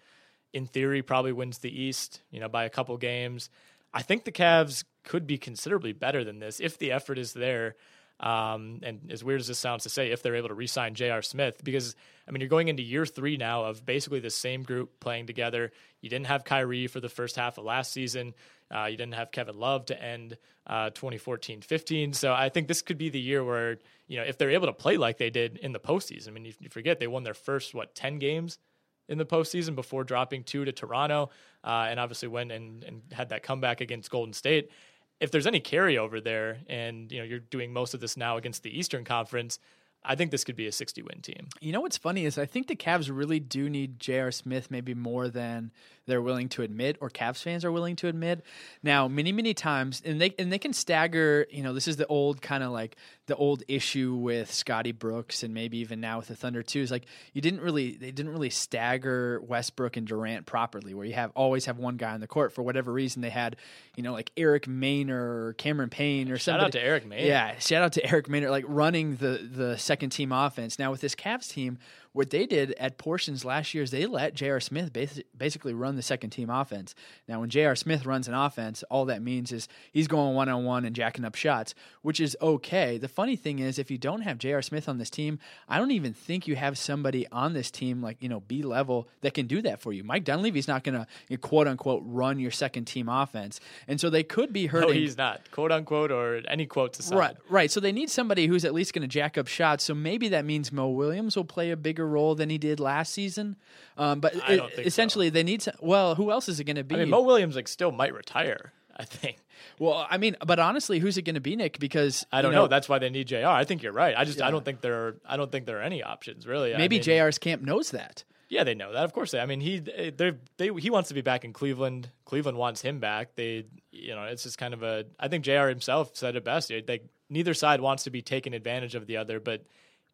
in 0.53 0.65
theory 0.65 1.03
probably 1.03 1.33
wins 1.33 1.59
the 1.59 1.69
East. 1.69 2.23
You 2.31 2.39
know, 2.39 2.49
by 2.49 2.65
a 2.65 2.69
couple 2.69 2.97
games. 2.97 3.51
I 3.93 4.01
think 4.01 4.25
the 4.25 4.31
Cavs 4.31 4.83
could 5.03 5.27
be 5.27 5.37
considerably 5.37 5.93
better 5.93 6.23
than 6.23 6.39
this 6.39 6.59
if 6.59 6.79
the 6.79 6.91
effort 6.91 7.19
is 7.19 7.33
there. 7.33 7.75
Um, 8.19 8.79
and 8.83 9.11
as 9.11 9.23
weird 9.23 9.41
as 9.41 9.47
this 9.47 9.59
sounds 9.59 9.83
to 9.83 9.89
say, 9.89 10.11
if 10.11 10.23
they're 10.23 10.35
able 10.35 10.47
to 10.47 10.53
re-sign 10.53 10.95
J.R. 10.95 11.21
Smith, 11.21 11.61
because 11.63 11.95
I 12.27 12.31
mean 12.31 12.41
you're 12.41 12.49
going 12.49 12.69
into 12.69 12.83
year 12.83 13.05
three 13.05 13.37
now 13.37 13.65
of 13.65 13.85
basically 13.85 14.19
the 14.19 14.29
same 14.29 14.63
group 14.63 14.99
playing 14.99 15.27
together. 15.27 15.71
You 16.01 16.09
didn't 16.09 16.27
have 16.27 16.45
Kyrie 16.45 16.87
for 16.87 16.99
the 16.99 17.09
first 17.09 17.35
half 17.35 17.57
of 17.57 17.65
last 17.65 17.91
season. 17.91 18.33
Uh, 18.73 18.85
you 18.85 18.97
didn't 18.97 19.15
have 19.15 19.31
Kevin 19.31 19.59
Love 19.59 19.85
to 19.87 20.01
end 20.01 20.37
uh, 20.65 20.89
2014-15. 20.91 22.15
So 22.15 22.33
I 22.33 22.49
think 22.49 22.67
this 22.67 22.81
could 22.81 22.97
be 22.97 23.09
the 23.09 23.19
year 23.19 23.43
where 23.43 23.77
you 24.07 24.17
know 24.17 24.23
if 24.23 24.37
they're 24.37 24.51
able 24.51 24.67
to 24.67 24.73
play 24.73 24.97
like 24.97 25.17
they 25.17 25.29
did 25.29 25.57
in 25.57 25.73
the 25.73 25.79
postseason. 25.79 26.29
I 26.29 26.31
mean, 26.31 26.45
you, 26.45 26.53
you 26.59 26.69
forget 26.69 26.99
they 26.99 27.07
won 27.07 27.23
their 27.23 27.33
first 27.33 27.73
what 27.73 27.95
10 27.95 28.19
games 28.19 28.59
in 29.07 29.17
the 29.17 29.25
postseason 29.25 29.75
before 29.75 30.03
dropping 30.03 30.43
two 30.43 30.65
to 30.65 30.71
Toronto, 30.71 31.29
uh, 31.63 31.87
and 31.89 31.99
obviously 31.99 32.27
went 32.27 32.51
and, 32.51 32.83
and 32.83 33.01
had 33.11 33.29
that 33.29 33.43
comeback 33.43 33.81
against 33.81 34.09
Golden 34.09 34.33
State 34.33 34.71
if 35.19 35.31
there's 35.31 35.47
any 35.47 35.59
carryover 35.59 36.23
there, 36.23 36.59
and 36.67 37.11
you 37.11 37.19
know 37.19 37.23
you're 37.23 37.39
doing 37.39 37.73
most 37.73 37.93
of 37.93 37.99
this 37.99 38.17
now 38.17 38.37
against 38.37 38.63
the 38.63 38.77
Eastern 38.77 39.03
Conference, 39.03 39.59
I 40.03 40.15
think 40.15 40.31
this 40.31 40.43
could 40.43 40.55
be 40.55 40.67
a 40.67 40.71
60 40.71 41.01
win 41.01 41.21
team. 41.21 41.47
You 41.59 41.71
know 41.71 41.81
what's 41.81 41.97
funny 41.97 42.25
is 42.25 42.37
I 42.37 42.45
think 42.45 42.67
the 42.67 42.75
Cavs 42.75 43.09
really 43.11 43.39
do 43.39 43.69
need 43.69 43.99
J.R. 43.99 44.31
Smith 44.31 44.69
maybe 44.69 44.93
more 44.93 45.27
than 45.27 45.71
they're 46.07 46.21
willing 46.21 46.49
to 46.49 46.61
admit 46.61 46.97
or 47.01 47.09
Cavs 47.09 47.41
fans 47.41 47.65
are 47.65 47.71
willing 47.71 47.95
to 47.97 48.07
admit. 48.07 48.43
Now, 48.83 49.07
many 49.07 49.31
many 49.31 49.53
times 49.53 50.01
and 50.05 50.19
they 50.21 50.33
and 50.37 50.51
they 50.51 50.59
can 50.59 50.73
stagger, 50.73 51.47
you 51.49 51.63
know, 51.63 51.73
this 51.73 51.87
is 51.87 51.97
the 51.97 52.07
old 52.07 52.41
kind 52.41 52.63
of 52.63 52.71
like 52.71 52.95
the 53.27 53.35
old 53.35 53.63
issue 53.67 54.13
with 54.13 54.53
Scotty 54.53 54.91
Brooks 54.91 55.41
and 55.43 55.53
maybe 55.53 55.79
even 55.79 55.99
now 55.99 56.17
with 56.17 56.27
the 56.27 56.35
Thunder 56.35 56.61
too 56.61 56.81
is 56.81 56.91
like 56.91 57.05
you 57.33 57.41
didn't 57.41 57.61
really 57.61 57.95
they 57.95 58.11
didn't 58.11 58.31
really 58.31 58.49
stagger 58.49 59.41
Westbrook 59.41 59.97
and 59.97 60.07
Durant 60.07 60.45
properly 60.45 60.93
where 60.93 61.05
you 61.05 61.13
have 61.13 61.31
always 61.35 61.65
have 61.65 61.77
one 61.77 61.97
guy 61.97 62.13
on 62.13 62.19
the 62.19 62.27
court 62.27 62.53
for 62.53 62.61
whatever 62.61 62.91
reason 62.91 63.21
they 63.21 63.29
had, 63.29 63.55
you 63.95 64.03
know, 64.03 64.13
like 64.13 64.31
Eric 64.37 64.65
Maynor 64.65 65.09
or 65.09 65.55
Cameron 65.57 65.89
Payne 65.89 66.31
or 66.31 66.37
something. 66.37 66.61
shout 66.61 66.73
somebody. 66.73 66.79
out 66.79 66.81
to 66.81 66.87
Eric 66.87 67.09
Maynor. 67.09 67.27
Yeah, 67.27 67.59
shout 67.59 67.83
out 67.83 67.93
to 67.93 68.05
Eric 68.05 68.27
Maynor 68.27 68.51
like 68.51 68.65
running 68.67 69.15
the 69.15 69.49
the 69.51 69.77
second 69.77 70.11
team 70.11 70.31
offense. 70.31 70.77
Now 70.77 70.91
with 70.91 71.01
this 71.01 71.15
Cavs 71.15 71.49
team 71.49 71.79
what 72.15 72.29
they 72.29 72.45
did 72.45 72.71
at 72.79 72.97
portions 72.97 73.43
last 73.43 73.73
year 73.73 73.83
is 73.83 73.91
they 73.91 74.05
let 74.05 74.33
J.R. 74.33 74.61
Smith 74.61 74.93
basically 75.37 75.73
run 75.73 75.97
the 75.97 76.01
second 76.01 76.29
team 76.29 76.49
offense. 76.49 76.95
Now, 77.27 77.41
when 77.41 77.49
J.R. 77.49 77.75
Smith 77.75 78.05
runs 78.05 78.29
an 78.29 78.33
offense, 78.33 78.83
all 78.89 79.03
that 79.05 79.21
means 79.21 79.51
is 79.51 79.67
he's 79.91 80.07
going 80.07 80.33
one 80.33 80.47
on 80.47 80.63
one 80.63 80.85
and 80.85 80.95
jacking 80.95 81.25
up 81.25 81.35
shots, 81.35 81.75
which 82.03 82.21
is 82.21 82.37
okay. 82.41 82.97
The 82.97 83.09
funny 83.09 83.35
thing 83.35 83.59
is, 83.59 83.77
if 83.77 83.91
you 83.91 83.97
don't 83.97 84.21
have 84.21 84.37
J.R. 84.37 84.61
Smith 84.61 84.87
on 84.87 84.97
this 84.97 85.09
team, 85.09 85.39
I 85.67 85.77
don't 85.77 85.91
even 85.91 86.13
think 86.13 86.47
you 86.47 86.55
have 86.55 86.77
somebody 86.77 87.27
on 87.33 87.51
this 87.51 87.69
team 87.69 88.01
like 88.01 88.23
you 88.23 88.29
know 88.29 88.39
B 88.39 88.63
level 88.63 89.09
that 89.19 89.33
can 89.33 89.45
do 89.45 89.61
that 89.63 89.81
for 89.81 89.91
you. 89.91 90.05
Mike 90.05 90.23
Dunleavy's 90.23 90.69
not 90.69 90.85
going 90.85 91.05
to 91.29 91.37
quote 91.39 91.67
unquote 91.67 92.01
run 92.05 92.39
your 92.39 92.51
second 92.51 92.85
team 92.85 93.09
offense, 93.09 93.59
and 93.89 93.99
so 93.99 94.09
they 94.09 94.23
could 94.23 94.53
be 94.53 94.67
hurting. 94.67 94.87
No, 94.87 94.93
he's 94.93 95.17
not 95.17 95.51
quote 95.51 95.73
unquote 95.73 96.11
or 96.11 96.41
any 96.47 96.65
quotes 96.65 96.97
aside. 96.97 97.17
Right, 97.17 97.35
right. 97.49 97.69
So 97.69 97.81
they 97.81 97.91
need 97.91 98.09
somebody 98.09 98.47
who's 98.47 98.63
at 98.63 98.73
least 98.73 98.93
going 98.93 99.01
to 99.01 99.09
jack 99.09 99.37
up 99.37 99.47
shots. 99.47 99.83
So 99.83 99.93
maybe 99.93 100.29
that 100.29 100.45
means 100.45 100.71
Mo 100.71 100.87
Williams 100.87 101.35
will 101.35 101.43
play 101.43 101.71
a 101.71 101.77
bigger 101.77 102.04
role 102.05 102.35
than 102.35 102.49
he 102.49 102.57
did 102.57 102.79
last 102.79 103.13
season. 103.13 103.55
Um, 103.97 104.19
but 104.19 104.35
it, 104.47 104.85
essentially, 104.85 105.27
so. 105.27 105.31
they 105.31 105.43
need 105.43 105.61
to. 105.61 105.73
Well, 105.79 106.15
who 106.15 106.31
else 106.31 106.49
is 106.49 106.59
it 106.59 106.65
going 106.65 106.75
to 106.75 106.83
be? 106.83 106.95
I 106.95 106.99
mean, 106.99 107.09
Mo 107.09 107.21
Williams 107.21 107.55
like 107.55 107.67
still 107.67 107.91
might 107.91 108.13
retire. 108.13 108.71
I 108.97 109.03
think. 109.03 109.37
Well, 109.77 110.07
I 110.09 110.17
mean, 110.17 110.37
but 110.45 110.59
honestly, 110.59 110.99
who's 110.99 111.17
it 111.17 111.23
going 111.23 111.35
to 111.35 111.41
be, 111.41 111.55
Nick? 111.55 111.79
Because 111.79 112.25
I 112.31 112.41
don't 112.41 112.51
you 112.51 112.55
know, 112.55 112.61
know. 112.63 112.67
That's 112.67 112.87
why 112.87 112.99
they 112.99 113.09
need 113.09 113.27
Jr. 113.27 113.47
I 113.47 113.65
think 113.65 113.83
you're 113.83 113.91
right. 113.91 114.15
I 114.17 114.23
just 114.23 114.39
Yeah. 114.39 114.47
I 114.47 114.51
don't 114.51 114.63
think 114.63 114.81
there 114.81 115.07
are, 115.07 115.15
I 115.27 115.37
don't 115.37 115.51
think 115.51 115.65
there 115.65 115.79
are 115.79 115.83
any 115.83 116.01
options 116.01 116.47
really. 116.47 116.73
I 116.73 116.77
maybe 116.77 116.97
mean, 116.97 117.03
JR's 117.03 117.37
camp 117.37 117.61
knows 117.61 117.91
that. 117.91 118.23
Yeah, 118.47 118.63
they 118.63 118.75
know 118.75 118.93
that. 118.93 119.03
Of 119.03 119.11
course, 119.11 119.31
they. 119.31 119.39
I 119.39 119.45
mean, 119.47 119.59
he 119.59 119.79
they 119.79 120.33
they 120.57 120.69
he 120.73 120.89
wants 120.89 121.09
to 121.09 121.15
be 121.15 121.21
back 121.21 121.43
in 121.43 121.51
Cleveland. 121.51 122.09
Cleveland 122.25 122.57
wants 122.57 122.81
him 122.81 122.99
back. 122.99 123.35
They, 123.35 123.65
you 123.91 124.13
know, 124.13 124.23
it's 124.23 124.43
just 124.43 124.57
kind 124.57 124.73
of 124.73 124.83
a. 124.83 125.05
I 125.19 125.27
think 125.27 125.43
Jr. 125.43 125.67
himself 125.67 126.11
said 126.13 126.35
it 126.35 126.43
best. 126.43 126.69
They 126.69 127.01
neither 127.29 127.53
side 127.53 127.81
wants 127.81 128.03
to 128.03 128.11
be 128.11 128.21
taken 128.21 128.53
advantage 128.53 128.95
of 128.95 129.07
the 129.07 129.17
other, 129.17 129.39
but 129.39 129.63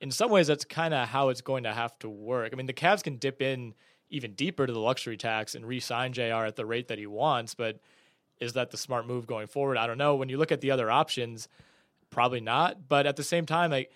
in 0.02 0.12
some 0.12 0.32
ways, 0.32 0.48
that's 0.48 0.66
kind 0.66 0.94
of 0.94 1.08
how 1.08 1.30
it's 1.30 1.42
going 1.42 1.64
to 1.64 1.74
have 1.74 1.98
to 2.00 2.10
work. 2.10 2.50
I 2.52 2.56
mean, 2.56 2.66
the 2.66 2.74
Cavs 2.74 3.04
can 3.04 3.18
dip 3.18 3.42
in 3.42 3.76
even 4.10 4.34
deeper 4.34 4.68
to 4.68 4.74
the 4.74 4.80
luxury 4.80 5.16
tax 5.16 5.56
and 5.56 5.66
re-sign 5.66 6.12
Jr. 6.12 6.46
at 6.46 6.56
the 6.56 6.66
rate 6.66 6.90
that 6.90 6.98
he 6.98 7.06
wants, 7.08 7.54
but 7.54 7.80
is 8.40 8.54
that 8.54 8.72
the 8.72 8.78
smart 8.78 9.08
move 9.08 9.28
going 9.28 9.48
forward? 9.48 9.78
I 9.78 9.88
don't 9.88 10.00
know. 10.00 10.16
When 10.16 10.28
you 10.28 10.38
look 10.38 10.52
at 10.52 10.60
the 10.60 10.72
other 10.72 10.90
options, 10.92 11.48
probably 12.10 12.42
not. 12.42 12.90
But 12.90 13.06
at 13.06 13.16
the 13.16 13.24
same 13.24 13.46
time, 13.46 13.72
like 13.72 13.92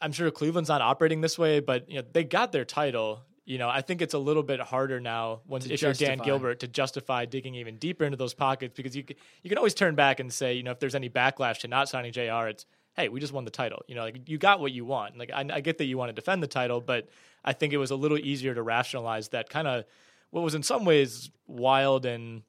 I'm 0.00 0.12
sure 0.12 0.30
Cleveland's 0.30 0.68
not 0.68 0.80
operating 0.80 1.20
this 1.20 1.38
way, 1.38 1.60
but 1.60 1.88
you 1.90 1.96
know 1.96 2.04
they 2.12 2.24
got 2.24 2.52
their 2.52 2.64
title. 2.64 3.22
You 3.44 3.58
know, 3.58 3.68
I 3.68 3.82
think 3.82 4.00
it's 4.00 4.14
a 4.14 4.18
little 4.18 4.42
bit 4.42 4.60
harder 4.60 5.00
now 5.00 5.40
once 5.46 5.66
To 5.66 5.74
if 5.74 5.82
you're 5.82 5.92
Dan. 5.92 6.18
Gilbert 6.18 6.60
to 6.60 6.68
justify 6.68 7.26
digging 7.26 7.54
even 7.56 7.76
deeper 7.76 8.04
into 8.04 8.16
those 8.16 8.32
pockets 8.32 8.72
because 8.74 8.96
you 8.96 9.04
you 9.42 9.48
can 9.48 9.58
always 9.58 9.74
turn 9.74 9.94
back 9.94 10.20
and 10.20 10.32
say, 10.32 10.54
you 10.54 10.62
know, 10.62 10.70
if 10.70 10.78
there's 10.78 10.94
any 10.94 11.10
backlash 11.10 11.58
to 11.58 11.68
not 11.68 11.88
signing 11.88 12.12
Jr., 12.12 12.46
it's 12.48 12.64
hey, 12.96 13.08
we 13.08 13.20
just 13.20 13.32
won 13.32 13.44
the 13.44 13.50
title. 13.50 13.82
You 13.88 13.94
know, 13.94 14.02
like 14.02 14.28
you 14.28 14.38
got 14.38 14.60
what 14.60 14.72
you 14.72 14.84
want. 14.84 15.18
Like 15.18 15.30
I, 15.32 15.44
I 15.52 15.60
get 15.60 15.78
that 15.78 15.84
you 15.84 15.98
want 15.98 16.10
to 16.10 16.12
defend 16.12 16.42
the 16.42 16.48
title, 16.48 16.80
but 16.80 17.08
I 17.44 17.52
think 17.52 17.72
it 17.72 17.78
was 17.78 17.90
a 17.90 17.96
little 17.96 18.18
easier 18.18 18.54
to 18.54 18.62
rationalize 18.62 19.28
that 19.28 19.50
kind 19.50 19.68
of 19.68 19.84
what 20.30 20.42
was 20.42 20.54
in 20.54 20.62
some 20.62 20.84
ways 20.84 21.30
wild 21.46 22.06
and 22.06 22.42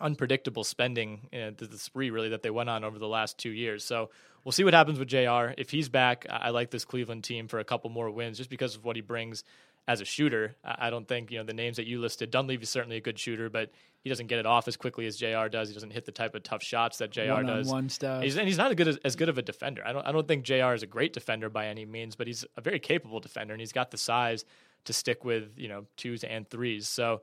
unpredictable 0.00 0.64
spending, 0.64 1.28
uh, 1.32 1.50
the, 1.56 1.66
the 1.66 1.78
spree 1.78 2.10
really 2.10 2.28
that 2.28 2.42
they 2.42 2.50
went 2.50 2.68
on 2.68 2.84
over 2.84 2.98
the 2.98 3.08
last 3.08 3.38
two 3.38 3.50
years. 3.50 3.84
So 3.84 4.10
we'll 4.44 4.52
see 4.52 4.64
what 4.64 4.74
happens 4.74 4.98
with 4.98 5.08
Jr. 5.08 5.54
If 5.56 5.70
he's 5.70 5.88
back, 5.88 6.26
I, 6.28 6.36
I 6.36 6.50
like 6.50 6.70
this 6.70 6.84
Cleveland 6.84 7.24
team 7.24 7.48
for 7.48 7.58
a 7.58 7.64
couple 7.64 7.90
more 7.90 8.10
wins 8.10 8.38
just 8.38 8.50
because 8.50 8.76
of 8.76 8.84
what 8.84 8.96
he 8.96 9.02
brings 9.02 9.44
as 9.86 10.00
a 10.00 10.04
shooter. 10.04 10.56
I 10.64 10.90
don't 10.90 11.06
think 11.06 11.30
you 11.30 11.38
know 11.38 11.44
the 11.44 11.52
names 11.52 11.76
that 11.76 11.86
you 11.86 12.00
listed. 12.00 12.30
Dunleavy 12.30 12.62
is 12.62 12.70
certainly 12.70 12.96
a 12.96 13.00
good 13.00 13.18
shooter, 13.18 13.50
but 13.50 13.70
he 14.04 14.10
doesn't 14.10 14.26
get 14.26 14.38
it 14.38 14.44
off 14.44 14.68
as 14.68 14.76
quickly 14.76 15.06
as 15.06 15.16
Jr. 15.16 15.48
does. 15.50 15.68
He 15.68 15.74
doesn't 15.74 15.90
hit 15.90 16.04
the 16.04 16.12
type 16.12 16.34
of 16.34 16.42
tough 16.42 16.62
shots 16.62 16.98
that 16.98 17.10
Jr. 17.10 17.22
does. 17.22 17.66
One-on-one 17.66 17.88
stuff. 17.88 18.22
He's, 18.22 18.36
and 18.36 18.46
he's 18.46 18.58
not 18.58 18.70
a 18.70 18.74
good 18.74 18.86
as, 18.86 18.98
as 18.98 19.16
good 19.16 19.30
of 19.30 19.38
a 19.38 19.42
defender. 19.42 19.82
I 19.84 19.94
don't 19.94 20.06
I 20.06 20.12
don't 20.12 20.28
think 20.28 20.44
Jr. 20.44 20.74
is 20.74 20.82
a 20.82 20.86
great 20.86 21.14
defender 21.14 21.48
by 21.48 21.68
any 21.68 21.86
means, 21.86 22.14
but 22.14 22.26
he's 22.26 22.44
a 22.58 22.60
very 22.60 22.78
capable 22.78 23.18
defender, 23.18 23.54
and 23.54 23.60
he's 23.62 23.72
got 23.72 23.90
the 23.90 23.96
size 23.96 24.44
to 24.84 24.92
stick 24.92 25.24
with 25.24 25.52
you 25.56 25.68
know 25.68 25.86
twos 25.96 26.22
and 26.22 26.46
threes. 26.46 26.86
So 26.86 27.22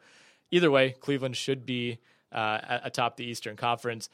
either 0.49 0.71
way, 0.71 0.95
Cleveland 0.99 1.37
should 1.37 1.67
be 1.67 1.99
uh, 2.31 2.79
atop 2.83 3.15
the 3.15 3.25
Eastern 3.25 3.55
Conference. 3.55 4.09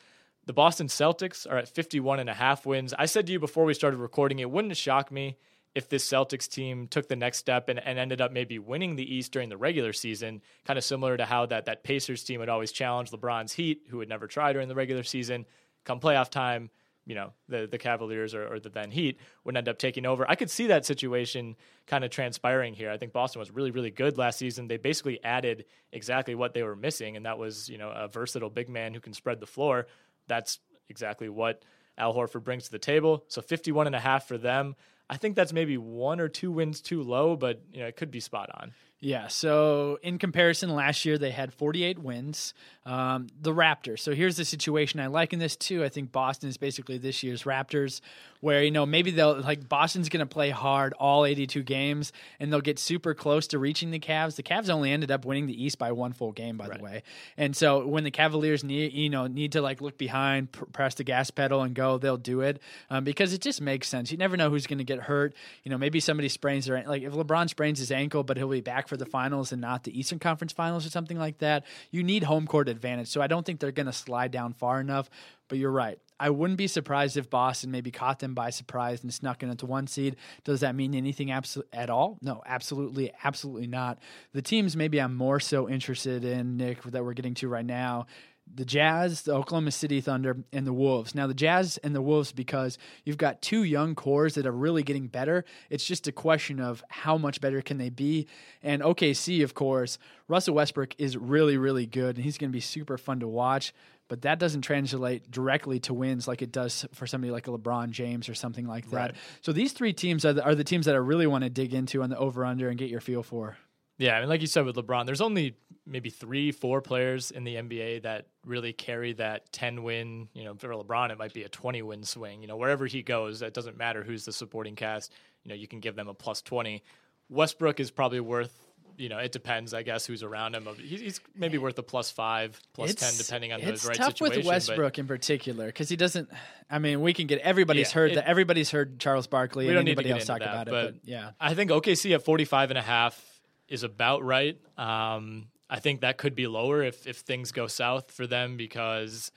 The 0.46 0.54
Boston 0.54 0.88
Celtics 0.88 1.50
are 1.50 1.58
at 1.58 1.70
51 1.70 2.20
and 2.20 2.30
a 2.30 2.34
half 2.34 2.66
wins. 2.66 2.94
I 3.00 3.06
said 3.06 3.28
to 3.28 3.34
you 3.34 3.40
before 3.40 3.64
we 3.64 3.74
started 3.74 3.98
recording, 3.98 4.40
it 4.40 4.52
wouldn't 4.52 4.76
shock 4.76 5.10
me 5.10 5.38
if 5.78 5.88
this 5.90 6.10
Celtics 6.10 6.50
team 6.50 6.88
took 6.88 7.08
the 7.08 7.16
next 7.16 7.38
step 7.38 7.70
and, 7.70 7.78
and 7.78 8.00
ended 8.00 8.20
up 8.20 8.32
maybe 8.32 8.58
winning 8.58 8.96
the 8.96 9.16
East 9.16 9.32
during 9.32 9.48
the 9.48 9.58
regular 9.58 9.94
season, 9.94 10.42
kind 10.66 10.80
of 10.80 10.84
similar 10.84 11.16
to 11.16 11.24
how 11.24 11.46
that, 11.46 11.66
that 11.66 11.84
Pacers 11.84 12.24
team 12.24 12.40
would 12.40 12.50
always 12.50 12.72
challenge 12.72 13.12
LeBron's 13.12 13.54
Heat, 13.54 13.84
who 13.88 13.98
would 13.98 14.10
never 14.10 14.26
try 14.26 14.52
during 14.54 14.70
the 14.70 14.74
regular 14.74 15.04
season. 15.04 15.46
Come 15.86 16.00
playoff 16.00 16.32
time, 16.32 16.72
you 17.06 17.14
know, 17.14 17.32
the, 17.48 17.68
the 17.70 17.78
Cavaliers 17.78 18.34
or, 18.34 18.56
or 18.56 18.60
the 18.60 18.70
then 18.70 18.90
Heat 18.90 19.20
would 19.44 19.56
end 19.56 19.70
up 19.70 19.78
taking 19.78 20.08
over. 20.08 20.28
I 20.28 20.34
could 20.34 20.50
see 20.50 20.66
that 20.66 20.84
situation 20.84 21.56
kind 21.86 22.04
of 22.04 22.10
transpiring 22.10 22.74
here. 22.74 22.90
I 22.90 22.98
think 22.98 23.14
Boston 23.14 23.38
was 23.38 23.52
really, 23.52 23.70
really 23.70 23.92
good 23.92 24.18
last 24.18 24.40
season. 24.40 24.68
They 24.68 24.78
basically 24.78 25.24
added 25.24 25.66
exactly 25.92 26.34
what 26.34 26.56
they 26.56 26.64
were 26.64 26.76
missing, 26.76 27.16
and 27.16 27.28
that 27.28 27.38
was, 27.38 27.70
you 27.70 27.78
know, 27.78 27.92
a 27.92 28.08
versatile 28.08 28.50
big 28.50 28.68
man 28.68 28.96
who 28.96 29.00
can 29.00 29.14
spread 29.14 29.40
the 29.40 29.46
floor. 29.46 29.86
That's 30.28 30.58
exactly 30.90 31.30
what 31.30 31.62
Al 32.00 32.16
Horford 32.16 32.44
brings 32.44 32.66
to 32.66 32.72
the 32.72 32.80
table. 32.80 33.26
So 33.28 33.44
51 33.44 33.86
and 33.86 33.96
a 33.96 34.00
half 34.00 34.28
for 34.28 34.40
them. 34.40 34.76
I 35.10 35.18
think 35.18 35.36
that's 35.36 35.54
maybe 35.54 35.78
one 35.78 36.20
or 36.20 36.28
two 36.28 36.52
wins 36.52 36.82
too 36.82 37.02
low, 37.02 37.36
but 37.36 37.62
you 37.72 37.80
know, 37.80 37.88
it 37.88 37.96
could 37.96 38.12
be 38.12 38.20
spot 38.20 38.50
on. 38.54 38.74
Yeah. 39.00 39.28
So 39.28 40.00
in 40.02 40.18
comparison, 40.18 40.72
last 40.74 41.06
year 41.06 41.18
they 41.18 41.32
had 41.32 41.54
48 41.54 42.00
wins. 42.00 42.54
Um, 42.88 43.28
the 43.42 43.54
Raptors. 43.54 44.00
So 44.00 44.16
here's 44.16 44.38
the 44.38 44.46
situation. 44.46 45.02
I 45.02 45.08
liken 45.08 45.40
this 45.40 45.58
too. 45.58 45.84
I 45.84 45.90
think 45.90 46.14
Boston 46.14 46.48
is 46.48 46.56
basically 46.56 46.98
this 46.98 47.22
year's 47.22 47.44
Raptors, 47.44 48.00
where 48.40 48.64
you 48.64 48.72
know 48.72 48.86
maybe 48.86 49.12
they'll 49.12 49.42
like 49.42 49.68
Boston's 49.68 50.08
going 50.08 50.22
to 50.22 50.26
play 50.26 50.52
hard 50.52 50.94
all 50.94 51.26
82 51.26 51.64
games, 51.64 52.14
and 52.40 52.52
they'll 52.52 52.62
get 52.62 52.80
super 52.80 53.14
close 53.14 53.48
to 53.48 53.60
reaching 53.60 53.92
the 53.92 54.00
Cavs. 54.00 54.38
The 54.38 54.44
Cavs 54.44 54.70
only 54.70 54.90
ended 54.90 55.12
up 55.12 55.26
winning 55.26 55.48
the 55.48 55.62
East 55.62 55.78
by 55.78 55.92
one 55.92 56.14
full 56.14 56.32
game, 56.32 56.56
by 56.56 56.70
the 56.70 56.82
way. 56.82 57.04
And 57.36 57.54
so 57.58 57.86
when 57.86 58.06
the 58.06 58.12
Cavaliers 58.12 58.64
need 58.64 58.94
you 58.94 59.10
know 59.10 59.28
need 59.28 59.52
to 59.52 59.62
like 59.62 59.82
look 59.82 59.98
behind, 59.98 60.54
pr- 60.54 60.64
press 60.66 60.96
the 60.96 61.04
gas 61.04 61.30
pedal, 61.30 61.64
and 61.64 61.76
go, 61.76 61.98
they'll 61.98 62.16
do 62.16 62.40
it 62.40 62.62
um, 62.90 63.04
because 63.04 63.34
it 63.34 63.42
just 63.42 63.60
makes 63.60 63.90
sense. 63.90 64.14
You 64.14 64.18
never 64.18 64.38
know 64.38 64.50
who's 64.50 64.66
going 64.66 64.78
to 64.78 64.86
get 64.86 65.02
hurt. 65.02 65.36
You 65.66 65.72
know, 65.72 65.78
maybe 65.78 66.00
somebody 66.00 66.30
sprains 66.30 66.68
their 66.68 66.82
like 66.88 67.04
if 67.04 67.12
LeBron 67.12 67.50
sprains 67.50 67.80
his 67.80 67.92
ankle, 67.92 68.24
but 68.24 68.38
he'll 68.38 68.48
be 68.48 68.62
back 68.62 68.87
for 68.88 68.98
the 68.98 69.06
finals 69.06 69.52
and 69.52 69.62
not 69.62 69.84
the 69.84 69.98
Eastern 69.98 70.20
Conference 70.20 70.54
Finals 70.54 70.86
or 70.86 70.90
something 70.90 71.18
like 71.18 71.40
that. 71.40 71.66
You 71.92 72.04
need 72.04 72.24
home 72.24 72.48
court 72.48 72.70
advantage, 72.70 73.08
so 73.08 73.22
I 73.22 73.28
don't 73.28 73.46
think 73.46 73.60
they're 73.60 73.72
going 73.72 73.88
to 73.88 73.94
slide 73.94 74.32
down 74.32 74.54
far 74.54 74.80
enough. 74.80 75.10
But 75.50 75.58
you're 75.60 75.72
right. 75.72 75.98
I 76.20 76.30
wouldn't 76.30 76.58
be 76.58 76.68
surprised 76.68 77.16
if 77.16 77.30
Boston 77.30 77.72
maybe 77.72 77.92
caught 77.92 78.20
them 78.20 78.34
by 78.34 78.50
surprise 78.50 79.04
and 79.04 79.14
snuck 79.14 79.44
in 79.44 79.50
into 79.50 79.66
one 79.66 79.88
seed. 79.88 80.16
Does 80.44 80.62
that 80.62 80.76
mean 80.76 80.96
anything 80.96 81.28
abso- 81.28 81.64
at 81.72 81.90
all? 81.90 82.18
No, 82.22 82.42
absolutely, 82.46 83.12
absolutely 83.24 83.68
not. 83.68 84.00
The 84.34 84.42
teams 84.42 84.76
maybe 84.76 85.00
I'm 85.00 85.16
more 85.16 85.40
so 85.40 85.70
interested 85.70 86.26
in, 86.26 86.58
Nick, 86.58 86.82
that 86.84 87.06
we're 87.06 87.14
getting 87.14 87.36
to 87.36 87.48
right 87.48 87.66
now 87.66 88.08
the 88.54 88.66
Jazz, 88.66 89.22
the 89.22 89.34
Oklahoma 89.34 89.72
City 89.72 90.02
Thunder, 90.02 90.38
and 90.52 90.66
the 90.66 90.74
Wolves. 90.74 91.14
Now, 91.14 91.28
the 91.28 91.34
Jazz 91.34 91.78
and 91.78 91.96
the 91.96 92.02
Wolves, 92.02 92.32
because 92.32 92.78
you've 93.06 93.18
got 93.18 93.42
two 93.42 93.64
young 93.64 93.96
cores 93.96 94.36
that 94.36 94.46
are 94.46 94.52
really 94.52 94.84
getting 94.84 95.08
better. 95.08 95.46
It's 95.70 95.86
just 95.86 96.08
a 96.08 96.12
question 96.12 96.60
of 96.60 96.84
how 96.90 97.18
much 97.18 97.40
better 97.40 97.62
can 97.62 97.78
they 97.78 97.90
be. 97.90 98.28
And 98.64 98.82
OKC, 98.82 99.44
of 99.44 99.54
course, 99.54 99.98
Russell 100.28 100.56
Westbrook 100.56 100.96
is 100.98 101.18
really, 101.18 101.58
really 101.58 101.86
good, 101.86 102.16
and 102.16 102.26
he's 102.26 102.38
going 102.38 102.50
to 102.50 102.56
be 102.56 102.62
super 102.62 102.98
fun 102.98 103.20
to 103.20 103.28
watch. 103.28 103.74
But 104.08 104.22
that 104.22 104.40
doesn't 104.40 104.62
translate 104.62 105.30
directly 105.30 105.80
to 105.82 105.94
wins 105.94 106.28
like 106.28 106.42
it 106.42 106.52
does 106.52 106.86
for 106.94 107.06
somebody 107.06 107.32
like 107.32 107.48
a 107.48 107.52
LeBron 107.52 107.90
James 107.90 108.30
or 108.30 108.36
something 108.36 108.66
like 108.66 108.90
that. 108.92 109.12
Right. 109.12 109.16
So 109.42 109.52
these 109.52 109.74
three 109.74 109.92
teams 109.92 110.24
are 110.24 110.34
the, 110.34 110.44
are 110.44 110.56
the 110.56 110.64
teams 110.64 110.86
that 110.86 110.96
I 110.96 111.00
really 111.00 111.28
want 111.28 111.44
to 111.44 111.50
dig 111.50 111.74
into 111.74 112.02
on 112.04 112.10
the 112.10 112.18
over 112.18 112.46
under 112.46 112.70
and 112.70 112.78
get 112.78 112.90
your 112.90 113.02
feel 113.02 113.22
for. 113.22 113.58
Yeah, 113.98 114.16
I 114.16 114.20
mean, 114.20 114.30
like 114.30 114.42
you 114.42 114.48
said 114.48 114.66
with 114.66 114.76
LeBron, 114.76 115.06
there's 115.08 115.22
only 115.22 115.56
maybe 115.86 116.10
three, 116.10 116.52
four 116.52 116.82
players 116.82 117.32
in 117.32 117.44
the 117.44 117.56
NBA 117.56 118.04
that 118.04 118.28
really 118.46 118.72
carry 118.72 119.14
that 119.14 119.52
10 119.52 119.82
win. 119.84 120.28
You 120.34 120.44
know, 120.44 120.54
for 120.56 120.70
LeBron, 120.70 121.10
it 121.12 121.18
might 121.18 121.34
be 121.34 121.44
a 121.44 121.50
20 121.50 121.82
win 121.82 122.04
swing. 122.04 122.42
You 122.42 122.48
know, 122.48 122.58
wherever 122.58 122.86
he 122.86 123.02
goes, 123.02 123.42
it 123.42 123.54
doesn't 123.54 123.78
matter 123.78 124.04
who's 124.04 124.26
the 124.26 124.32
supporting 124.34 124.76
cast. 124.76 125.12
You 125.44 125.50
know, 125.50 125.56
you 125.56 125.68
can 125.68 125.80
give 125.80 125.96
them 125.96 126.08
a 126.08 126.14
plus 126.14 126.42
20. 126.44 126.84
Westbrook 127.30 127.80
is 127.80 127.90
probably 127.90 128.20
worth. 128.20 128.54
You 129.00 129.10
know, 129.10 129.20
it 129.20 129.32
depends, 129.32 129.76
I 129.76 129.84
guess, 129.84 130.08
who's 130.08 130.24
around 130.24 130.56
him. 130.56 130.68
He's, 130.80 131.00
he's 131.00 131.22
maybe 131.36 131.60
worth 131.60 131.78
a 131.78 131.84
plus 131.84 132.10
five, 132.10 132.60
plus 132.74 132.96
ten, 132.96 133.14
depending 133.16 133.54
on 133.54 133.62
it's 133.62 133.84
the 133.84 133.90
right 133.90 133.98
tough 133.98 134.14
situation. 134.18 134.38
with 134.38 134.46
but- 134.46 134.50
Westbrook 134.50 134.98
in 134.98 135.06
particular 135.06 135.68
because 135.68 135.88
he 135.88 135.96
doesn't. 135.96 136.30
I 136.68 136.80
mean, 136.80 137.02
we 137.02 137.14
can 137.14 137.28
get 137.28 137.40
everybody's 137.42 137.90
Yeah, 137.90 137.94
heard 137.94 138.12
it- 138.14 138.16
that 138.16 138.26
everybody's 138.28 138.72
heard 138.72 139.00
Charles 139.00 139.28
Barkley 139.28 139.66
we 139.66 139.70
and 139.70 139.76
don't 139.76 139.86
need 139.86 139.96
to 139.96 140.00
anybody 140.02 140.12
else 140.20 140.26
talk 140.26 140.40
that, 140.40 140.50
about 140.50 140.68
it. 140.68 140.72
but, 140.72 140.94
But 140.94 141.08
yeah, 141.08 141.32
I 141.40 141.54
think 141.54 141.70
OKC 141.70 142.16
at 142.16 142.24
45 142.26 142.72
and 142.72 142.80
a 142.80 142.82
half 142.82 143.24
is 143.68 143.84
about 143.84 144.24
right. 144.24 144.58
Um, 144.78 145.48
I 145.70 145.80
think 145.80 146.02
that 146.02 146.18
could 146.18 146.36
be 146.36 146.48
lower 146.48 146.84
if 146.84 147.08
if 147.08 147.18
things 147.18 147.52
go 147.52 147.68
south 147.68 148.12
for 148.12 148.26
them 148.28 148.58
because 148.58 149.32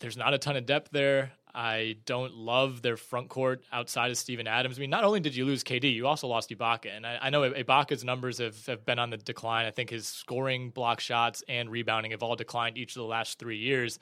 there's 0.00 0.16
not 0.16 0.34
a 0.34 0.38
ton 0.38 0.56
of 0.56 0.66
depth 0.66 0.90
there. 0.90 1.32
I 1.54 1.96
don't 2.04 2.34
love 2.34 2.82
their 2.82 2.96
front 2.96 3.30
court 3.30 3.64
outside 3.72 4.10
of 4.10 4.18
Steven 4.18 4.46
Adams. 4.46 4.78
I 4.78 4.80
mean, 4.80 4.90
not 4.90 5.02
only 5.02 5.18
did 5.18 5.34
you 5.34 5.44
lose 5.44 5.64
KD, 5.64 5.92
you 5.92 6.06
also 6.06 6.28
lost 6.28 6.50
Ibaka. 6.50 6.96
And 6.96 7.06
I, 7.06 7.18
I 7.22 7.30
know 7.30 7.50
Ibaka's 7.50 8.04
numbers 8.04 8.38
have, 8.38 8.64
have 8.66 8.84
been 8.84 8.98
on 8.98 9.10
the 9.10 9.16
decline. 9.16 9.66
I 9.66 9.70
think 9.70 9.90
his 9.90 10.06
scoring, 10.06 10.70
block 10.70 11.00
shots, 11.00 11.42
and 11.48 11.70
rebounding 11.70 12.12
have 12.12 12.22
all 12.22 12.36
declined 12.36 12.76
each 12.76 12.94
of 12.94 13.00
the 13.00 13.08
last 13.08 13.38
three 13.38 13.56
years. 13.56 13.98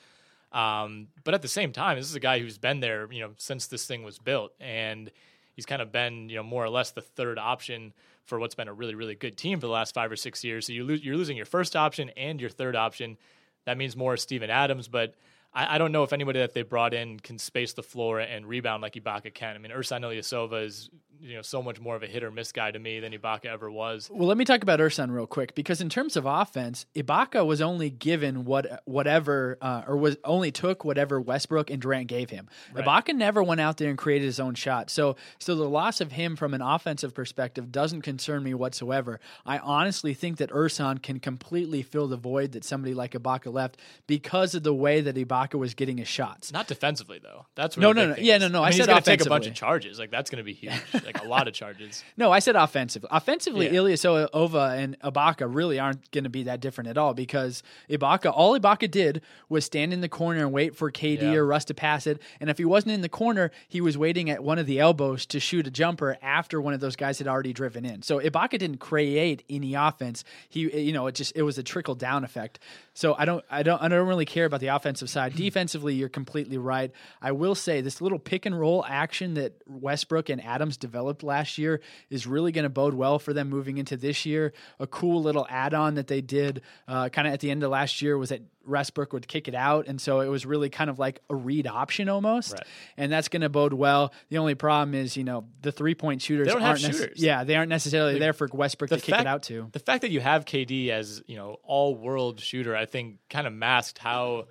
Um, 0.52 1.08
but 1.24 1.34
at 1.34 1.42
the 1.42 1.48
same 1.48 1.72
time, 1.72 1.96
this 1.96 2.06
is 2.06 2.14
a 2.14 2.20
guy 2.20 2.40
who's 2.40 2.58
been 2.58 2.80
there, 2.80 3.10
you 3.10 3.20
know, 3.20 3.30
since 3.36 3.68
this 3.68 3.86
thing 3.86 4.02
was 4.02 4.18
built, 4.18 4.52
and 4.60 5.10
he's 5.54 5.66
kind 5.66 5.80
of 5.80 5.90
been, 5.90 6.28
you 6.28 6.36
know, 6.36 6.42
more 6.42 6.64
or 6.64 6.70
less 6.70 6.90
the 6.90 7.00
third 7.00 7.38
option 7.38 7.92
for 8.26 8.38
what's 8.38 8.54
been 8.54 8.68
a 8.68 8.72
really, 8.72 8.94
really 8.94 9.14
good 9.14 9.36
team 9.36 9.60
for 9.60 9.66
the 9.66 9.72
last 9.72 9.94
five 9.94 10.12
or 10.12 10.16
six 10.16 10.44
years. 10.44 10.66
So 10.66 10.72
you 10.72 10.84
lose, 10.84 11.02
you're 11.04 11.16
losing 11.16 11.36
your 11.36 11.46
first 11.46 11.74
option 11.76 12.10
and 12.16 12.40
your 12.40 12.50
third 12.50 12.76
option. 12.76 13.16
That 13.64 13.78
means 13.78 13.96
more 13.96 14.16
Steven 14.16 14.50
Adams, 14.50 14.88
but 14.88 15.14
I, 15.52 15.76
I 15.76 15.78
don't 15.78 15.92
know 15.92 16.02
if 16.02 16.12
anybody 16.12 16.40
that 16.40 16.54
they 16.54 16.62
brought 16.62 16.94
in 16.94 17.18
can 17.18 17.38
space 17.38 17.72
the 17.72 17.82
floor 17.82 18.20
and 18.20 18.46
rebound 18.46 18.82
like 18.82 18.94
Ibaka 18.94 19.32
can. 19.32 19.56
I 19.56 19.58
mean, 19.58 19.72
Ersan 19.72 20.02
Ilyasova 20.02 20.64
is 20.64 20.90
you 21.20 21.36
know 21.36 21.42
so 21.42 21.62
much 21.62 21.80
more 21.80 21.96
of 21.96 22.02
a 22.02 22.06
hit 22.06 22.22
or 22.22 22.30
miss 22.30 22.52
guy 22.52 22.70
to 22.70 22.78
me 22.78 23.00
than 23.00 23.12
Ibaka 23.12 23.46
ever 23.46 23.70
was. 23.70 24.10
Well, 24.12 24.28
let 24.28 24.36
me 24.36 24.44
talk 24.44 24.62
about 24.62 24.80
Ersan 24.80 25.10
real 25.10 25.26
quick 25.26 25.54
because 25.54 25.80
in 25.80 25.88
terms 25.88 26.16
of 26.16 26.26
offense, 26.26 26.86
Ibaka 26.94 27.46
was 27.46 27.60
only 27.60 27.90
given 27.90 28.44
what 28.44 28.82
whatever 28.84 29.58
uh, 29.60 29.82
or 29.86 29.96
was 29.96 30.16
only 30.24 30.50
took 30.50 30.84
whatever 30.84 31.20
Westbrook 31.20 31.70
and 31.70 31.80
Durant 31.80 32.08
gave 32.08 32.30
him. 32.30 32.48
Right. 32.72 32.84
Ibaka 32.84 33.14
never 33.14 33.42
went 33.42 33.60
out 33.60 33.76
there 33.76 33.88
and 33.88 33.98
created 33.98 34.24
his 34.26 34.40
own 34.40 34.54
shot. 34.54 34.90
So, 34.90 35.16
so 35.38 35.54
the 35.54 35.68
loss 35.68 36.00
of 36.00 36.12
him 36.12 36.36
from 36.36 36.54
an 36.54 36.62
offensive 36.62 37.14
perspective 37.14 37.72
doesn't 37.72 38.02
concern 38.02 38.42
me 38.42 38.54
whatsoever. 38.54 39.20
I 39.44 39.58
honestly 39.58 40.14
think 40.14 40.38
that 40.38 40.50
Ersan 40.50 41.02
can 41.02 41.20
completely 41.20 41.82
fill 41.82 42.08
the 42.08 42.16
void 42.16 42.52
that 42.52 42.64
somebody 42.64 42.94
like 42.94 43.12
Ibaka 43.12 43.52
left 43.52 43.78
because 44.06 44.54
of 44.54 44.62
the 44.62 44.74
way 44.74 45.00
that 45.00 45.16
Ibaka 45.16 45.54
was 45.54 45.74
getting 45.74 45.98
his 45.98 46.08
shots. 46.08 46.52
Not 46.52 46.66
defensively 46.66 47.18
though. 47.22 47.46
That's 47.54 47.76
no, 47.76 47.92
no, 47.92 48.08
no. 48.08 48.16
Yeah, 48.18 48.38
no, 48.38 48.48
no. 48.48 48.62
I, 48.62 48.68
I 48.68 48.70
mean, 48.70 48.78
said 48.78 48.88
he's 48.88 49.04
to 49.04 49.10
take 49.10 49.24
a 49.24 49.28
bunch 49.28 49.46
of 49.46 49.54
charges. 49.54 49.98
Like 49.98 50.10
that's 50.10 50.30
going 50.30 50.38
to 50.38 50.44
be 50.44 50.52
huge. 50.52 50.72
like 51.06 51.22
a 51.22 51.26
lot 51.26 51.48
of 51.48 51.54
charges. 51.54 52.04
No, 52.18 52.32
I 52.32 52.38
said 52.38 52.56
offensively. 52.56 53.08
Offensively, 53.12 53.66
yeah. 53.66 53.80
Ilyasova 53.80 54.78
and 54.78 54.98
Ibaka 55.00 55.46
really 55.52 55.78
aren't 55.78 56.10
going 56.12 56.24
to 56.24 56.30
be 56.30 56.44
that 56.44 56.60
different 56.60 56.88
at 56.88 56.96
all 56.96 57.12
because 57.12 57.62
Ibaka, 57.90 58.32
all 58.34 58.58
Ibaka 58.58 58.90
did 58.90 59.20
was 59.50 59.66
stand 59.66 59.92
in 59.92 60.00
the 60.00 60.08
corner 60.08 60.40
and 60.40 60.52
wait 60.52 60.74
for 60.74 60.90
KD 60.90 61.22
yeah. 61.22 61.34
or 61.34 61.46
Russ 61.46 61.66
to 61.66 61.74
pass 61.74 62.06
it. 62.06 62.22
And 62.40 62.48
if 62.48 62.56
he 62.56 62.64
wasn't 62.64 62.92
in 62.92 63.02
the 63.02 63.10
corner, 63.10 63.50
he 63.68 63.82
was 63.82 63.98
waiting 63.98 64.30
at 64.30 64.42
one 64.42 64.58
of 64.58 64.66
the 64.66 64.80
elbows 64.80 65.26
to 65.26 65.40
shoot 65.40 65.66
a 65.66 65.70
jumper 65.70 66.16
after 66.22 66.60
one 66.60 66.72
of 66.72 66.80
those 66.80 66.96
guys 66.96 67.18
had 67.18 67.28
already 67.28 67.52
driven 67.52 67.84
in. 67.84 68.00
So 68.02 68.18
Ibaka 68.18 68.58
didn't 68.58 68.78
create 68.78 69.42
any 69.50 69.74
offense. 69.74 70.24
He, 70.48 70.60
you 70.80 70.92
know, 70.92 71.06
it 71.06 71.14
just 71.14 71.36
it 71.36 71.42
was 71.42 71.58
a 71.58 71.62
trickle 71.62 71.94
down 71.94 72.24
effect. 72.24 72.58
So 72.94 73.14
I 73.18 73.26
don't, 73.26 73.44
I 73.50 73.62
don't, 73.62 73.82
I 73.82 73.88
don't 73.88 74.08
really 74.08 74.24
care 74.24 74.46
about 74.46 74.60
the 74.60 74.68
offensive 74.68 75.10
side. 75.10 75.36
Defensively, 75.36 75.94
you're 75.94 76.08
completely 76.08 76.56
right. 76.56 76.90
I 77.20 77.32
will 77.32 77.54
say 77.54 77.82
this 77.82 78.00
little 78.00 78.18
pick 78.18 78.46
and 78.46 78.58
roll 78.58 78.84
action 78.88 79.34
that 79.34 79.52
Westbrook 79.66 80.30
and 80.30 80.42
Adams 80.42 80.78
developed 80.78 80.95
last 81.02 81.58
year 81.58 81.80
is 82.10 82.26
really 82.26 82.52
going 82.52 82.64
to 82.64 82.70
bode 82.70 82.94
well 82.94 83.18
for 83.18 83.32
them 83.32 83.48
moving 83.48 83.78
into 83.78 83.96
this 83.96 84.26
year. 84.26 84.52
A 84.80 84.86
cool 84.86 85.22
little 85.22 85.46
add 85.48 85.74
on 85.74 85.94
that 85.94 86.06
they 86.06 86.20
did 86.20 86.62
uh, 86.88 87.08
kind 87.08 87.26
of 87.26 87.34
at 87.34 87.40
the 87.40 87.50
end 87.50 87.62
of 87.62 87.70
last 87.70 88.02
year 88.02 88.16
was 88.18 88.30
that 88.30 88.42
Westbrook 88.66 89.12
would 89.12 89.28
kick 89.28 89.48
it 89.48 89.54
out, 89.54 89.86
and 89.86 90.00
so 90.00 90.20
it 90.20 90.28
was 90.28 90.44
really 90.44 90.68
kind 90.68 90.90
of 90.90 90.98
like 90.98 91.20
a 91.30 91.34
read 91.34 91.66
option 91.66 92.08
almost, 92.08 92.52
right. 92.52 92.62
and 92.96 93.12
that's 93.12 93.28
going 93.28 93.42
to 93.42 93.48
bode 93.48 93.72
well. 93.72 94.12
The 94.28 94.38
only 94.38 94.54
problem 94.54 94.94
is, 94.94 95.16
you 95.16 95.24
know, 95.24 95.46
the 95.62 95.72
three 95.72 95.94
point 95.94 96.22
shooters 96.22 96.48
aren't 96.48 96.80
nece- 96.80 97.12
yeah, 97.16 97.44
they 97.44 97.54
aren't 97.54 97.70
necessarily 97.70 98.14
like, 98.14 98.20
there 98.20 98.32
for 98.32 98.48
Westbrook 98.52 98.90
to 98.90 98.96
fact, 98.96 99.06
kick 99.06 99.20
it 99.20 99.26
out 99.26 99.44
to. 99.44 99.68
The 99.72 99.78
fact 99.78 100.02
that 100.02 100.10
you 100.10 100.20
have 100.20 100.44
KD 100.44 100.90
as 100.90 101.22
you 101.26 101.36
know 101.36 101.60
all 101.62 101.94
world 101.94 102.40
shooter, 102.40 102.74
I 102.74 102.86
think, 102.86 103.18
kind 103.30 103.46
of 103.46 103.52
masked 103.52 103.98
how 103.98 104.46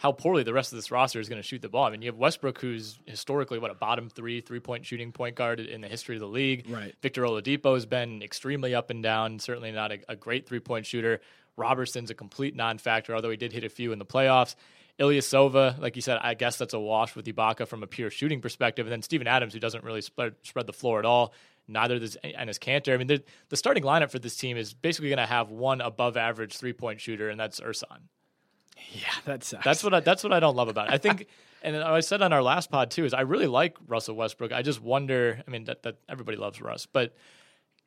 how 0.00 0.12
poorly 0.12 0.42
the 0.42 0.54
rest 0.54 0.72
of 0.72 0.78
this 0.78 0.90
roster 0.90 1.20
is 1.20 1.28
going 1.28 1.42
to 1.42 1.46
shoot 1.46 1.60
the 1.60 1.68
ball. 1.68 1.84
I 1.84 1.90
mean, 1.90 2.00
you 2.00 2.08
have 2.08 2.16
Westbrook, 2.16 2.58
who's 2.58 2.98
historically 3.04 3.58
what 3.58 3.70
a 3.70 3.74
bottom 3.74 4.08
three 4.08 4.40
three 4.40 4.58
point 4.58 4.86
shooting 4.86 5.12
point 5.12 5.36
guard 5.36 5.60
in 5.60 5.82
the 5.82 5.88
history 5.88 6.16
of 6.16 6.20
the 6.20 6.26
league. 6.26 6.64
Right. 6.70 6.94
Victor 7.02 7.22
Oladipo 7.22 7.74
has 7.74 7.84
been 7.84 8.22
extremely 8.22 8.74
up 8.74 8.88
and 8.88 9.02
down. 9.02 9.38
Certainly 9.38 9.72
not 9.72 9.92
a, 9.92 9.98
a 10.08 10.16
great 10.16 10.48
three 10.48 10.58
point 10.58 10.86
shooter. 10.86 11.20
Robertson's 11.58 12.10
a 12.10 12.14
complete 12.14 12.56
non-factor, 12.56 13.14
although 13.14 13.28
he 13.28 13.36
did 13.36 13.52
hit 13.52 13.62
a 13.62 13.68
few 13.68 13.92
in 13.92 13.98
the 13.98 14.06
playoffs. 14.06 14.54
Ilyasova, 14.98 15.78
like 15.78 15.96
you 15.96 16.02
said, 16.02 16.18
I 16.22 16.32
guess 16.32 16.56
that's 16.56 16.72
a 16.72 16.80
wash 16.80 17.14
with 17.14 17.26
Ibaka 17.26 17.68
from 17.68 17.82
a 17.82 17.86
pure 17.86 18.08
shooting 18.08 18.40
perspective. 18.40 18.86
And 18.86 18.92
then 18.92 19.02
Steven 19.02 19.26
Adams, 19.26 19.52
who 19.52 19.60
doesn't 19.60 19.84
really 19.84 20.00
spread, 20.00 20.34
spread 20.44 20.66
the 20.66 20.72
floor 20.72 20.98
at 20.98 21.04
all. 21.04 21.34
Neither 21.68 21.98
does 21.98 22.16
Enes 22.24 22.58
Kanter. 22.58 22.94
I 22.94 22.96
mean, 22.96 23.06
the, 23.06 23.22
the 23.50 23.56
starting 23.56 23.82
lineup 23.82 24.10
for 24.10 24.18
this 24.18 24.36
team 24.36 24.56
is 24.56 24.72
basically 24.72 25.10
going 25.10 25.18
to 25.18 25.26
have 25.26 25.50
one 25.50 25.82
above 25.82 26.16
average 26.16 26.56
three 26.56 26.72
point 26.72 27.02
shooter, 27.02 27.28
and 27.28 27.38
that's 27.38 27.60
Ersan. 27.60 28.00
Yeah, 28.92 29.02
that 29.24 29.44
sucks. 29.44 29.64
That's 29.64 29.84
what 29.84 29.94
I, 29.94 30.00
that's 30.00 30.22
what 30.22 30.32
I 30.32 30.40
don't 30.40 30.56
love 30.56 30.68
about 30.68 30.88
it. 30.88 30.94
I 30.94 30.98
think, 30.98 31.26
and 31.62 31.76
I 31.76 32.00
said 32.00 32.22
on 32.22 32.32
our 32.32 32.42
last 32.42 32.70
pod 32.70 32.90
too, 32.90 33.04
is 33.04 33.14
I 33.14 33.22
really 33.22 33.46
like 33.46 33.76
Russell 33.86 34.16
Westbrook. 34.16 34.52
I 34.52 34.62
just 34.62 34.82
wonder. 34.82 35.42
I 35.46 35.50
mean, 35.50 35.64
that, 35.64 35.82
that 35.84 35.96
everybody 36.08 36.36
loves 36.36 36.60
Russ, 36.60 36.86
but 36.86 37.14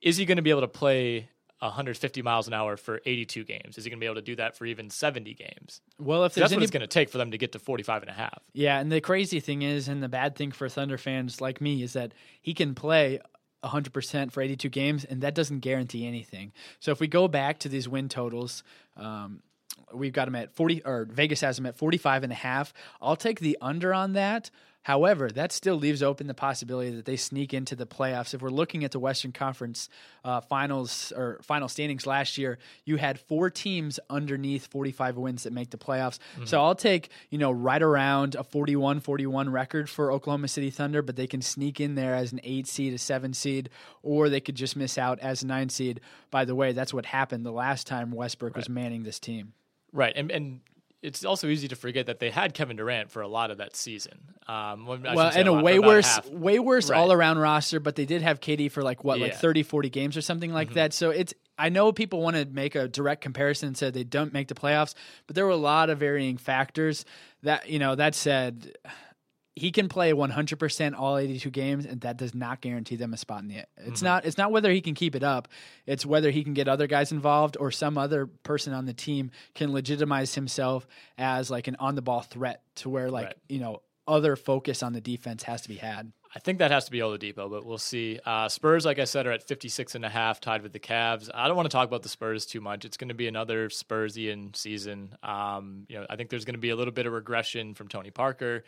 is 0.02 0.18
he 0.18 0.26
going 0.26 0.38
to 0.38 0.42
be 0.42 0.50
able 0.50 0.62
to 0.62 0.68
play 0.68 1.30
150 1.60 2.22
miles 2.22 2.48
an 2.48 2.54
hour 2.54 2.78
for 2.78 3.02
82 3.06 3.44
games? 3.46 3.78
Is 3.78 3.86
he 3.86 3.90
going 3.90 4.00
to 4.00 4.04
be 4.04 4.06
able 4.06 4.16
to 4.16 4.22
do 4.22 4.36
that 4.36 4.58
for 4.58 4.66
even 4.66 4.90
70 4.90 5.34
games? 5.34 5.82
Well, 5.98 6.26
if 6.26 6.34
that's 6.34 6.52
any... 6.52 6.60
what 6.60 6.64
it's 6.64 6.72
going 6.72 6.82
to 6.82 6.88
take 6.88 7.10
for 7.10 7.18
them 7.18 7.32
to 7.32 7.38
get 7.38 7.54
to 7.54 7.60
45 7.60 8.04
and 8.04 8.12
a 8.12 8.14
half. 8.14 8.44
Yeah, 8.54 8.80
and 8.80 8.92
the 8.92 9.02
crazy 9.02 9.40
thing 9.40 9.62
is, 9.62 9.88
and 9.88 10.04
the 10.04 10.10
bad 10.10 10.36
thing 10.36 10.52
for 10.52 10.68
Thunder 10.68 10.98
fans 10.98 11.40
like 11.40 11.62
me 11.62 11.82
is 11.82 11.94
that 11.94 12.14
he 12.42 12.54
can 12.54 12.76
play 12.76 13.20
100% 13.64 14.32
for 14.32 14.42
82 14.42 14.70
games, 14.70 15.06
and 15.06 15.22
that 15.22 15.36
doesn't 15.36 15.60
guarantee 15.60 16.06
anything. 16.06 16.52
So 16.80 16.92
if 16.92 17.00
we 17.00 17.08
go 17.08 17.28
back 17.28 17.60
to 17.60 17.70
these 17.70 17.88
win 17.88 18.10
totals, 18.10 18.64
um, 18.98 19.42
we've 19.94 20.14
got 20.14 20.26
them 20.26 20.36
at 20.36 20.56
40, 20.56 20.84
or 20.86 21.06
Vegas 21.06 21.42
has 21.42 21.56
them 21.56 21.66
at 21.66 21.76
45 21.76 22.24
and 22.24 22.32
a 22.32 22.36
half. 22.36 22.74
I'll 23.02 23.16
take 23.16 23.40
the 23.40 23.58
under 23.62 23.94
on 23.94 24.14
that. 24.14 24.50
However, 24.84 25.30
that 25.30 25.54
still 25.54 25.78
leaves 25.78 26.04
open 26.04 26.28
the 26.28 26.34
possibility 26.34 26.92
that 26.92 27.06
they 27.06 27.16
sneak 27.16 27.54
into 27.54 27.74
the 27.76 27.86
playoffs. 27.86 28.34
If 28.34 28.42
we're 28.42 28.50
looking 28.50 28.84
at 28.84 28.92
the 28.92 29.00
Western 29.00 29.32
Conference 29.32 29.88
uh, 30.26 30.42
finals 30.42 31.14
or 31.16 31.40
final 31.42 31.70
standings 31.70 32.06
last 32.06 32.38
year, 32.38 32.58
you 32.84 32.98
had 32.98 33.18
four 33.18 33.50
teams 33.50 33.98
underneath 34.10 34.68
45 34.68 35.16
wins 35.16 35.44
that 35.44 35.54
make 35.54 35.70
the 35.70 35.78
playoffs. 35.78 36.20
Mm-hmm. 36.34 36.46
So 36.46 36.62
I'll 36.62 36.76
take, 36.76 37.10
you 37.30 37.38
know, 37.38 37.52
right 37.52 37.82
around 37.82 38.36
a 38.36 38.44
41 38.44 39.00
41 39.00 39.50
record 39.50 39.90
for 39.90 40.12
Oklahoma 40.12 40.50
City 40.50 40.70
Thunder, 40.70 41.02
but 41.02 41.16
they 41.16 41.28
can 41.28 41.42
sneak 41.42 41.80
in 41.80 41.96
there 41.96 42.14
as 42.14 42.34
an 42.34 42.42
eight 42.44 42.68
seed, 42.68 42.94
a 42.94 42.98
seven 42.98 43.34
seed, 43.34 43.70
or 44.02 44.28
they 44.28 44.42
could 44.42 44.56
just 44.56 44.76
miss 44.76 44.98
out 44.98 45.18
as 45.20 45.44
a 45.44 45.48
nine 45.48 45.70
seed. 45.70 46.02
By 46.30 46.44
the 46.44 46.56
way, 46.56 46.74
that's 46.74 46.94
what 46.94 47.06
happened 47.06 47.46
the 47.46 47.52
last 47.52 47.88
time 47.88 48.12
Westbrook 48.12 48.54
right. 48.54 48.58
was 48.58 48.68
manning 48.68 49.04
this 49.04 49.20
team. 49.20 49.54
Right. 49.94 50.12
And, 50.16 50.32
and 50.32 50.60
it's 51.02 51.24
also 51.24 51.48
easy 51.48 51.68
to 51.70 51.76
forget 51.76 52.08
that 52.08 52.20
they 52.20 52.30
had 52.30 52.54
Kevin 52.54 52.76
Durant 52.76 53.12
for 53.12 53.22
a 53.22 53.28
lot 53.28 53.52
of 53.52 53.60
that 53.60 53.76
season. 53.76 54.20
Um, 54.48 54.86
well, 54.86 55.32
and 55.34 55.48
a, 55.48 55.54
way 55.54 55.80
worse, 55.80 56.20
way 56.30 56.60
worse 56.60 56.90
all 56.90 57.12
around 57.12 57.38
roster, 57.38 57.80
but 57.80 57.96
they 57.96 58.06
did 58.06 58.22
have 58.22 58.40
KD 58.40 58.72
for 58.72 58.84
like 58.84 59.04
what, 59.04 59.20
yeah. 59.20 59.28
like 59.28 59.36
30, 59.36 59.64
40 59.64 59.90
games 59.90 60.18
or 60.18 60.22
something 60.22 60.52
like 60.52 60.70
mm-hmm. 60.70 60.76
that. 60.76 60.94
So 60.94 61.12
it's, 61.12 61.34
I 61.58 61.70
know 61.70 61.92
people 61.92 62.22
want 62.22 62.36
to 62.36 62.46
make 62.46 62.76
a 62.76 62.88
direct 62.88 63.22
comparison 63.22 63.68
and 63.68 63.78
said 63.78 63.94
they 63.94 64.04
don't 64.04 64.34
make 64.34 64.48
the 64.48 64.56
playoffs, 64.56 64.96
but 65.28 65.36
there 65.36 65.46
were 65.46 65.52
a 65.52 65.56
lot 65.56 65.90
of 65.90 66.00
varying 66.00 66.38
factors. 66.38 67.06
That 67.44 67.70
you 67.70 67.78
know, 67.78 67.96
that 67.96 68.16
said, 68.16 68.76
he 69.56 69.72
can 69.72 69.88
play 69.88 70.14
100% 70.14 70.98
all 70.98 71.18
82 71.18 71.50
games 71.52 71.86
and 71.86 72.02
that 72.02 72.18
does 72.18 72.34
not 72.34 72.62
guarantee 72.62 72.96
them 72.96 73.14
a 73.14 73.18
spot 73.18 73.42
in 73.42 73.48
the 73.48 73.58
it's 73.78 73.98
mm-hmm. 73.98 74.06
not 74.06 74.26
it's 74.26 74.38
not 74.38 74.52
whether 74.52 74.72
he 74.72 74.82
can 74.82 74.94
keep 74.94 75.16
it 75.16 75.24
up 75.24 75.48
it's 75.86 76.06
whether 76.06 76.32
he 76.32 76.44
can 76.44 76.54
get 76.54 76.68
other 76.68 76.88
guys 76.88 77.12
involved 77.12 77.58
or 77.60 77.72
some 77.72 77.98
other 77.98 78.26
person 78.26 78.74
on 78.74 78.86
the 78.86 78.94
team 78.94 79.32
can 79.54 79.72
legitimize 79.72 80.36
himself 80.36 80.88
as 81.18 81.52
like 81.52 81.68
an 81.68 81.76
on 81.80 81.96
the 81.96 82.02
ball 82.02 82.22
threat 82.22 82.64
to 82.76 82.90
where 82.90 83.10
like 83.10 83.28
right. 83.28 83.36
you 83.48 83.60
know 83.60 83.82
other 84.08 84.36
focus 84.36 84.84
on 84.84 84.94
the 84.94 85.02
defense 85.02 85.44
has 85.44 85.62
to 85.62 85.70
be 85.70 85.76
had 85.76 86.12
I 86.36 86.40
think 86.40 86.58
that 86.60 86.72
has 86.72 86.86
to 86.86 86.92
be 86.92 86.98
Oladipo, 86.98 87.48
but 87.48 87.64
we'll 87.64 87.78
see. 87.78 88.20
Uh, 88.26 88.50
Spurs, 88.50 88.86
like 88.86 88.98
I 88.98 89.04
said, 89.04 89.28
are 89.28 89.32
at 89.32 89.44
56 89.44 89.94
and 89.94 90.04
a 90.04 90.10
half, 90.10 90.42
tied 90.42 90.64
with 90.64 90.74
the 90.74 90.80
Cavs. 90.80 91.30
I 91.32 91.48
don't 91.48 91.56
want 91.56 91.70
to 91.70 91.72
talk 91.72 91.88
about 91.88 92.02
the 92.02 92.10
Spurs 92.10 92.48
too 92.48 92.60
much. 92.60 92.86
It's 92.86 92.98
going 92.98 93.10
to 93.10 93.14
be 93.14 93.28
another 93.28 93.70
Spursian 93.70 94.56
season. 94.56 95.16
Um, 95.22 95.86
you 95.90 96.00
know, 96.00 96.08
I 96.10 96.16
think 96.16 96.32
there's 96.32 96.44
going 96.44 96.56
to 96.56 96.60
be 96.60 96.72
a 96.72 96.76
little 96.76 96.92
bit 96.92 97.06
of 97.06 97.14
regression 97.14 97.76
from 97.76 97.88
Tony 97.88 98.10
Parker. 98.10 98.64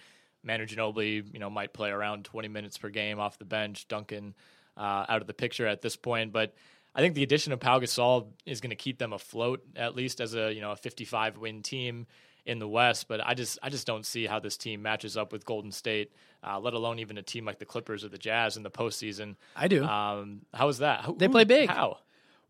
Manu 0.46 0.66
Ginobili, 0.66 1.26
you 1.34 1.40
know, 1.40 1.50
might 1.50 1.74
play 1.74 1.90
around 1.90 2.26
20 2.26 2.48
minutes 2.48 2.78
per 2.78 2.90
game 2.90 3.20
off 3.20 3.38
the 3.38 3.46
bench. 3.46 3.88
Duncan 3.88 4.36
uh, 4.78 5.06
out 5.10 5.22
of 5.22 5.28
the 5.28 5.34
picture 5.34 5.68
at 5.68 5.82
this 5.82 5.96
point, 5.96 6.32
but 6.32 6.54
I 6.94 7.02
think 7.02 7.16
the 7.16 7.24
addition 7.24 7.52
of 7.52 7.60
Pau 7.60 7.80
Gasol 7.80 8.28
is 8.46 8.62
going 8.62 8.70
to 8.70 8.76
keep 8.76 8.98
them 8.98 9.14
afloat 9.14 9.64
at 9.76 9.96
least 9.96 10.22
as 10.22 10.36
a 10.36 10.54
you 10.54 10.62
know 10.62 10.72
a 10.72 10.76
55 10.76 11.38
win 11.38 11.62
team 11.62 12.08
in 12.46 12.60
the 12.60 12.68
West. 12.68 13.08
But 13.08 13.26
I 13.26 13.34
just 13.34 13.60
I 13.62 13.70
just 13.70 13.86
don't 13.86 14.06
see 14.06 14.26
how 14.26 14.40
this 14.40 14.56
team 14.58 14.82
matches 14.82 15.18
up 15.18 15.32
with 15.32 15.46
Golden 15.46 15.72
State, 15.72 16.12
uh, 16.46 16.60
let 16.60 16.74
alone 16.74 17.00
even 17.00 17.18
a 17.18 17.24
team 17.24 17.46
like 17.46 17.60
the 17.60 17.66
Clippers 17.66 18.04
or 18.04 18.10
the 18.10 18.18
Jazz 18.18 18.56
in 18.56 18.64
the 18.64 18.72
postseason. 18.72 19.36
I 19.56 19.68
do. 19.68 19.84
Um, 19.84 20.42
how 20.54 20.70
is 20.70 20.78
that? 20.80 21.18
They 21.18 21.28
play 21.28 21.44
big. 21.44 21.70
How? 21.70 22.00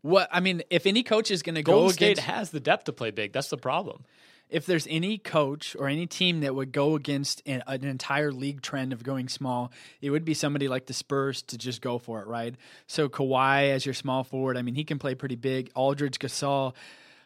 What 0.02 0.28
I 0.30 0.40
mean, 0.40 0.62
if 0.70 0.86
any 0.86 1.02
coach 1.02 1.30
is 1.30 1.42
going 1.42 1.56
to 1.56 1.62
go, 1.62 1.72
Golden 1.72 1.92
State 1.92 2.12
against, 2.12 2.30
has 2.30 2.50
the 2.50 2.60
depth 2.60 2.84
to 2.84 2.92
play 2.92 3.10
big. 3.10 3.32
That's 3.32 3.48
the 3.48 3.56
problem 3.56 4.04
if 4.48 4.66
there's 4.66 4.86
any 4.88 5.18
coach 5.18 5.76
or 5.78 5.88
any 5.88 6.06
team 6.06 6.40
that 6.40 6.54
would 6.54 6.72
go 6.72 6.94
against 6.94 7.42
an, 7.46 7.62
an, 7.66 7.84
entire 7.84 8.30
league 8.30 8.62
trend 8.62 8.92
of 8.92 9.02
going 9.02 9.28
small, 9.28 9.72
it 10.00 10.10
would 10.10 10.24
be 10.24 10.34
somebody 10.34 10.68
like 10.68 10.86
the 10.86 10.92
Spurs 10.92 11.42
to 11.42 11.58
just 11.58 11.80
go 11.80 11.98
for 11.98 12.20
it, 12.22 12.26
right? 12.26 12.54
So 12.86 13.08
Kawhi 13.08 13.70
as 13.70 13.84
your 13.84 13.94
small 13.94 14.22
forward, 14.22 14.56
I 14.56 14.62
mean, 14.62 14.74
he 14.74 14.84
can 14.84 14.98
play 14.98 15.14
pretty 15.14 15.36
big. 15.36 15.70
Aldridge, 15.74 16.18
Gasol. 16.18 16.74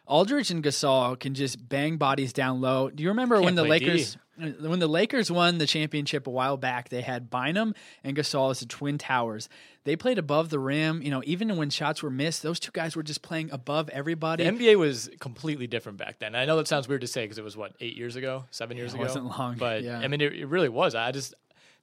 Aldridge 0.07 0.51
and 0.51 0.65
Gasol 0.65 1.19
can 1.21 1.35
just 1.35 1.69
bang 1.69 1.97
bodies 1.97 2.33
down 2.33 2.61
low. 2.61 2.91
Do 2.91 3.03
you 3.03 3.11
remember 3.11 3.41
when 3.41 3.55
the 3.55 3.65
Lakers 3.65 4.15
D. 4.15 4.21
when 4.41 4.79
the 4.79 4.87
Lakers 4.87 5.31
won 5.31 5.59
the 5.59 5.67
championship 5.67 6.27
a 6.27 6.31
while 6.31 6.57
back? 6.57 6.89
They 6.89 7.03
had 7.03 7.31
Bynum 7.31 7.75
and 8.05 8.17
Gasol 8.17 8.51
as 8.51 8.61
the 8.61 8.67
twin 8.67 8.99
towers. 8.99 9.49
They 9.85 9.97
played 9.97 10.19
above 10.19 10.51
the 10.51 10.59
rim. 10.59 11.03
You 11.03 11.11
know, 11.11 11.23
even 11.25 11.57
when 11.57 11.71
shots 11.71 12.03
were 12.03 12.11
missed, 12.11 12.43
those 12.43 12.61
two 12.61 12.71
guys 12.73 12.97
were 12.97 13.03
just 13.03 13.23
playing 13.23 13.51
above 13.51 13.89
everybody. 13.91 14.45
The 14.45 14.51
NBA 14.51 14.77
was 14.77 15.11
completely 15.21 15.67
different 15.67 15.99
back 15.99 16.19
then. 16.19 16.35
I 16.35 16.45
know 16.45 16.57
that 16.57 16.69
sounds 16.69 16.89
weird 16.89 17.01
to 17.01 17.07
say 17.07 17.25
because 17.25 17.39
it 17.39 17.45
was 17.45 17.57
what 17.57 17.75
eight 17.81 17.97
years 17.97 18.17
ago, 18.17 18.45
seven 18.51 18.77
years 18.77 18.93
yeah, 18.93 18.97
ago. 18.97 19.05
Wasn't 19.05 19.25
long, 19.39 19.57
but 19.57 19.83
yeah. 19.83 19.99
I 19.99 20.09
mean, 20.09 20.21
it, 20.21 20.33
it 20.35 20.47
really 20.47 20.69
was. 20.69 20.95
I 20.95 21.13
just 21.13 21.35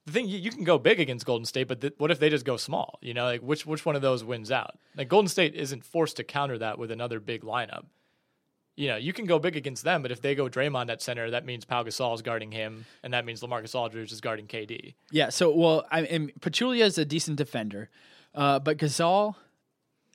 the 0.08 0.12
thing 0.12 0.26
you, 0.26 0.38
you, 0.38 0.50
can 0.50 0.64
go 0.64 0.78
big 0.78 1.00
against 1.00 1.26
Golden 1.26 1.44
State, 1.44 1.68
but 1.68 1.80
th- 1.80 1.94
what 1.98 2.10
if 2.10 2.18
they 2.18 2.30
just 2.30 2.44
go 2.44 2.56
small? 2.56 2.98
You 3.02 3.14
know, 3.14 3.24
like 3.24 3.40
which 3.40 3.66
which 3.66 3.84
one 3.84 3.94
of 3.94 4.02
those 4.02 4.24
wins 4.24 4.50
out? 4.50 4.78
Like 4.96 5.08
Golden 5.08 5.28
State 5.28 5.54
isn't 5.54 5.84
forced 5.84 6.16
to 6.16 6.24
counter 6.24 6.58
that 6.58 6.78
with 6.78 6.90
another 6.90 7.20
big 7.20 7.42
lineup. 7.42 7.84
You 8.78 8.86
know, 8.86 8.96
you 8.96 9.12
can 9.12 9.26
go 9.26 9.40
big 9.40 9.56
against 9.56 9.82
them, 9.82 10.02
but 10.02 10.12
if 10.12 10.22
they 10.22 10.36
go 10.36 10.48
Draymond 10.48 10.88
at 10.88 11.02
center, 11.02 11.32
that 11.32 11.44
means 11.44 11.64
Pau 11.64 11.82
Gasol 11.82 12.14
is 12.14 12.22
guarding 12.22 12.52
him, 12.52 12.86
and 13.02 13.12
that 13.12 13.24
means 13.24 13.40
Lamarcus 13.40 13.74
Aldridge 13.74 14.12
is 14.12 14.20
guarding 14.20 14.46
KD. 14.46 14.94
Yeah. 15.10 15.30
So, 15.30 15.52
well, 15.52 15.84
I 15.90 16.02
mean, 16.02 16.30
Pachulia 16.38 16.84
is 16.84 16.96
a 16.96 17.04
decent 17.04 17.38
defender, 17.38 17.90
uh, 18.34 18.60
but 18.60 18.78
Gasol. 18.78 19.34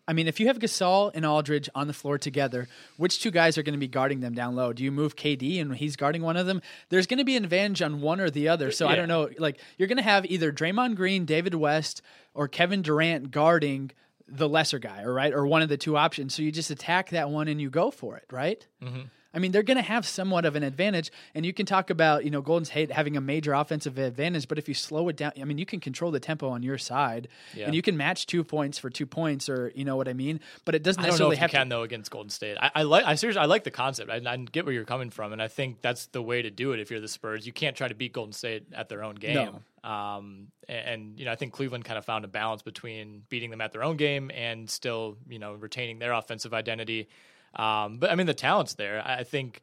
I 0.06 0.12
mean, 0.12 0.28
if 0.28 0.40
you 0.40 0.48
have 0.48 0.60
Gasol 0.60 1.12
and 1.14 1.26
Aldridge 1.26 1.70
on 1.76 1.88
the 1.88 1.94
floor 1.94 2.18
together, 2.18 2.68
which 2.98 3.22
two 3.22 3.32
guys 3.32 3.58
are 3.58 3.64
going 3.64 3.74
to 3.74 3.80
be 3.80 3.88
guarding 3.88 4.20
them 4.20 4.34
down 4.34 4.54
low? 4.54 4.74
Do 4.74 4.84
you 4.84 4.92
move 4.92 5.16
KD 5.16 5.62
and 5.62 5.74
he's 5.76 5.96
guarding 5.96 6.22
one 6.22 6.36
of 6.36 6.46
them? 6.46 6.62
There's 6.90 7.08
going 7.08 7.20
to 7.20 7.24
be 7.24 7.38
an 7.38 7.46
advantage 7.46 7.82
on 7.82 8.02
one 8.02 8.20
or 8.20 8.30
the 8.30 8.50
other. 8.50 8.72
So 8.72 8.86
I 8.86 8.96
don't 8.96 9.08
know. 9.08 9.30
Like 9.38 9.62
you're 9.78 9.88
going 9.88 9.98
to 9.98 10.04
have 10.04 10.26
either 10.26 10.52
Draymond 10.52 10.96
Green, 10.96 11.24
David 11.24 11.56
West, 11.56 12.02
or 12.34 12.50
Kevin 12.50 12.82
Durant 12.82 13.32
guarding 13.32 13.92
the 14.28 14.48
lesser 14.50 14.80
guy, 14.80 15.04
or 15.04 15.14
right, 15.14 15.34
or 15.34 15.46
one 15.46 15.62
of 15.62 15.70
the 15.70 15.78
two 15.78 15.98
options. 15.98 16.34
So 16.34 16.42
you 16.42 16.52
just 16.52 16.72
attack 16.72 17.10
that 17.10 17.30
one 17.30 17.48
and 17.48 17.60
you 17.62 17.70
go 17.70 17.92
for 17.92 18.18
it, 18.18 18.26
right? 18.32 18.66
Mhm. 18.82 19.10
I 19.36 19.40
mean, 19.40 19.52
they're 19.52 19.64
going 19.64 19.78
to 19.78 19.82
have 19.84 20.06
somewhat 20.06 20.46
of 20.46 20.56
an 20.56 20.62
advantage, 20.62 21.10
and 21.34 21.44
you 21.44 21.54
can 21.54 21.66
talk 21.66 21.90
about 21.90 22.24
you 22.24 22.30
know 22.30 22.40
Golden 22.42 22.66
State 22.66 22.92
having 22.92 23.18
a 23.18 23.22
major 23.22 23.54
offensive 23.54 23.98
advantage, 23.98 24.48
but 24.48 24.60
if 24.60 24.68
you 24.68 24.76
slow 24.76 25.10
it 25.10 25.16
down, 25.18 25.32
I 25.42 25.44
mean, 25.44 25.58
you 25.58 25.66
can 25.66 25.80
control 25.80 26.12
the 26.12 26.20
tempo 26.20 26.50
on 26.50 26.62
your 26.62 26.78
side, 26.78 27.28
Yeah. 27.56 27.66
and 27.66 27.74
you 27.74 27.82
can 27.82 27.98
match 27.98 28.28
two 28.28 28.44
points 28.44 28.78
for 28.78 28.92
two 28.92 29.08
points, 29.08 29.50
or 29.50 29.72
you 29.74 29.86
know 29.86 29.96
what 29.96 30.08
I 30.08 30.14
mean. 30.14 30.40
But 30.66 30.76
it 30.76 30.84
doesn't 30.84 31.00
I 31.00 31.08
don't 31.08 31.10
know 31.10 31.14
necessarily 31.30 31.36
have 31.38 31.50
can 31.50 31.66
to. 31.68 31.76
though 31.78 31.82
against 31.82 32.12
Golden 32.12 32.30
State. 32.30 32.58
I, 32.62 32.70
I 32.76 32.84
like. 32.84 33.06
I 33.06 33.16
seriously, 33.16 33.42
I 33.42 33.46
like 33.46 33.64
the 33.64 33.72
concept. 33.72 34.12
I, 34.12 34.22
I 34.24 34.38
get 34.38 34.66
where 34.66 34.74
you're 34.74 34.86
coming 34.86 35.10
from, 35.10 35.34
and 35.34 35.42
I 35.42 35.48
think 35.48 35.82
that's 35.82 36.06
the 36.08 36.22
way 36.22 36.44
to 36.44 36.52
do 36.52 36.72
it. 36.74 36.80
If 36.80 36.92
you're 36.92 37.02
the 37.02 37.08
Spurs, 37.08 37.48
you 37.48 37.54
can't 37.54 37.76
try 37.76 37.88
to 37.88 37.96
beat 37.96 38.14
Golden 38.14 38.34
State 38.34 38.68
at 38.72 38.88
their 38.88 39.04
own 39.04 39.16
game. 39.16 39.56
Um, 39.84 40.48
and, 40.70 41.20
you 41.20 41.26
know, 41.26 41.32
I 41.32 41.36
think 41.36 41.54
Cleveland 41.54 41.86
kind 41.86 41.98
of 41.98 42.06
found 42.06 42.26
a 42.26 42.28
balance 42.28 42.62
between 42.62 43.24
beating 43.30 43.50
them 43.50 43.62
at 43.62 43.72
their 43.72 43.84
own 43.84 43.98
game 43.98 44.32
and 44.34 44.70
still, 44.70 45.18
you 45.28 45.40
know, 45.40 45.54
retaining 45.54 46.00
their 46.00 46.14
offensive 46.14 46.54
identity. 46.54 47.10
Um, 47.56 47.98
but 47.98 48.10
I 48.10 48.16
mean, 48.16 48.28
the 48.28 48.34
talent's 48.34 48.76
there. 48.76 49.02
I 49.06 49.20
I 49.20 49.24
think, 49.24 49.62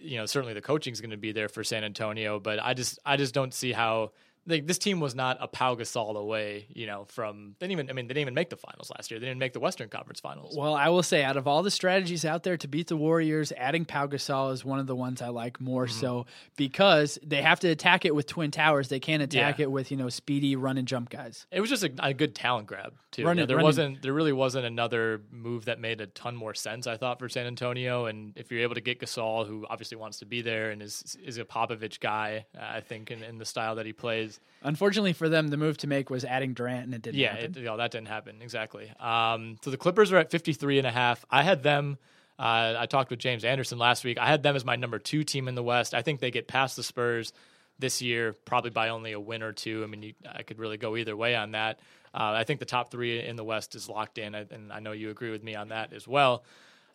you 0.00 0.16
know, 0.18 0.26
certainly 0.26 0.54
the 0.54 0.60
coaching 0.62 0.92
is 0.92 1.00
going 1.00 1.10
to 1.10 1.16
be 1.16 1.32
there 1.32 1.48
for 1.48 1.64
San 1.64 1.84
Antonio, 1.84 2.38
but 2.38 2.58
I 2.62 2.74
just, 2.74 2.98
I 3.04 3.16
just 3.16 3.34
don't 3.34 3.52
see 3.52 3.72
how. 3.72 4.12
Like 4.46 4.66
this 4.66 4.78
team 4.78 5.00
was 5.00 5.14
not 5.14 5.36
a 5.40 5.46
Pau 5.46 5.74
Gasol 5.74 6.16
away, 6.16 6.66
you 6.74 6.86
know. 6.86 7.04
From 7.08 7.54
they 7.58 7.66
didn't 7.66 7.72
even, 7.72 7.90
I 7.90 7.92
mean, 7.92 8.06
they 8.06 8.14
didn't 8.14 8.22
even 8.22 8.34
make 8.34 8.50
the 8.50 8.56
finals 8.56 8.90
last 8.90 9.10
year. 9.10 9.20
They 9.20 9.26
didn't 9.26 9.38
make 9.38 9.52
the 9.52 9.60
Western 9.60 9.88
Conference 9.88 10.18
Finals. 10.20 10.56
Well, 10.56 10.74
I 10.74 10.88
will 10.88 11.02
say, 11.02 11.22
out 11.22 11.36
of 11.36 11.46
all 11.46 11.62
the 11.62 11.70
strategies 11.70 12.24
out 12.24 12.42
there 12.42 12.56
to 12.56 12.66
beat 12.68 12.86
the 12.88 12.96
Warriors, 12.96 13.52
adding 13.56 13.84
Pau 13.84 14.06
Gasol 14.06 14.52
is 14.52 14.64
one 14.64 14.78
of 14.78 14.86
the 14.86 14.96
ones 14.96 15.20
I 15.22 15.28
like 15.28 15.60
more 15.60 15.86
Mm-hmm. 15.86 16.00
so 16.00 16.26
because 16.56 17.18
they 17.24 17.42
have 17.42 17.60
to 17.60 17.68
attack 17.68 18.04
it 18.04 18.14
with 18.14 18.26
twin 18.26 18.50
towers. 18.50 18.88
They 18.88 19.00
can't 19.00 19.22
attack 19.22 19.58
Yeah. 19.58 19.64
it 19.64 19.70
with 19.70 19.90
you 19.90 19.96
know 19.96 20.08
speedy 20.08 20.56
run 20.56 20.76
and 20.78 20.86
jump 20.88 21.10
guys. 21.10 21.46
It 21.50 21.60
was 21.60 21.70
just 21.70 21.84
a, 21.84 21.90
a 22.02 22.12
good 22.14 22.34
talent 22.34 22.66
grab 22.66 22.92
too. 23.12 23.24
Run 23.24 23.36
You 23.36 23.42
know, 23.42 23.46
there 23.46 23.56
run 23.56 23.64
it. 23.64 23.66
wasn't, 23.66 24.02
there 24.02 24.12
really 24.12 24.32
wasn't 24.32 24.66
another 24.66 25.22
move 25.30 25.64
that 25.66 25.80
made 25.80 26.00
a 26.00 26.06
ton 26.06 26.36
more 26.36 26.54
sense. 26.54 26.86
I 26.86 26.96
thought 26.96 27.18
for 27.18 27.28
San 27.28 27.46
Antonio, 27.46 28.06
and 28.06 28.32
if 28.36 28.50
you're 28.50 28.60
able 28.60 28.74
to 28.74 28.80
get 28.80 29.00
Gasol, 29.00 29.46
who 29.46 29.66
obviously 29.68 29.96
wants 29.96 30.18
to 30.20 30.26
be 30.26 30.42
there 30.42 30.70
and 30.70 30.82
is 30.82 31.16
is 31.24 31.38
a 31.38 31.44
Popovich 31.44 32.00
guy, 32.00 32.44
uh, 32.58 32.62
I 32.62 32.80
think 32.80 33.10
in, 33.10 33.22
in 33.22 33.38
the 33.38 33.44
style 33.46 33.76
that 33.76 33.86
he 33.86 33.92
plays. 33.92 34.29
Unfortunately 34.62 35.12
for 35.12 35.28
them, 35.28 35.48
the 35.48 35.56
move 35.56 35.78
to 35.78 35.86
make 35.86 36.10
was 36.10 36.24
adding 36.24 36.52
Durant, 36.54 36.84
and 36.84 36.94
it 36.94 37.02
didn't. 37.02 37.18
yeah, 37.18 37.34
happen. 37.34 37.52
it, 37.52 37.56
you 37.56 37.64
know, 37.64 37.76
that 37.76 37.90
didn't 37.90 38.08
happen 38.08 38.36
exactly. 38.42 38.90
Um, 39.00 39.56
so 39.62 39.70
the 39.70 39.76
Clippers 39.76 40.12
are 40.12 40.18
at 40.18 40.30
53 40.30 40.78
and 40.78 40.86
a 40.86 40.90
half. 40.90 41.24
I 41.30 41.42
had 41.42 41.62
them. 41.62 41.98
Uh, 42.38 42.74
I 42.78 42.86
talked 42.86 43.10
with 43.10 43.18
James 43.18 43.44
Anderson 43.44 43.78
last 43.78 44.04
week. 44.04 44.18
I 44.18 44.26
had 44.26 44.42
them 44.42 44.56
as 44.56 44.64
my 44.64 44.76
number 44.76 44.98
two 44.98 45.24
team 45.24 45.48
in 45.48 45.54
the 45.54 45.62
West. 45.62 45.94
I 45.94 46.02
think 46.02 46.20
they 46.20 46.30
get 46.30 46.48
past 46.48 46.76
the 46.76 46.82
Spurs 46.82 47.32
this 47.78 48.00
year, 48.00 48.34
probably 48.44 48.70
by 48.70 48.90
only 48.90 49.12
a 49.12 49.20
win 49.20 49.42
or 49.42 49.52
two. 49.52 49.82
I 49.82 49.86
mean, 49.86 50.02
you, 50.02 50.14
I 50.30 50.42
could 50.42 50.58
really 50.58 50.76
go 50.76 50.96
either 50.96 51.16
way 51.16 51.34
on 51.34 51.52
that. 51.52 51.80
Uh, 52.12 52.32
I 52.34 52.44
think 52.44 52.60
the 52.60 52.66
top 52.66 52.90
three 52.90 53.22
in 53.24 53.36
the 53.36 53.44
West 53.44 53.74
is 53.74 53.88
locked 53.88 54.18
in, 54.18 54.34
and 54.34 54.72
I 54.72 54.80
know 54.80 54.92
you 54.92 55.10
agree 55.10 55.30
with 55.30 55.42
me 55.42 55.54
on 55.54 55.68
that 55.68 55.92
as 55.92 56.08
well. 56.08 56.44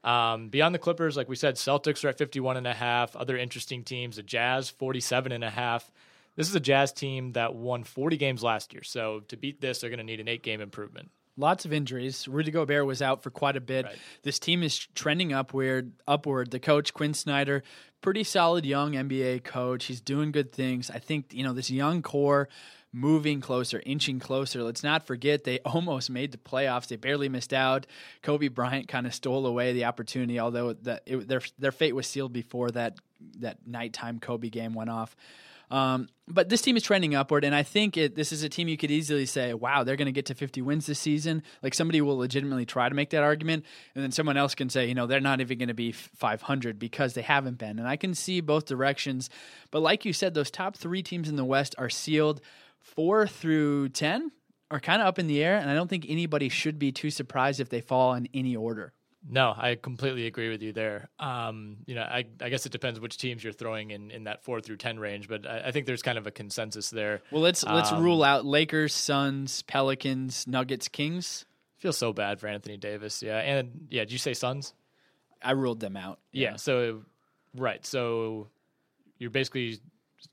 Um, 0.03 0.49
beyond 0.49 0.75
the 0.75 0.79
Clippers, 0.79 1.17
like 1.17 1.27
we 1.27 1.35
said, 1.35 1.55
Celtics 1.55 2.05
are 2.05 2.09
at 2.09 2.17
51 2.17 2.57
and 2.57 2.67
a 2.67 2.73
half. 2.73 3.15
Other 3.15 3.35
interesting 3.37 3.83
teams, 3.83 4.17
the 4.17 4.23
Jazz 4.23 4.69
47 4.69 5.31
and 5.31 5.43
a 5.43 5.49
half. 5.49 5.91
This 6.35 6.49
is 6.49 6.55
a 6.55 6.59
Jazz 6.59 6.91
team 6.91 7.33
that 7.33 7.55
won 7.55 7.83
40 7.83 8.17
games 8.17 8.43
last 8.43 8.73
year. 8.73 8.83
So 8.83 9.21
to 9.29 9.37
beat 9.37 9.61
this, 9.61 9.79
they're 9.79 9.89
going 9.89 9.99
to 9.99 10.03
need 10.03 10.19
an 10.19 10.27
eight 10.27 10.43
game 10.43 10.61
improvement. 10.61 11.09
Lots 11.37 11.65
of 11.65 11.73
injuries. 11.73 12.27
Rudy 12.27 12.51
Gobert 12.51 12.85
was 12.85 13.01
out 13.01 13.21
for 13.21 13.29
quite 13.29 13.57
a 13.57 13.61
bit. 13.61 13.85
This 14.23 14.39
team 14.39 14.63
is 14.63 14.77
trending 14.95 15.33
upward. 15.33 15.91
Upward. 16.07 16.51
The 16.51 16.59
coach 16.59 16.93
Quin 16.93 17.13
Snyder, 17.13 17.61
pretty 18.01 18.23
solid 18.23 18.65
young 18.65 18.93
NBA 18.93 19.43
coach. 19.43 19.85
He's 19.85 19.99
doing 19.99 20.31
good 20.31 20.53
things. 20.53 20.89
I 20.89 20.99
think 20.99 21.33
you 21.33 21.43
know 21.43 21.51
this 21.51 21.69
young 21.69 22.01
core 22.01 22.47
moving 22.93 23.41
closer, 23.41 23.83
inching 23.85 24.19
closer. 24.19 24.63
Let's 24.63 24.81
not 24.81 25.05
forget 25.05 25.43
they 25.43 25.59
almost 25.65 26.09
made 26.09 26.31
the 26.31 26.37
playoffs. 26.37 26.87
They 26.87 26.95
barely 26.95 27.27
missed 27.27 27.53
out. 27.53 27.85
Kobe 28.21 28.47
Bryant 28.47 28.87
kind 28.87 29.05
of 29.05 29.13
stole 29.13 29.45
away 29.45 29.73
the 29.73 29.85
opportunity, 29.85 30.39
although 30.39 30.71
that 30.73 31.03
it, 31.05 31.27
their 31.27 31.41
their 31.59 31.73
fate 31.73 31.95
was 31.95 32.07
sealed 32.07 32.31
before 32.31 32.71
that 32.71 32.95
that 33.39 33.67
nighttime 33.67 34.19
Kobe 34.19 34.49
game 34.49 34.73
went 34.73 34.89
off. 34.89 35.17
Um, 35.71 36.07
but 36.27 36.49
this 36.49 36.61
team 36.61 36.75
is 36.75 36.83
trending 36.83 37.13
upward, 37.15 37.43
and 37.43 37.53
I 37.53 37.63
think 37.63 37.97
it, 37.97 38.15
this 38.15 38.31
is 38.31 38.43
a 38.43 38.49
team 38.49 38.67
you 38.67 38.77
could 38.77 38.91
easily 38.91 39.25
say, 39.25 39.53
"Wow, 39.53 39.83
they're 39.83 39.95
going 39.95 40.07
to 40.07 40.11
get 40.11 40.25
to 40.27 40.35
50 40.35 40.61
wins 40.61 40.85
this 40.85 40.99
season." 40.99 41.43
Like 41.61 41.73
somebody 41.73 42.01
will 42.01 42.17
legitimately 42.17 42.65
try 42.65 42.89
to 42.89 42.95
make 42.95 43.11
that 43.11 43.23
argument, 43.23 43.65
and 43.93 44.03
then 44.03 44.11
someone 44.11 44.37
else 44.37 44.55
can 44.55 44.69
say, 44.69 44.87
"You 44.87 44.95
know, 44.95 45.07
they're 45.07 45.19
not 45.19 45.41
even 45.41 45.57
going 45.57 45.67
to 45.67 45.73
be 45.73 45.91
500 45.91 46.79
because 46.79 47.13
they 47.13 47.21
haven't 47.21 47.57
been." 47.57 47.79
And 47.79 47.87
I 47.87 47.95
can 47.95 48.15
see 48.15 48.41
both 48.41 48.65
directions. 48.65 49.29
But 49.71 49.81
like 49.81 50.05
you 50.05 50.13
said, 50.13 50.33
those 50.33 50.51
top 50.51 50.75
three 50.75 51.03
teams 51.03 51.29
in 51.29 51.35
the 51.35 51.45
West 51.45 51.75
are 51.77 51.89
sealed. 51.89 52.41
Four 52.79 53.27
through 53.27 53.89
ten 53.89 54.31
are 54.71 54.79
kind 54.79 55.01
of 55.01 55.07
up 55.07 55.19
in 55.19 55.27
the 55.27 55.43
air, 55.43 55.57
and 55.57 55.69
I 55.69 55.75
don't 55.75 55.89
think 55.89 56.05
anybody 56.07 56.49
should 56.49 56.79
be 56.79 56.91
too 56.91 57.09
surprised 57.09 57.59
if 57.59 57.69
they 57.69 57.81
fall 57.81 58.13
in 58.13 58.27
any 58.33 58.55
order. 58.55 58.93
No, 59.27 59.53
I 59.57 59.75
completely 59.75 60.27
agree 60.27 60.49
with 60.49 60.61
you 60.61 60.71
there. 60.71 61.09
Um, 61.19 61.77
you 61.87 61.95
know, 61.95 62.03
I, 62.03 62.25
I 62.39 62.49
guess 62.49 62.65
it 62.67 62.71
depends 62.71 62.99
which 62.99 63.17
teams 63.17 63.43
you're 63.43 63.53
throwing 63.53 63.89
in, 63.89 64.11
in 64.11 64.25
that 64.25 64.43
four 64.43 64.61
through 64.61 64.77
ten 64.77 64.99
range, 64.99 65.27
but 65.27 65.47
I, 65.47 65.63
I 65.65 65.71
think 65.71 65.87
there's 65.87 66.03
kind 66.03 66.19
of 66.19 66.27
a 66.27 66.31
consensus 66.31 66.91
there. 66.91 67.21
Well, 67.31 67.41
let's 67.41 67.63
let's 67.63 67.91
Um, 67.91 68.03
rule 68.03 68.23
out 68.23 68.45
Lakers, 68.45 68.93
Suns, 68.93 69.63
Pelicans, 69.63 70.47
Nuggets, 70.47 70.87
Kings. 70.87 71.45
Feels 71.79 71.97
so 71.97 72.13
bad 72.13 72.39
for 72.39 72.47
Anthony 72.47 72.77
Davis. 72.77 73.23
Yeah, 73.23 73.37
and 73.37 73.87
yeah, 73.89 74.01
did 74.01 74.11
you 74.11 74.19
say 74.19 74.33
Suns? 74.33 74.73
I 75.41 75.51
ruled 75.51 75.79
them 75.79 75.97
out. 75.97 76.19
Yeah. 76.31 76.55
So, 76.55 77.03
right. 77.55 77.85
So 77.85 78.49
you're 79.17 79.31
basically 79.31 79.79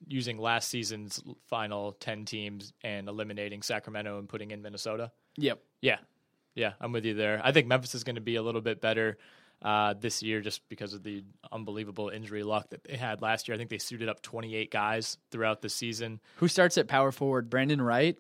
using 0.06 0.38
last 0.38 0.68
season's 0.68 1.22
final 1.48 1.92
ten 1.92 2.24
teams 2.24 2.72
and 2.82 3.08
eliminating 3.08 3.62
Sacramento 3.62 4.18
and 4.18 4.28
putting 4.28 4.50
in 4.50 4.62
Minnesota. 4.62 5.12
Yep. 5.36 5.60
Yeah, 5.80 5.98
yeah, 6.54 6.72
I'm 6.80 6.92
with 6.92 7.04
you 7.04 7.14
there. 7.14 7.40
I 7.44 7.52
think 7.52 7.66
Memphis 7.66 7.94
is 7.94 8.04
going 8.04 8.16
to 8.16 8.20
be 8.20 8.36
a 8.36 8.42
little 8.42 8.60
bit 8.60 8.80
better 8.80 9.18
uh, 9.62 9.94
this 9.98 10.22
year 10.22 10.40
just 10.40 10.68
because 10.68 10.92
of 10.92 11.02
the 11.02 11.22
unbelievable 11.52 12.08
injury 12.08 12.42
luck 12.42 12.70
that 12.70 12.84
they 12.84 12.96
had 12.96 13.22
last 13.22 13.46
year. 13.48 13.54
I 13.54 13.58
think 13.58 13.70
they 13.70 13.78
suited 13.78 14.08
up 14.08 14.20
28 14.22 14.70
guys 14.70 15.18
throughout 15.30 15.62
the 15.62 15.68
season. 15.68 16.20
Who 16.36 16.48
starts 16.48 16.76
at 16.78 16.88
power 16.88 17.12
forward? 17.12 17.48
Brandan 17.48 17.80
Wright. 17.80 18.16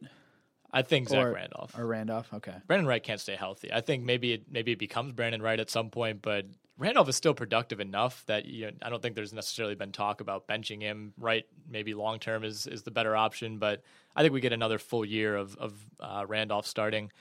I 0.72 0.82
think 0.82 1.08
Zach 1.08 1.26
Or- 1.26 1.32
Randolph. 1.32 1.76
Or 1.76 1.86
Randolph. 1.86 2.32
Okay. 2.32 2.54
Brandan 2.66 2.86
Wright 2.86 3.02
can't 3.02 3.20
stay 3.20 3.36
healthy. 3.36 3.72
I 3.72 3.80
think 3.82 4.04
maybe 4.04 4.32
it 4.34 4.44
maybe 4.50 4.72
it 4.72 4.78
becomes 4.78 5.12
Brandan 5.12 5.42
Wright 5.42 5.60
at 5.60 5.68
some 5.68 5.90
point, 5.90 6.22
but 6.22 6.46
Randolph 6.78 7.08
is 7.10 7.16
still 7.16 7.34
productive 7.34 7.80
enough 7.80 8.24
that 8.26 8.46
you 8.46 8.66
know, 8.66 8.72
I 8.80 8.88
don't 8.88 9.02
think 9.02 9.14
there's 9.14 9.34
necessarily 9.34 9.74
been 9.74 9.92
talk 9.92 10.22
about 10.22 10.46
benching 10.48 10.80
him. 10.80 11.12
Right, 11.18 11.44
maybe 11.68 11.92
long 11.92 12.18
term 12.20 12.42
is 12.42 12.66
is 12.66 12.84
the 12.84 12.90
better 12.90 13.14
option, 13.14 13.58
but 13.58 13.82
I 14.16 14.22
think 14.22 14.32
we 14.32 14.40
get 14.40 14.54
another 14.54 14.78
full 14.78 15.04
year 15.04 15.36
of 15.36 15.56
of 15.56 15.74
uh, 16.00 16.24
Randolph 16.26 16.66
starting. 16.66 17.12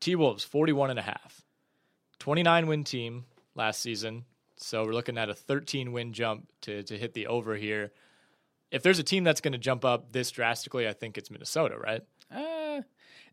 T 0.00 0.16
Wolves 0.16 0.44
41 0.44 0.90
and 0.90 0.98
a 0.98 1.02
half. 1.02 1.42
29 2.18 2.66
win 2.66 2.84
team 2.84 3.24
last 3.54 3.80
season. 3.80 4.24
So 4.56 4.84
we're 4.84 4.92
looking 4.92 5.18
at 5.18 5.30
a 5.30 5.34
13 5.34 5.92
win 5.92 6.12
jump 6.12 6.48
to 6.62 6.82
to 6.84 6.98
hit 6.98 7.14
the 7.14 7.26
over 7.26 7.56
here. 7.56 7.92
If 8.70 8.82
there's 8.82 8.98
a 8.98 9.04
team 9.04 9.24
that's 9.24 9.40
going 9.40 9.52
to 9.52 9.58
jump 9.58 9.84
up 9.84 10.12
this 10.12 10.30
drastically, 10.30 10.86
I 10.86 10.92
think 10.92 11.18
it's 11.18 11.30
Minnesota, 11.30 11.76
right? 11.76 12.02
Uh, 12.32 12.82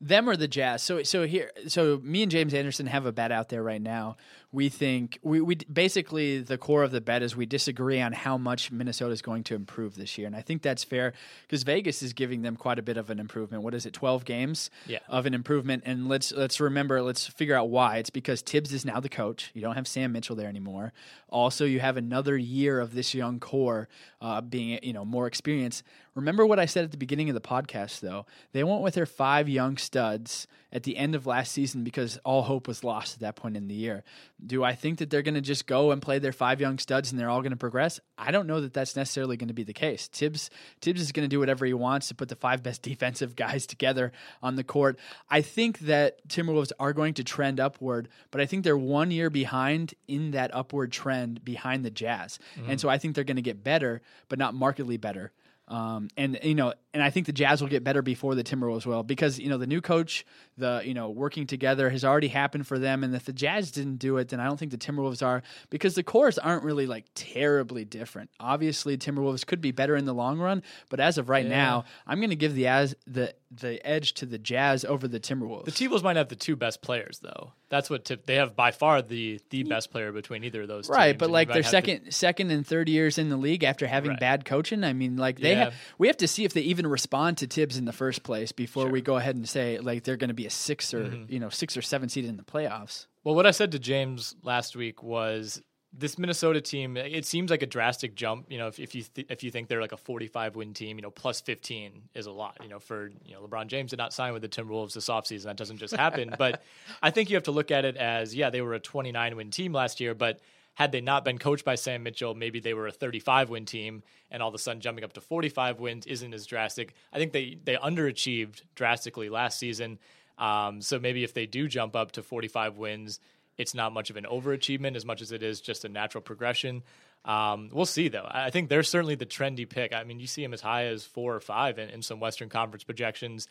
them 0.01 0.29
or 0.29 0.35
the 0.35 0.47
Jazz. 0.47 0.81
So 0.81 1.03
so 1.03 1.25
here 1.25 1.51
so 1.67 1.99
me 2.03 2.23
and 2.23 2.31
James 2.31 2.53
Anderson 2.53 2.87
have 2.87 3.05
a 3.05 3.11
bet 3.11 3.31
out 3.31 3.49
there 3.49 3.63
right 3.63 3.81
now. 3.81 4.17
We 4.57 4.69
think 4.69 5.19
we 5.21 5.39
we 5.39 5.53
basically 5.71 6.39
the 6.39 6.57
core 6.57 6.81
of 6.83 6.89
the 6.89 6.99
bet 6.99 7.21
is 7.21 7.35
we 7.35 7.45
disagree 7.45 8.01
on 8.01 8.11
how 8.11 8.39
much 8.39 8.71
Minnesota 8.71 9.11
is 9.11 9.21
going 9.21 9.43
to 9.43 9.53
improve 9.53 9.93
this 9.93 10.17
year, 10.17 10.25
and 10.25 10.35
I 10.35 10.41
think 10.41 10.63
that's 10.63 10.83
fair 10.83 11.13
because 11.43 11.61
Vegas 11.61 12.01
is 12.01 12.11
giving 12.13 12.41
them 12.41 12.55
quite 12.55 12.79
a 12.79 12.81
bit 12.81 12.97
of 12.97 13.11
an 13.11 13.19
improvement. 13.19 13.61
What 13.61 13.75
is 13.75 13.85
it, 13.85 13.93
twelve 13.93 14.25
games 14.25 14.71
Yeah. 14.87 14.97
of 15.09 15.27
an 15.27 15.35
improvement? 15.35 15.83
And 15.85 16.09
let's 16.09 16.31
let's 16.31 16.59
remember, 16.59 17.03
let's 17.03 17.27
figure 17.27 17.53
out 17.53 17.69
why. 17.69 17.97
It's 17.97 18.09
because 18.09 18.41
Thibs 18.41 18.73
is 18.73 18.83
now 18.83 18.99
the 18.99 19.09
coach. 19.09 19.51
You 19.53 19.61
don't 19.61 19.75
have 19.75 19.87
Sam 19.87 20.11
Mitchell 20.11 20.35
there 20.35 20.49
anymore. 20.49 20.91
Also, 21.29 21.63
you 21.63 21.79
have 21.79 21.95
another 21.95 22.35
year 22.35 22.79
of 22.79 22.95
this 22.95 23.13
young 23.13 23.39
core 23.39 23.87
uh, 24.21 24.41
being 24.41 24.79
you 24.81 24.93
know 24.93 25.05
more 25.05 25.27
experience. 25.27 25.83
Remember 26.15 26.47
what 26.47 26.57
I 26.57 26.65
said 26.65 26.83
at 26.83 26.89
the 26.89 26.97
beginning 26.97 27.29
of 27.29 27.35
the 27.35 27.41
podcast, 27.41 27.99
though. 27.99 28.25
They 28.51 28.63
went 28.63 28.81
with 28.81 28.95
their 28.95 29.05
five 29.05 29.47
young 29.47 29.77
studs 29.77 30.47
at 30.73 30.81
the 30.81 30.97
end 30.97 31.13
of 31.13 31.27
last 31.27 31.51
season 31.51 31.83
because 31.83 32.17
all 32.25 32.41
hope 32.41 32.67
was 32.67 32.83
lost 32.83 33.13
at 33.13 33.19
that 33.19 33.35
point 33.35 33.55
in 33.55 33.67
the 33.67 33.75
year. 33.75 34.03
Do 34.47 34.63
I 34.63 34.75
think 34.75 34.99
that 34.99 35.09
they're 35.09 35.21
going 35.21 35.35
to 35.35 35.41
just 35.41 35.67
go 35.67 35.91
and 35.91 36.01
play 36.01 36.19
their 36.19 36.31
five 36.31 36.61
young 36.61 36.79
studs 36.79 37.11
and 37.11 37.19
they're 37.19 37.29
all 37.29 37.41
going 37.41 37.51
to 37.51 37.57
progress? 37.57 37.99
I 38.17 38.31
don't 38.31 38.47
know 38.47 38.61
that 38.61 38.73
that's 38.73 38.95
necessarily 38.95 39.37
going 39.37 39.49
to 39.49 39.53
be 39.53 39.63
the 39.63 39.73
case. 39.73 40.07
Thibs 40.07 40.49
Thibs 40.81 41.01
is 41.01 41.11
going 41.11 41.25
to 41.25 41.29
do 41.29 41.39
whatever 41.39 41.65
he 41.65 41.73
wants 41.73 42.07
to 42.07 42.15
put 42.15 42.29
the 42.29 42.35
five 42.35 42.63
best 42.63 42.81
defensive 42.87 43.35
guys 43.35 43.67
together 43.67 44.11
on 44.41 44.55
the 44.55 44.63
court. 44.63 44.97
I 45.29 45.41
think 45.41 45.79
that 45.79 46.27
Timberwolves 46.27 46.71
are 46.79 46.93
going 46.93 47.13
to 47.15 47.23
trend 47.23 47.59
upward, 47.59 48.07
but 48.31 48.41
I 48.41 48.45
think 48.45 48.63
they're 48.63 48.77
one 48.77 49.11
year 49.11 49.29
behind 49.29 49.93
in 50.07 50.31
that 50.31 50.53
upward 50.53 50.91
trend 50.91 51.43
behind 51.43 51.83
the 51.83 51.91
Jazz. 51.91 52.39
Mm-hmm. 52.57 52.71
And 52.71 52.81
so 52.81 52.89
I 52.89 52.97
think 52.97 53.15
they're 53.15 53.23
going 53.23 53.35
to 53.35 53.41
get 53.41 53.63
better, 53.63 54.01
but 54.29 54.39
not 54.39 54.53
markedly 54.53 54.97
better. 54.97 55.31
Um, 55.69 56.07
and 56.15 56.39
you 56.43 56.55
know, 56.55 56.73
and 56.93 57.03
I 57.03 57.09
think 57.09 57.25
the 57.25 57.33
Jazz 57.33 57.61
will 57.61 57.67
get 57.67 57.83
better 57.83 58.01
before 58.01 58.35
the 58.35 58.43
Timberwolves 58.43 58.85
will 58.85 59.03
because 59.03 59.37
you 59.37 59.49
know 59.49 59.57
the 59.57 59.67
new 59.67 59.81
coach, 59.81 60.25
the 60.57 60.81
you 60.85 60.93
know 60.93 61.09
working 61.09 61.45
together 61.45 61.89
has 61.89 62.05
already 62.05 62.29
happened 62.29 62.65
for 62.65 62.79
them, 62.79 63.03
and 63.03 63.13
if 63.13 63.25
the 63.25 63.33
Jazz 63.33 63.71
didn't 63.71 63.97
do 63.97 64.15
it, 64.17 64.29
then 64.29 64.39
I 64.39 64.45
don't 64.45 64.57
think 64.57 64.71
the 64.71 64.77
Timberwolves 64.77 65.25
are 65.25 65.43
because 65.69 65.95
the 65.95 66.03
cores 66.03 66.37
aren't 66.39 66.63
really 66.63 66.85
like 66.87 67.05
terribly 67.15 67.83
different. 67.83 68.29
Obviously, 68.39 68.97
Timberwolves 68.97 69.45
could 69.45 69.59
be 69.59 69.71
better 69.71 69.97
in 69.97 70.05
the 70.05 70.13
long 70.13 70.39
run, 70.39 70.63
but 70.89 71.01
as 71.01 71.17
of 71.17 71.27
right 71.27 71.43
Yeah. 71.45 71.49
now, 71.57 71.83
I'm 72.05 72.19
going 72.19 72.29
to 72.29 72.35
give 72.37 72.55
the 72.55 72.67
as 72.67 72.95
the 73.05 73.33
the 73.49 73.85
edge 73.87 74.13
to 74.15 74.25
the 74.25 74.37
Jazz 74.37 74.83
over 74.83 75.07
the 75.07 75.19
Timberwolves. 75.19 75.65
The 75.65 75.71
T 75.71 75.87
Wolves 75.87 76.03
might 76.03 76.15
have 76.17 76.27
the 76.27 76.35
two 76.35 76.55
best 76.55 76.81
players, 76.81 77.19
though. 77.19 77.53
That's 77.69 77.89
what 77.89 78.03
tip. 78.05 78.25
They 78.25 78.35
have 78.35 78.55
by 78.55 78.71
far 78.71 79.01
the 79.01 79.39
the 79.49 79.63
best 79.63 79.89
player 79.91 80.11
between 80.11 80.43
either 80.43 80.63
of 80.63 80.67
those. 80.67 80.89
Right, 80.89 81.17
but 81.17 81.25
and 81.25 81.33
like 81.33 81.51
their 81.51 81.63
second, 81.63 82.11
second 82.13 82.51
and 82.51 82.65
third 82.67 82.89
years 82.89 83.17
in 83.17 83.29
the 83.29 83.37
league 83.37 83.63
after 83.63 83.87
having 83.87 84.11
Right. 84.11 84.19
bad 84.19 84.45
coaching. 84.45 84.83
I 84.83 84.93
mean, 84.93 85.17
like 85.17 85.39
they 85.39 85.51
Yeah. 85.51 85.63
have. 85.65 85.73
We 85.97 86.07
have 86.07 86.17
to 86.17 86.27
see 86.27 86.43
if 86.45 86.53
they 86.53 86.61
even 86.61 86.87
respond 86.87 87.37
to 87.39 87.47
Thibs 87.47 87.77
in 87.77 87.85
the 87.85 87.93
first 87.93 88.23
place 88.23 88.51
before 88.51 88.89
we 88.89 89.01
go 89.01 89.17
ahead 89.17 89.35
and 89.35 89.47
say 89.47 89.79
like 89.79 90.03
they're 90.03 90.17
going 90.17 90.29
to 90.29 90.33
be 90.33 90.45
a 90.45 90.49
six 90.49 90.93
or 90.93 91.03
Mm-hmm. 91.05 91.31
you 91.33 91.39
know 91.39 91.49
six 91.49 91.75
or 91.77 91.81
seven 91.81 92.09
seed 92.09 92.25
in 92.25 92.37
the 92.37 92.43
playoffs. 92.43 93.05
Well, 93.23 93.35
what 93.35 93.45
I 93.45 93.51
said 93.51 93.71
to 93.73 93.79
James 93.79 94.35
last 94.43 94.75
week 94.75 95.03
was 95.03 95.61
this 95.93 96.17
Minnesota 96.17 96.61
team. 96.61 96.97
It 96.97 97.25
seems 97.25 97.49
like 97.49 97.61
a 97.61 97.65
drastic 97.65 98.15
jump. 98.15 98.51
You 98.51 98.57
know, 98.57 98.67
if, 98.67 98.79
if 98.79 98.93
you 98.93 99.03
th- 99.03 99.27
if 99.29 99.43
you 99.43 99.51
think 99.51 99.67
they're 99.67 99.81
like 99.81 99.91
a 99.91 99.97
45 99.97 100.55
win 100.55 100.73
team, 100.73 100.97
you 100.97 101.01
know, 101.01 101.11
plus 101.11 101.41
15 101.41 102.09
is 102.13 102.25
a 102.25 102.31
lot. 102.31 102.57
You 102.61 102.69
know, 102.69 102.79
for 102.79 103.09
you 103.25 103.33
know 103.33 103.41
LeBron 103.41 103.67
James 103.67 103.91
did 103.91 103.97
not 103.97 104.13
sign 104.13 104.33
with 104.33 104.41
the 104.41 104.49
Timberwolves 104.49 104.93
this 104.93 105.09
offseason. 105.09 105.43
That 105.43 105.57
doesn't 105.57 105.77
just 105.77 105.95
happen. 105.95 106.35
but 106.37 106.61
I 107.01 107.11
think 107.11 107.29
you 107.29 107.35
have 107.35 107.43
to 107.43 107.51
look 107.51 107.71
at 107.71 107.85
it 107.85 107.95
as 107.97 108.35
yeah, 108.35 108.49
they 108.49 108.61
were 108.61 108.73
a 108.73 108.79
29 108.79 109.35
win 109.35 109.51
team 109.51 109.73
last 109.73 109.99
year, 109.99 110.13
but 110.13 110.39
had 110.75 110.91
they 110.91 111.01
not 111.01 111.25
been 111.25 111.39
coached 111.39 111.65
by 111.65 111.73
Sam 111.73 112.03
Mitchell, 112.03 112.35
maybe 112.35 112.59
they 112.59 112.75
were 112.75 112.85
a 112.85 112.91
35 112.91 113.49
win 113.49 113.65
team, 113.65 114.03
and 114.29 114.43
all 114.43 114.49
of 114.49 114.55
a 114.55 114.59
sudden 114.59 114.79
jumping 114.79 115.03
up 115.03 115.13
to 115.13 115.21
45 115.21 115.79
wins 115.79 116.05
isn't 116.05 116.33
as 116.33 116.45
drastic. 116.45 116.93
I 117.11 117.17
think 117.17 117.31
they 117.31 117.57
they 117.63 117.75
underachieved 117.75 118.61
drastically 118.75 119.29
last 119.29 119.57
season. 119.57 119.97
Um, 120.37 120.81
so 120.81 120.99
maybe 120.99 121.23
if 121.23 121.33
they 121.33 121.47
do 121.47 121.67
jump 121.67 121.95
up 121.95 122.11
to 122.11 122.21
45 122.21 122.77
wins, 122.77 123.19
it's 123.57 123.73
not 123.73 123.93
much 123.93 124.09
of 124.09 124.17
an 124.17 124.25
overachievement 124.25 124.95
as 124.95 125.05
much 125.05 125.21
as 125.21 125.31
it 125.31 125.43
is 125.43 125.61
just 125.61 125.85
a 125.85 125.89
natural 125.89 126.21
progression. 126.21 126.83
Um, 127.25 127.69
we'll 127.73 127.85
see 127.85 128.07
though. 128.07 128.27
I 128.29 128.49
think 128.51 128.69
they're 128.69 128.83
certainly 128.83 129.15
the 129.15 129.25
trendy 129.25 129.67
pick. 129.67 129.93
I 129.93 130.03
mean, 130.03 130.19
you 130.19 130.27
see 130.27 130.43
them 130.43 130.53
as 130.53 130.61
high 130.61 130.85
as 130.85 131.03
four 131.03 131.35
or 131.35 131.39
five 131.39 131.79
in, 131.79 131.89
in 131.89 132.01
some 132.01 132.19
Western 132.19 132.49
Conference 132.49 132.83
projections. 132.83 133.47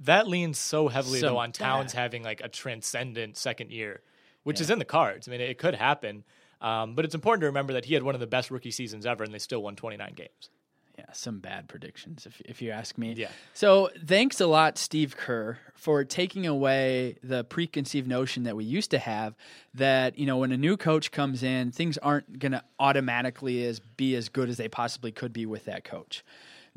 That 0.00 0.28
leans 0.28 0.58
so 0.58 0.88
heavily 0.88 1.20
So 1.20 1.30
though 1.30 1.38
on 1.38 1.52
Towns 1.52 1.92
bad. 1.92 2.00
having 2.00 2.22
like 2.22 2.40
a 2.42 2.48
transcendent 2.48 3.36
second 3.36 3.70
year, 3.70 4.02
which 4.42 4.60
is 4.60 4.70
in 4.70 4.78
the 4.78 4.84
cards. 4.84 5.26
I 5.26 5.30
mean, 5.30 5.40
it 5.40 5.58
could 5.58 5.74
happen. 5.74 6.24
Um, 6.60 6.94
but 6.94 7.04
it's 7.04 7.14
important 7.14 7.42
to 7.42 7.46
remember 7.46 7.74
that 7.74 7.84
he 7.84 7.94
had 7.94 8.02
one 8.02 8.14
of 8.14 8.20
the 8.20 8.26
best 8.26 8.50
rookie 8.50 8.70
seasons 8.70 9.04
ever, 9.06 9.24
and 9.24 9.32
they 9.32 9.38
still 9.38 9.62
won 9.62 9.76
29 9.76 10.12
games. 10.14 10.50
Yeah, 10.98 11.04
some 11.12 11.40
bad 11.40 11.68
predictions 11.68 12.24
if 12.24 12.40
if 12.42 12.62
you 12.62 12.70
ask 12.70 12.96
me. 12.96 13.12
Yeah. 13.12 13.28
So 13.52 13.90
thanks 14.06 14.40
a 14.40 14.46
lot, 14.46 14.78
Steve 14.78 15.16
Kerr, 15.16 15.58
for 15.74 16.04
taking 16.04 16.46
away 16.46 17.16
the 17.22 17.44
preconceived 17.44 18.08
notion 18.08 18.44
that 18.44 18.56
we 18.56 18.64
used 18.64 18.90
to 18.92 18.98
have 18.98 19.34
that 19.74 20.18
you 20.18 20.24
know 20.24 20.38
when 20.38 20.52
a 20.52 20.56
new 20.56 20.76
coach 20.76 21.10
comes 21.10 21.42
in, 21.42 21.70
things 21.70 21.98
aren't 21.98 22.38
going 22.38 22.52
to 22.52 22.62
automatically 22.80 23.66
as 23.66 23.80
be 23.80 24.14
as 24.14 24.30
good 24.30 24.48
as 24.48 24.56
they 24.56 24.68
possibly 24.68 25.12
could 25.12 25.32
be 25.32 25.44
with 25.44 25.66
that 25.66 25.84
coach. 25.84 26.24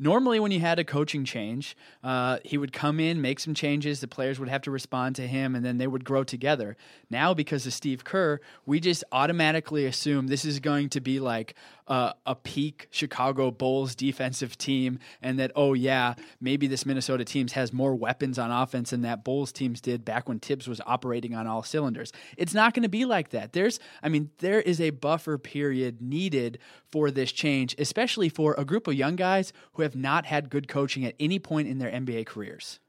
Normally, 0.02 0.40
when 0.40 0.50
you 0.50 0.60
had 0.60 0.78
a 0.78 0.84
coaching 0.84 1.26
change, 1.26 1.76
uh, 2.02 2.38
he 2.42 2.56
would 2.56 2.72
come 2.72 2.98
in, 2.98 3.20
make 3.20 3.38
some 3.38 3.52
changes. 3.52 4.00
The 4.00 4.08
players 4.08 4.40
would 4.40 4.48
have 4.48 4.62
to 4.62 4.70
respond 4.70 5.14
to 5.16 5.26
him, 5.26 5.54
and 5.54 5.62
then 5.62 5.76
they 5.76 5.86
would 5.86 6.06
grow 6.06 6.24
together. 6.24 6.78
Now, 7.10 7.34
because 7.34 7.66
of 7.66 7.74
Steve 7.74 8.02
Kerr, 8.02 8.40
we 8.64 8.80
just 8.80 9.04
automatically 9.12 9.84
assume 9.84 10.28
this 10.28 10.46
is 10.46 10.58
going 10.58 10.88
to 10.88 11.02
be 11.02 11.20
like 11.20 11.54
uh, 11.86 12.14
a 12.24 12.34
peak 12.34 12.86
Chicago 12.90 13.50
Bulls 13.50 13.94
defensive 13.94 14.56
team, 14.56 15.00
and 15.20 15.38
that 15.38 15.52
oh 15.54 15.74
yeah, 15.74 16.14
maybe 16.40 16.66
this 16.66 16.86
Minnesota 16.86 17.24
teams 17.24 17.52
has 17.52 17.70
more 17.70 17.94
weapons 17.94 18.38
on 18.38 18.50
offense 18.50 18.90
than 18.90 19.02
that 19.02 19.22
Bulls 19.22 19.52
teams 19.52 19.82
did 19.82 20.02
back 20.04 20.28
when 20.28 20.38
Thibs 20.38 20.66
was 20.66 20.80
operating 20.86 21.34
on 21.34 21.46
all 21.46 21.62
cylinders. 21.62 22.10
It's 22.38 22.54
not 22.54 22.72
going 22.72 22.84
to 22.84 22.88
be 22.88 23.04
like 23.04 23.30
that. 23.30 23.52
There's, 23.52 23.80
I 24.02 24.08
mean, 24.08 24.30
there 24.38 24.62
is 24.62 24.80
a 24.80 24.90
buffer 24.90 25.36
period 25.36 26.00
needed 26.00 26.58
for 26.90 27.10
this 27.10 27.32
change, 27.32 27.74
especially 27.78 28.28
for 28.28 28.54
a 28.56 28.64
group 28.64 28.86
of 28.86 28.94
young 28.94 29.16
guys 29.16 29.52
who 29.72 29.82
have 29.82 29.89
not 29.94 30.26
had 30.26 30.50
good 30.50 30.68
coaching 30.68 31.04
at 31.04 31.14
any 31.20 31.38
point 31.38 31.68
in 31.68 31.78
their 31.78 31.90
NBA 31.90 32.26
careers. 32.26 32.80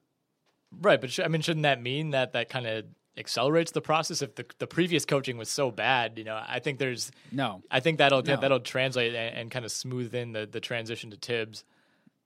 Right, 0.81 0.99
but 1.01 1.11
sh- 1.11 1.19
I 1.23 1.27
mean, 1.27 1.41
shouldn't 1.41 1.63
that 1.63 1.81
mean 1.81 2.11
that 2.11 2.33
that 2.33 2.49
kind 2.49 2.65
of 2.65 2.85
accelerates 3.17 3.71
the 3.71 3.81
process? 3.81 4.21
If 4.21 4.35
the 4.35 4.45
the 4.59 4.67
previous 4.67 5.03
coaching 5.05 5.37
was 5.37 5.49
so 5.49 5.69
bad, 5.71 6.17
you 6.17 6.23
know, 6.23 6.41
I 6.47 6.59
think 6.59 6.79
there's 6.79 7.11
No. 7.31 7.61
I 7.69 7.81
think 7.81 7.97
that'll 7.97 8.21
No. 8.23 8.37
that'll 8.37 8.61
translate 8.61 9.13
and, 9.13 9.35
and 9.35 9.51
kind 9.51 9.65
of 9.65 9.71
smooth 9.71 10.15
in 10.15 10.31
the 10.31 10.45
the 10.49 10.59
transition 10.61 11.11
to 11.11 11.17
Thibs. 11.17 11.65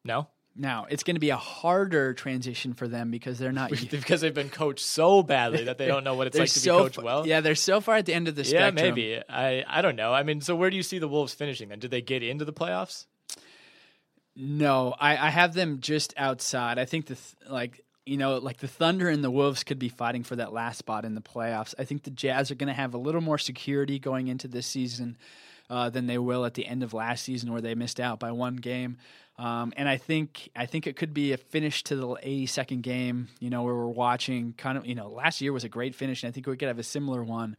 No, 0.04 0.28
Now, 0.56 0.86
it's 0.88 1.02
going 1.02 1.16
to 1.16 1.20
be 1.20 1.32
a 1.32 1.36
harder 1.38 2.14
transition 2.14 2.74
for 2.76 2.88
them 2.88 3.10
because 3.10 3.40
they're 3.40 3.52
not 3.52 3.72
because 3.90 4.22
they've 4.22 4.32
been 4.32 4.52
coached 4.52 4.86
so 4.86 5.24
badly 5.24 5.64
that 5.64 5.80
they 5.80 5.88
don't 5.88 6.04
know 6.04 6.14
what 6.14 6.28
it's 6.28 6.38
like 6.44 6.50
to 6.50 6.60
so 6.60 6.78
be 6.78 6.84
coached 6.84 6.98
well. 7.02 7.26
Yeah, 7.26 7.42
they're 7.42 7.56
so 7.56 7.82
far 7.82 7.96
at 7.96 8.06
the 8.06 8.14
end 8.14 8.28
of 8.28 8.36
the 8.36 8.44
yeah, 8.44 8.70
spectrum. 8.70 8.76
maybe. 8.76 9.20
I 9.28 9.66
I 9.68 9.82
don't 9.82 9.96
know. 9.96 10.14
I 10.14 10.22
mean, 10.22 10.40
so 10.42 10.56
where 10.56 10.70
do 10.70 10.78
you 10.78 10.84
see 10.84 11.00
the 11.00 11.08
Wolves 11.08 11.34
finishing 11.34 11.70
then? 11.70 11.80
Did 11.80 11.90
they 11.90 12.02
get 12.02 12.22
into 12.22 12.46
the 12.46 12.54
playoffs? 12.54 13.08
No, 14.36 14.94
I, 15.00 15.12
I 15.18 15.30
have 15.30 15.54
them 15.54 15.80
just 15.80 16.14
outside. 16.18 16.78
I 16.78 16.86
think 16.86 17.06
the 17.08 17.16
th- 17.16 17.36
like 17.50 17.82
you 18.06 18.18
know 18.18 18.38
like 18.38 18.58
the 18.58 18.68
Thunder 18.68 19.10
and 19.10 19.24
the 19.24 19.32
Wolves 19.32 19.64
could 19.64 19.80
be 19.80 19.90
fighting 19.90 20.24
for 20.24 20.36
that 20.36 20.52
last 20.54 20.78
spot 20.78 21.06
in 21.06 21.16
the 21.16 21.22
playoffs. 21.22 21.74
I 21.80 21.86
think 21.86 22.04
the 22.04 22.12
Jazz 22.12 22.52
are 22.52 22.56
going 22.56 22.68
to 22.68 22.74
have 22.74 22.94
a 22.94 22.98
little 22.98 23.22
more 23.22 23.38
security 23.38 23.98
going 24.00 24.28
into 24.28 24.48
this 24.48 24.68
season 24.68 25.18
uh, 25.70 25.90
than 25.90 26.06
they 26.08 26.18
will 26.18 26.46
at 26.46 26.54
the 26.54 26.66
end 26.66 26.84
of 26.84 26.94
last 26.94 27.24
season, 27.24 27.52
where 27.52 27.62
they 27.62 27.76
missed 27.76 28.00
out 28.00 28.20
by 28.20 28.32
one 28.32 28.58
game. 28.58 28.98
Um, 29.38 29.74
and 29.76 29.88
I 29.90 29.98
think 29.98 30.50
I 30.56 30.66
think 30.66 30.88
it 30.88 30.96
could 30.96 31.14
be 31.14 31.34
a 31.34 31.38
finish 31.38 31.84
to 31.86 31.96
the 31.96 32.08
82nd 32.08 32.82
game. 32.82 33.28
You 33.40 33.50
know, 33.50 33.64
where 33.64 33.76
we're 33.76 33.88
watching 33.88 34.54
kind 34.54 34.78
of 34.78 34.86
you 34.86 34.96
know 34.96 35.08
last 35.10 35.42
year 35.42 35.54
was 35.54 35.64
a 35.64 35.70
great 35.70 35.96
finish, 35.96 36.24
and 36.24 36.30
I 36.30 36.32
think 36.34 36.48
we 36.48 36.58
could 36.58 36.68
have 36.68 36.80
a 36.80 36.84
similar 36.84 37.24
one 37.24 37.56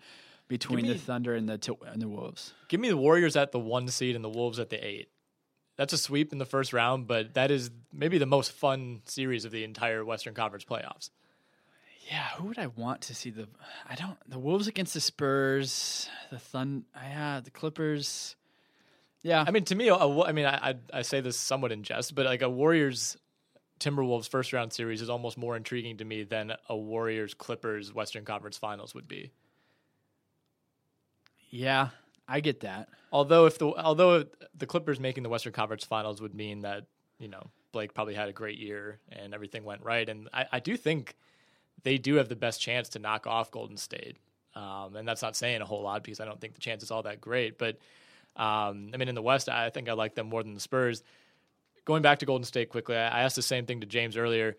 between 0.49 0.83
me- 0.87 0.93
the 0.93 0.99
Thunder 0.99 1.35
and 1.35 1.49
the 1.49 1.77
and 1.87 2.01
the 2.01 2.09
Wolves. 2.09 2.55
Give 2.69 2.81
me 2.81 2.89
the 2.89 2.97
Warriors 2.97 3.37
at 3.37 3.53
the 3.53 3.59
one 3.59 3.89
seed 3.89 4.15
and 4.15 4.25
the 4.25 4.29
Wolves 4.31 4.59
at 4.59 4.71
the 4.71 4.83
eight. 4.87 5.09
That's 5.77 5.93
a 5.93 5.99
sweep 5.99 6.33
in 6.33 6.39
the 6.39 6.47
first 6.47 6.73
round, 6.73 7.07
but 7.07 7.35
that 7.35 7.51
is 7.51 7.71
maybe 7.93 8.19
the 8.19 8.27
most 8.27 8.53
fun 8.53 9.03
series 9.05 9.45
of 9.45 9.53
the 9.53 9.63
entire 9.65 10.05
Western 10.05 10.33
Conference 10.35 10.65
playoffs. 10.65 11.11
Yeah, 12.11 12.29
who 12.37 12.47
would 12.49 12.59
I 12.59 12.69
want 12.69 13.03
to 13.03 13.15
see 13.15 13.31
the? 13.31 13.49
I 13.89 13.95
don't. 13.95 14.17
The 14.31 14.39
Wolves 14.39 14.69
against 14.69 14.95
the 14.95 15.01
Spurs, 15.01 16.09
the 16.31 16.39
Thun. 16.39 16.85
Yeah, 16.95 17.41
the 17.41 17.51
Clippers. 17.51 18.37
Yeah, 19.23 19.45
I 19.47 19.51
mean, 19.51 19.65
to 19.65 19.75
me, 19.75 19.89
a, 19.89 19.95
a- 19.95 20.25
I 20.25 20.33
mean, 20.33 20.47
I, 20.47 20.71
I 20.71 20.75
I 20.95 21.03
say 21.03 21.21
this 21.21 21.37
somewhat 21.37 21.73
in 21.73 21.83
jest, 21.83 22.15
but 22.15 22.25
like 22.27 22.43
a 22.43 22.49
Warriors 22.49 23.17
Timberwolves 23.81 24.29
first 24.29 24.53
round 24.53 24.73
series 24.73 25.03
is 25.03 25.11
almost 25.11 25.37
more 25.37 25.57
intriguing 25.57 25.97
to 25.99 26.05
me 26.05 26.23
than 26.23 26.53
a 26.69 26.77
Warriors 26.77 27.35
Clippers 27.35 27.93
Western 27.93 28.25
Conference 28.25 28.57
Finals 28.57 28.95
would 28.95 29.09
be. 29.09 29.33
yeah, 31.51 31.89
I 32.29 32.41
get 32.41 32.61
that. 32.61 32.89
Although 33.13 33.47
if 33.47 33.59
the 33.59 33.67
although 33.67 34.25
the 34.57 34.67
Clippers 34.67 34.99
making 34.99 35.23
the 35.23 35.29
Western 35.29 35.53
Conference 35.53 35.85
Finals 35.85 36.21
would 36.21 36.35
mean 36.35 36.61
that 36.61 36.85
you 37.19 37.29
know 37.29 37.51
Blake 37.73 37.95
probably 37.95 38.15
had 38.15 38.29
a 38.29 38.33
great 38.33 38.59
year 38.59 38.99
and 39.11 39.35
everything 39.35 39.65
went 39.65 39.83
right, 39.83 40.09
and 40.09 40.29
I, 40.33 40.47
I 40.53 40.61
do 40.61 40.77
think 40.77 41.15
they 41.83 41.99
do 41.99 42.17
have 42.17 42.29
the 42.29 42.37
best 42.37 42.61
chance 42.61 42.89
to 42.91 42.99
knock 42.99 43.27
off 43.27 43.51
Golden 43.51 43.77
State, 43.77 44.17
um, 44.55 44.97
and 44.97 45.07
that's 45.07 45.23
not 45.23 45.37
saying 45.37 45.61
a 45.63 45.65
whole 45.65 45.83
lot 45.83 46.03
because 46.03 46.21
I 46.21 46.25
don't 46.25 46.41
think 46.41 46.55
the 46.55 46.61
chance 46.61 46.83
is 46.83 46.91
all 46.91 47.03
that 47.05 47.21
great. 47.21 47.59
But 47.59 47.79
um, 48.37 48.91
I 48.93 48.97
mean, 48.97 49.09
in 49.09 49.15
the 49.15 49.23
West, 49.23 49.49
I 49.49 49.71
think 49.71 49.89
I 49.89 49.93
like 49.93 50.15
them 50.15 50.29
more 50.29 50.43
than 50.43 50.55
the 50.55 50.61
Spurs. 50.61 51.03
Going 51.85 52.03
back 52.03 52.19
to 52.19 52.27
Golden 52.27 52.45
State 52.45 52.71
quickly, 52.71 52.97
I 52.97 53.21
I 53.21 53.23
asked 53.23 53.37
the 53.37 53.43
same 53.43 53.67
thing 53.67 53.81
to 53.81 53.87
James 53.87 54.17
earlier. 54.17 54.57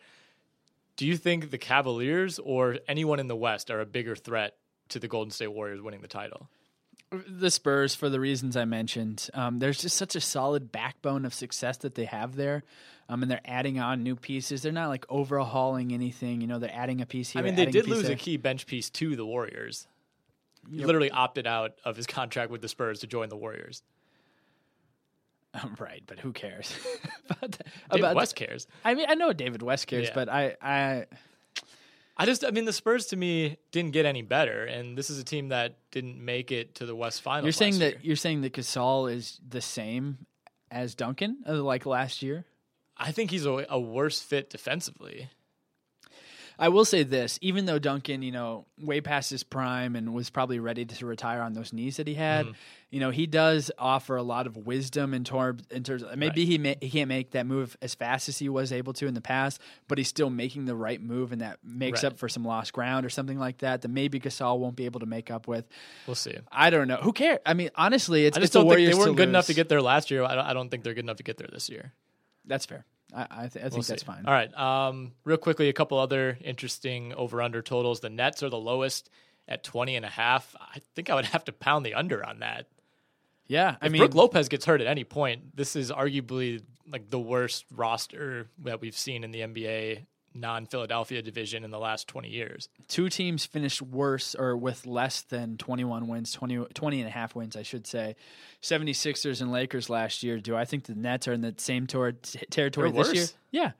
Do 0.96 1.06
you 1.06 1.18
think 1.18 1.52
the 1.52 1.60
Cavaliers 1.60 2.40
or 2.40 2.80
anyone 2.88 3.20
in 3.20 3.28
the 3.28 3.36
West 3.36 3.70
are 3.70 3.82
a 3.82 3.86
bigger 3.86 4.16
threat 4.16 4.56
to 4.90 5.00
the 5.00 5.08
Golden 5.08 5.32
State 5.32 5.48
Warriors 5.48 5.82
winning 5.82 6.02
the 6.02 6.08
title? 6.08 6.50
The 7.10 7.50
Spurs, 7.50 7.96
for 7.96 8.10
the 8.10 8.20
reasons 8.20 8.58
I 8.58 8.66
mentioned, 8.66 9.30
um, 9.34 9.60
there's 9.60 9.80
just 9.80 9.96
such 9.96 10.16
a 10.16 10.22
solid 10.22 10.72
backbone 10.72 11.24
of 11.24 11.34
success 11.34 11.78
that 11.78 11.96
they 11.96 12.04
have 12.06 12.36
there, 12.36 12.64
um, 13.08 13.22
and 13.22 13.32
they're 13.32 13.40
adding 13.46 13.80
on 13.80 14.04
new 14.04 14.16
pieces. 14.18 14.62
They're 14.62 14.74
not 14.74 14.90
like 14.90 15.06
overhauling 15.08 15.94
anything. 15.94 16.42
You 16.42 16.48
know, 16.48 16.60
they're 16.60 16.74
adding 16.74 17.00
a 17.00 17.06
piece 17.06 17.30
here. 17.30 17.42
I 17.42 17.46
mean, 17.46 17.56
they 17.56 17.66
did 17.66 17.86
piece 17.86 17.94
lose 17.94 18.04
there. 18.04 18.12
a 18.12 18.18
key 18.18 18.36
bench 18.36 18.66
piece 18.66 18.90
to 18.90 19.16
the 19.16 19.26
Warriors. 19.26 19.88
He 20.70 20.84
literally 20.84 21.10
opted 21.10 21.48
out 21.48 21.76
of 21.86 21.96
his 21.96 22.06
contract 22.08 22.52
with 22.52 22.62
the 22.62 22.68
Spurs 22.68 23.00
to 23.00 23.08
join 23.08 23.30
the 23.30 23.38
Warriors. 23.38 23.84
right, 25.80 26.04
but 26.06 26.20
who 26.20 26.34
cares 26.34 26.78
about, 27.30 27.52
David 27.52 27.64
about 27.92 28.16
West 28.16 28.36
cares. 28.36 28.68
I 28.84 28.94
mean, 28.94 29.06
I 29.10 29.16
know 29.16 29.32
David 29.34 29.62
West 29.62 29.88
cares, 29.88 30.08
Yeah. 30.08 30.14
but 30.14 30.30
I, 30.30 30.56
I, 30.62 31.06
I 32.20 32.26
just, 32.26 32.44
I 32.44 32.50
mean, 32.50 32.66
the 32.66 32.74
Spurs 32.74 33.06
to 33.08 33.16
me 33.16 33.58
didn't 33.72 33.92
get 33.92 34.06
any 34.06 34.24
better, 34.24 34.66
and 34.66 34.98
this 34.98 35.10
is 35.10 35.20
a 35.20 35.24
team 35.24 35.50
that 35.50 35.78
didn't 35.92 36.24
make 36.24 36.52
it 36.52 36.76
to 36.76 36.86
the 36.86 36.96
West 36.96 37.22
Finals. 37.22 37.46
You're 37.46 37.52
saying 37.52 37.80
that 37.80 37.92
year. 37.94 38.00
you're 38.02 38.16
saying 38.16 38.42
that 38.42 38.54
Gasol 38.54 39.12
is 39.14 39.40
the 39.48 39.62
same 39.62 40.26
as 40.72 40.96
Duncan, 40.96 41.38
uh, 41.48 41.54
like 41.62 41.86
last 41.86 42.24
year. 42.24 42.46
I 42.98 43.12
think 43.12 43.30
he's 43.30 43.46
a, 43.46 43.66
a 43.70 43.80
worse 43.80 44.20
fit 44.20 44.50
defensively. 44.50 45.30
I 46.60 46.70
will 46.70 46.86
say 46.86 47.04
this: 47.04 47.38
even 47.42 47.66
though 47.66 47.78
Duncan, 47.80 48.22
you 48.24 48.32
know, 48.32 48.66
way 48.82 49.00
past 49.02 49.30
his 49.30 49.44
prime 49.44 49.96
and 49.96 50.14
was 50.14 50.30
probably 50.30 50.60
ready 50.60 50.86
to 50.86 51.06
retire 51.06 51.42
on 51.42 51.54
those 51.54 51.72
knees 51.74 51.98
that 51.98 52.08
he 52.08 52.16
had, 52.16 52.48
Mhm. 52.48 52.56
you 52.90 53.00
know, 53.00 53.12
he 53.12 53.28
does 53.28 53.70
offer 53.78 54.16
a 54.16 54.24
lot 54.24 54.48
of 54.48 54.58
wisdom 54.58 55.14
in, 55.14 55.24
tor- 55.24 55.58
in 55.70 55.84
terms. 55.84 56.04
maybe 56.16 56.46
he 56.46 56.58
ma- 56.58 56.74
he 56.82 56.90
can't 56.90 57.10
make 57.10 57.32
that 57.32 57.46
move 57.46 57.78
as 57.82 57.94
fast 57.94 58.28
as 58.28 58.40
he 58.40 58.50
was 58.50 58.72
able 58.72 58.94
to 58.94 59.06
in 59.08 59.14
the 59.14 59.22
past, 59.22 59.62
but 59.88 59.98
he's 60.00 60.08
still 60.08 60.30
making 60.32 60.66
the 60.66 60.76
right 60.76 61.02
move, 61.02 61.32
and 61.32 61.42
that 61.42 61.60
makes 61.64 62.02
Right. 62.04 62.14
up 62.14 62.18
for 62.18 62.28
some 62.28 62.44
lost 62.44 62.74
ground 62.74 63.06
or 63.06 63.10
something 63.10 63.38
like 63.38 63.60
that. 63.60 63.82
That 63.84 63.90
maybe 63.90 64.20
Gasol 64.20 64.58
won't 64.58 64.76
be 64.76 64.86
able 64.86 65.00
to 65.02 65.06
make 65.06 65.30
up 65.30 65.48
with. 65.48 65.66
We'll 66.08 66.16
see. 66.16 66.36
I 66.52 66.70
don't 66.72 66.88
know. 66.88 66.98
Who 66.98 67.14
cares? 67.14 67.40
I 67.46 67.54
mean, 67.54 67.70
honestly, 67.76 68.26
it's 68.26 68.36
I 68.36 68.40
just 68.42 68.46
it's 68.50 68.54
the 68.54 68.60
don't 68.62 68.64
think 68.70 68.78
Warriors 68.80 68.96
they 68.96 69.00
weren't 69.00 69.18
good 69.18 69.30
enough 69.30 69.46
to 69.48 69.54
get 69.54 69.70
there 69.70 69.82
last 69.82 70.10
year. 70.10 70.24
I 70.24 70.34
don't, 70.36 70.46
I 70.46 70.54
don't 70.54 70.70
think 70.70 70.84
they're 70.84 70.94
good 70.96 71.06
enough 71.06 71.18
to 71.18 71.24
get 71.24 71.38
there 71.38 71.50
this 71.52 71.70
year. 71.70 71.94
That's 72.46 72.66
fair. 72.66 72.86
I, 73.16 73.22
I, 73.30 73.48
th- 73.48 73.58
I 73.58 73.60
We'll 73.64 73.70
think 73.70 73.86
see. 73.86 73.94
that's 73.94 74.04
fine. 74.04 74.26
All 74.26 74.34
right. 74.34 74.54
Um, 74.58 75.14
real 75.24 75.38
quickly, 75.38 75.70
a 75.70 75.74
couple 75.74 75.98
other 75.98 76.38
interesting 76.42 77.14
over 77.14 77.42
under 77.42 77.62
totals. 77.62 78.00
The 78.02 78.10
Nets 78.10 78.44
are 78.44 78.50
the 78.50 78.58
lowest 78.58 79.10
at 79.48 79.64
20 79.64 79.96
and 79.96 80.06
a 80.06 80.10
half. 80.10 80.56
I 80.60 80.80
think 80.96 81.10
I 81.10 81.16
would 81.16 81.26
have 81.34 81.46
to 81.46 81.52
pound 81.54 81.86
the 81.86 81.94
under 81.94 82.26
on 82.26 82.40
that. 82.40 82.68
Yeah, 83.48 83.78
I 83.82 83.86
If 83.86 83.92
mean, 83.94 84.02
Brook 84.02 84.14
Lopez 84.14 84.50
gets 84.50 84.66
hurt 84.66 84.82
at 84.82 84.88
any 84.88 85.06
point, 85.06 85.56
this 85.56 85.78
is 85.78 85.90
arguably 85.90 86.62
like 86.92 87.10
the 87.10 87.20
worst 87.20 87.64
roster 87.74 88.48
that 88.66 88.82
we've 88.82 88.98
seen 88.98 89.24
in 89.24 89.32
the 89.32 89.40
NBA 89.40 90.06
non 90.40 90.66
Philadelphia 90.66 91.22
division 91.22 91.64
in 91.64 91.72
the 91.72 91.80
last 91.80 92.08
20 92.08 92.30
years. 92.30 92.70
two 92.88 93.10
teams 93.10 93.46
finished 93.46 93.82
worse 93.82 94.36
or 94.36 94.56
with 94.56 94.86
less 94.86 95.22
than 95.22 95.58
21 95.58 96.08
wins 96.08 96.32
20, 96.32 96.66
20 96.74 97.00
and 97.00 97.08
a 97.08 97.12
half 97.12 97.36
wins 97.36 97.56
i 97.56 97.64
should 97.64 97.86
say 97.88 98.16
76ers 98.62 99.42
and 99.42 99.52
lakers 99.52 99.90
last 99.90 100.24
year 100.24 100.40
do 100.40 100.56
i 100.56 100.66
think 100.66 100.86
the 100.86 100.96
nets 100.96 101.28
are 101.28 101.34
in 101.34 101.42
the 101.42 101.54
same 101.58 101.88
tor- 101.88 102.12
t- 102.14 102.40
territory 102.50 102.92
They're 102.92 103.04
this 103.04 103.14
year 103.14 103.24
worse. 103.24 103.36
yeah 103.52 103.72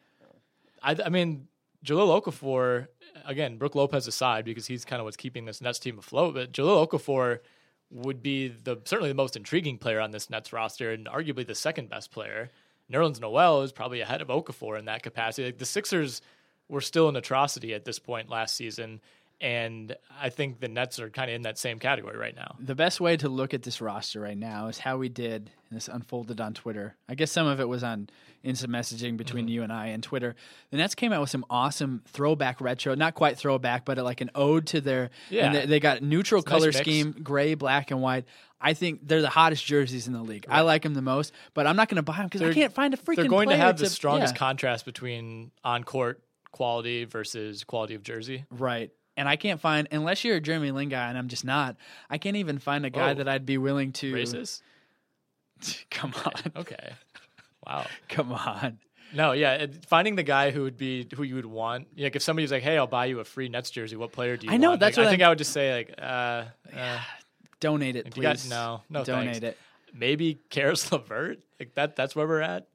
I, 0.84 0.96
I 1.06 1.10
mean, 1.10 1.48
Jahlil 1.84 2.22
Okafor, 2.22 2.88
again, 3.26 3.58
Brook 3.58 3.74
Lopez 3.74 4.08
aside, 4.08 4.46
because 4.46 4.68
he's 4.68 4.86
kind 4.86 5.00
of 5.00 5.06
what's 5.06 5.18
keeping 5.18 5.44
this 5.46 5.60
Nets 5.60 5.80
team 5.80 5.98
afloat, 5.98 6.36
but 6.36 6.52
Jahlil 6.52 6.88
Okafor 6.88 7.40
would 7.90 8.22
be 8.22 8.48
the 8.50 8.78
certainly 8.86 9.10
the 9.10 9.16
most 9.16 9.36
intriguing 9.36 9.80
player 9.80 10.00
on 10.00 10.12
this 10.12 10.30
Nets 10.30 10.54
roster 10.54 10.92
and 10.92 11.08
arguably 11.08 11.46
the 11.46 11.56
second 11.56 11.90
best 11.90 12.12
player. 12.12 12.52
Nerlens 12.92 13.20
Noel 13.20 13.64
is 13.64 13.72
probably 13.72 14.02
ahead 14.02 14.22
of 14.22 14.28
Okafor 14.28 14.78
in 14.78 14.86
that 14.86 15.02
capacity. 15.02 15.48
Like 15.48 15.58
the 15.58 15.66
Sixers 15.66 16.22
were 16.70 16.82
still 16.82 17.10
an 17.10 17.16
atrocity 17.16 17.74
at 17.74 17.86
this 17.86 18.00
point 18.00 18.30
last 18.30 18.56
season, 18.56 19.02
and 19.40 19.96
I 20.20 20.30
think 20.30 20.60
the 20.60 20.68
Nets 20.68 21.00
are 21.00 21.10
kind 21.12 21.30
of 21.30 21.36
in 21.36 21.44
that 21.44 21.58
same 21.60 21.78
category 21.80 22.18
right 22.18 22.36
now. 22.36 22.56
the 22.60 22.74
best 22.76 23.00
way 23.00 23.16
to 23.18 23.30
look 23.30 23.54
at 23.54 23.62
this 23.64 23.80
roster 23.82 24.20
right 24.20 24.38
now 24.38 24.68
is 24.68 24.80
how 24.80 24.98
we 24.98 25.10
did 25.10 25.52
and 25.70 25.78
this 25.78 25.88
unfolded 25.90 26.40
on 26.40 26.54
twitter 26.54 26.96
i 27.10 27.14
guess 27.14 27.30
some 27.30 27.46
of 27.46 27.60
it 27.60 27.68
was 27.68 27.84
on 27.84 28.08
instant 28.42 28.72
messaging 28.72 29.18
between 29.18 29.44
Mm-hmm. 29.46 29.54
you 29.54 29.64
and 29.64 29.72
i 29.74 29.88
and 29.88 30.02
twitter 30.02 30.34
the 30.72 30.78
nets 30.78 30.96
came 30.96 31.12
out 31.12 31.20
with 31.20 31.30
some 31.30 31.46
awesome 31.50 32.02
throwback 32.08 32.62
retro 32.62 32.96
not 32.96 33.16
quite 33.16 33.38
throwback 33.38 33.84
but 33.84 33.98
like 33.98 34.22
an 34.22 34.32
ode 34.34 34.66
to 34.68 34.80
their 34.82 35.10
Yeah. 35.30 35.48
and 35.48 35.56
they, 35.56 35.66
they 35.66 35.80
got 35.82 36.02
neutral 36.02 36.40
It's 36.42 36.48
a 36.50 36.54
nice 36.54 36.60
color 36.62 36.72
scheme 36.72 37.12
gray 37.22 37.54
black 37.54 37.92
and 37.92 38.02
white 38.02 38.26
I 38.62 38.74
think 38.74 39.02
they're 39.08 39.22
the 39.22 39.30
hottest 39.30 39.64
jerseys 39.66 40.08
in 40.08 40.14
the 40.14 40.24
league. 40.24 40.48
I 40.50 40.62
like 40.62 40.82
them 40.82 40.96
the 40.96 41.02
most, 41.04 41.32
but 41.54 41.68
I'm 41.68 41.76
not 41.76 41.90
going 41.90 41.98
to 41.98 42.02
buy 42.02 42.18
them 42.18 42.26
because 42.26 42.42
I 42.42 42.52
can't 42.56 42.74
find 42.74 42.92
a 42.92 42.98
freaking. 42.98 43.18
They're 43.18 43.26
going 43.28 43.50
to 43.50 43.56
have 43.56 43.78
the 43.78 43.88
strongest 43.88 44.34
yeah. 44.34 44.40
contrast 44.40 44.84
between 44.84 45.52
on 45.64 45.84
court 45.84 46.24
quality 46.58 47.06
versus 47.06 47.64
quality 47.64 47.94
of 47.96 48.04
jersey. 48.04 48.46
Right. 48.52 48.92
And 49.16 49.28
I 49.30 49.36
can't 49.36 49.60
find 49.62 49.88
unless 49.92 50.24
you're 50.24 50.36
a 50.38 50.42
Jeremy 50.42 50.72
Lin 50.72 50.90
guy, 50.90 51.10
and 51.10 51.18
I'm 51.18 51.28
just 51.28 51.46
not. 51.46 51.76
I 52.10 52.18
can't 52.18 52.36
even 52.36 52.60
find 52.60 52.86
a 52.86 52.90
guy 52.90 53.10
Whoa. 53.10 53.14
that 53.16 53.28
I'd 53.28 53.46
be 53.46 53.58
willing 53.58 53.92
to. 53.94 54.14
Racist? 54.14 54.62
Come 55.92 56.14
on, 56.26 56.34
Okay. 56.58 56.94
Wow. 57.66 57.86
come 58.10 58.32
on. 58.32 58.80
No, 59.14 59.32
yeah, 59.34 59.66
finding 59.88 60.16
the 60.16 60.24
guy 60.24 60.52
who 60.52 60.62
would 60.64 60.78
be 60.78 61.08
who 61.16 61.24
you 61.24 61.36
would 61.36 61.46
want. 61.46 61.88
Like 61.98 62.16
if 62.16 62.22
somebody's 62.22 62.52
like, 62.52 62.62
"Hey, 62.64 62.78
I'll 62.78 62.88
buy 62.88 63.06
you 63.06 63.20
a 63.20 63.24
free 63.26 63.50
Nets 63.50 63.70
jersey," 63.72 63.96
what 63.96 64.12
player 64.12 64.38
do 64.38 64.48
you 64.48 64.54
I 64.54 64.58
know, 64.58 64.70
want? 64.70 64.80
that's 64.82 64.98
Like, 64.98 65.04
what 65.06 65.08
I 65.08 65.12
think 65.12 65.22
I'm- 65.22 65.28
I 65.28 65.30
would 65.30 65.38
just 65.38 65.52
say 65.54 65.74
like, 65.78 65.94
uh, 65.98 66.46
uh 66.76 67.00
Donate 67.60 67.96
it, 67.96 68.06
if 68.08 68.16
you 68.18 68.22
got- 68.24 68.36
please. 68.38 68.50
no, 68.50 68.82
no, 68.90 69.04
donate 69.04 69.42
thanks. 69.42 69.46
it. 69.46 69.58
maybe 69.94 70.38
Caris 70.50 70.92
LeVert. 70.92 71.40
Like 71.60 71.74
that. 71.76 71.96
That's 71.96 72.16
where 72.16 72.28
we're 72.28 72.42
at. 72.42 72.68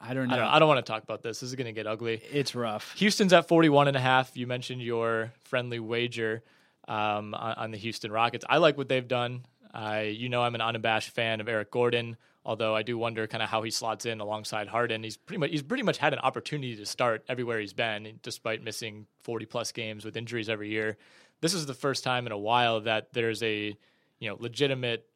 I 0.00 0.14
don't 0.14 0.30
I 0.30 0.36
know. 0.36 0.42
don't. 0.42 0.54
I 0.54 0.58
don't 0.58 0.68
want 0.68 0.84
to 0.84 0.92
talk 0.92 1.02
about 1.02 1.22
this. 1.22 1.40
This 1.40 1.48
is 1.50 1.54
going 1.54 1.66
to 1.66 1.72
get 1.72 1.86
ugly. 1.86 2.20
It's 2.32 2.54
rough. 2.54 2.94
Houston's 2.96 3.32
at 3.32 3.48
41 3.48 3.88
and 3.88 3.96
a 3.96 4.00
half. 4.00 4.36
You 4.36 4.46
mentioned 4.46 4.82
your 4.82 5.32
friendly 5.44 5.78
wager 5.78 6.42
um, 6.88 7.34
on, 7.34 7.54
on 7.54 7.70
the 7.70 7.78
Houston 7.78 8.12
Rockets. 8.12 8.44
I 8.48 8.58
like 8.58 8.76
what 8.76 8.88
they've 8.88 9.06
done. 9.06 9.46
I, 9.72 10.02
you 10.02 10.28
know, 10.28 10.42
I'm 10.42 10.54
an 10.54 10.60
unabashed 10.60 11.10
fan 11.10 11.40
of 11.40 11.48
Eric 11.48 11.70
Gordon. 11.70 12.16
Although 12.46 12.76
I 12.76 12.82
do 12.82 12.98
wonder 12.98 13.26
kind 13.26 13.42
of 13.42 13.48
how 13.48 13.62
he 13.62 13.70
slots 13.70 14.04
in 14.04 14.20
alongside 14.20 14.68
Harden. 14.68 15.02
He's 15.02 15.16
pretty 15.16 15.38
much 15.40 15.50
he's 15.50 15.62
pretty 15.62 15.82
much 15.82 15.96
had 15.96 16.12
an 16.12 16.18
opportunity 16.18 16.76
to 16.76 16.84
start 16.84 17.24
everywhere 17.26 17.58
he's 17.58 17.72
been, 17.72 18.18
despite 18.22 18.62
missing 18.62 19.06
40 19.22 19.46
plus 19.46 19.72
games 19.72 20.04
with 20.04 20.14
injuries 20.14 20.50
every 20.50 20.68
year. 20.68 20.98
This 21.40 21.54
is 21.54 21.64
the 21.64 21.72
first 21.72 22.04
time 22.04 22.26
in 22.26 22.32
a 22.32 22.38
while 22.38 22.82
that 22.82 23.14
there's 23.14 23.42
a 23.42 23.74
you 24.18 24.28
know 24.28 24.36
legitimate, 24.38 25.08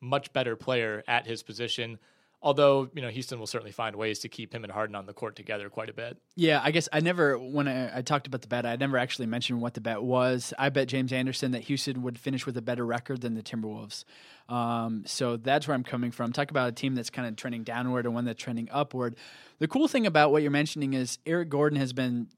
much 0.00 0.32
better 0.32 0.56
player 0.56 1.04
at 1.06 1.28
his 1.28 1.44
position. 1.44 2.00
Although 2.44 2.90
you 2.94 3.00
know 3.00 3.08
Houston 3.08 3.38
will 3.38 3.46
certainly 3.46 3.72
find 3.72 3.96
ways 3.96 4.18
to 4.20 4.28
keep 4.28 4.54
him 4.54 4.64
and 4.64 4.72
Harden 4.72 4.94
on 4.94 5.06
the 5.06 5.14
court 5.14 5.34
together 5.34 5.70
quite 5.70 5.88
a 5.88 5.94
bit. 5.94 6.18
Yeah, 6.36 6.60
I 6.62 6.72
guess 6.72 6.90
I 6.92 7.00
never 7.00 7.38
when 7.38 7.66
I, 7.66 7.98
I 7.98 8.02
talked 8.02 8.26
about 8.26 8.42
the 8.42 8.48
bet, 8.48 8.66
I 8.66 8.76
never 8.76 8.98
actually 8.98 9.26
mentioned 9.26 9.62
what 9.62 9.72
the 9.72 9.80
bet 9.80 10.02
was. 10.02 10.52
I 10.58 10.68
bet 10.68 10.86
James 10.86 11.10
Anderson 11.10 11.52
that 11.52 11.62
Houston 11.62 12.02
would 12.02 12.18
finish 12.18 12.44
with 12.44 12.58
a 12.58 12.62
better 12.62 12.84
record 12.84 13.22
than 13.22 13.34
the 13.34 13.42
Timberwolves. 13.42 14.04
Um, 14.50 15.04
so 15.06 15.38
that's 15.38 15.66
where 15.66 15.74
I'm 15.74 15.84
coming 15.84 16.10
from. 16.10 16.32
Talk 16.32 16.50
about 16.50 16.68
a 16.68 16.72
team 16.72 16.94
that's 16.94 17.08
kind 17.08 17.26
of 17.26 17.34
trending 17.36 17.64
downward 17.64 18.04
and 18.04 18.14
one 18.14 18.26
that's 18.26 18.42
trending 18.42 18.68
upward. 18.70 19.16
The 19.58 19.66
cool 19.66 19.88
thing 19.88 20.06
about 20.06 20.30
what 20.30 20.42
you're 20.42 20.50
mentioning 20.50 20.92
is 20.92 21.18
Eric 21.24 21.48
Gordon 21.48 21.78
has 21.78 21.94
been 21.94 22.28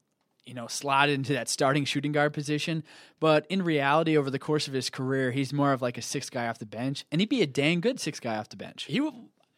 you 0.47 0.55
know, 0.55 0.69
slotted 0.69 1.17
into 1.17 1.33
that 1.33 1.49
starting 1.49 1.85
shooting 1.85 2.13
guard 2.13 2.33
position. 2.33 2.85
But 3.19 3.47
in 3.49 3.63
reality, 3.63 4.17
over 4.17 4.31
the 4.31 4.39
course 4.39 4.69
of 4.69 4.75
his 4.75 4.89
career, 4.89 5.33
he's 5.33 5.53
more 5.53 5.73
of 5.73 5.83
like 5.83 5.99
a 5.99 6.03
six 6.03 6.31
guy 6.31 6.47
off 6.47 6.61
the 6.61 6.67
bench, 6.67 7.05
and 7.11 7.21
he'd 7.21 7.29
be 7.29 7.43
a 7.43 7.47
dang 7.49 7.81
good 7.81 7.99
six 7.99 8.21
guy 8.21 8.37
off 8.37 8.49
the 8.49 8.57
bench. 8.57 8.85
He, 8.85 9.01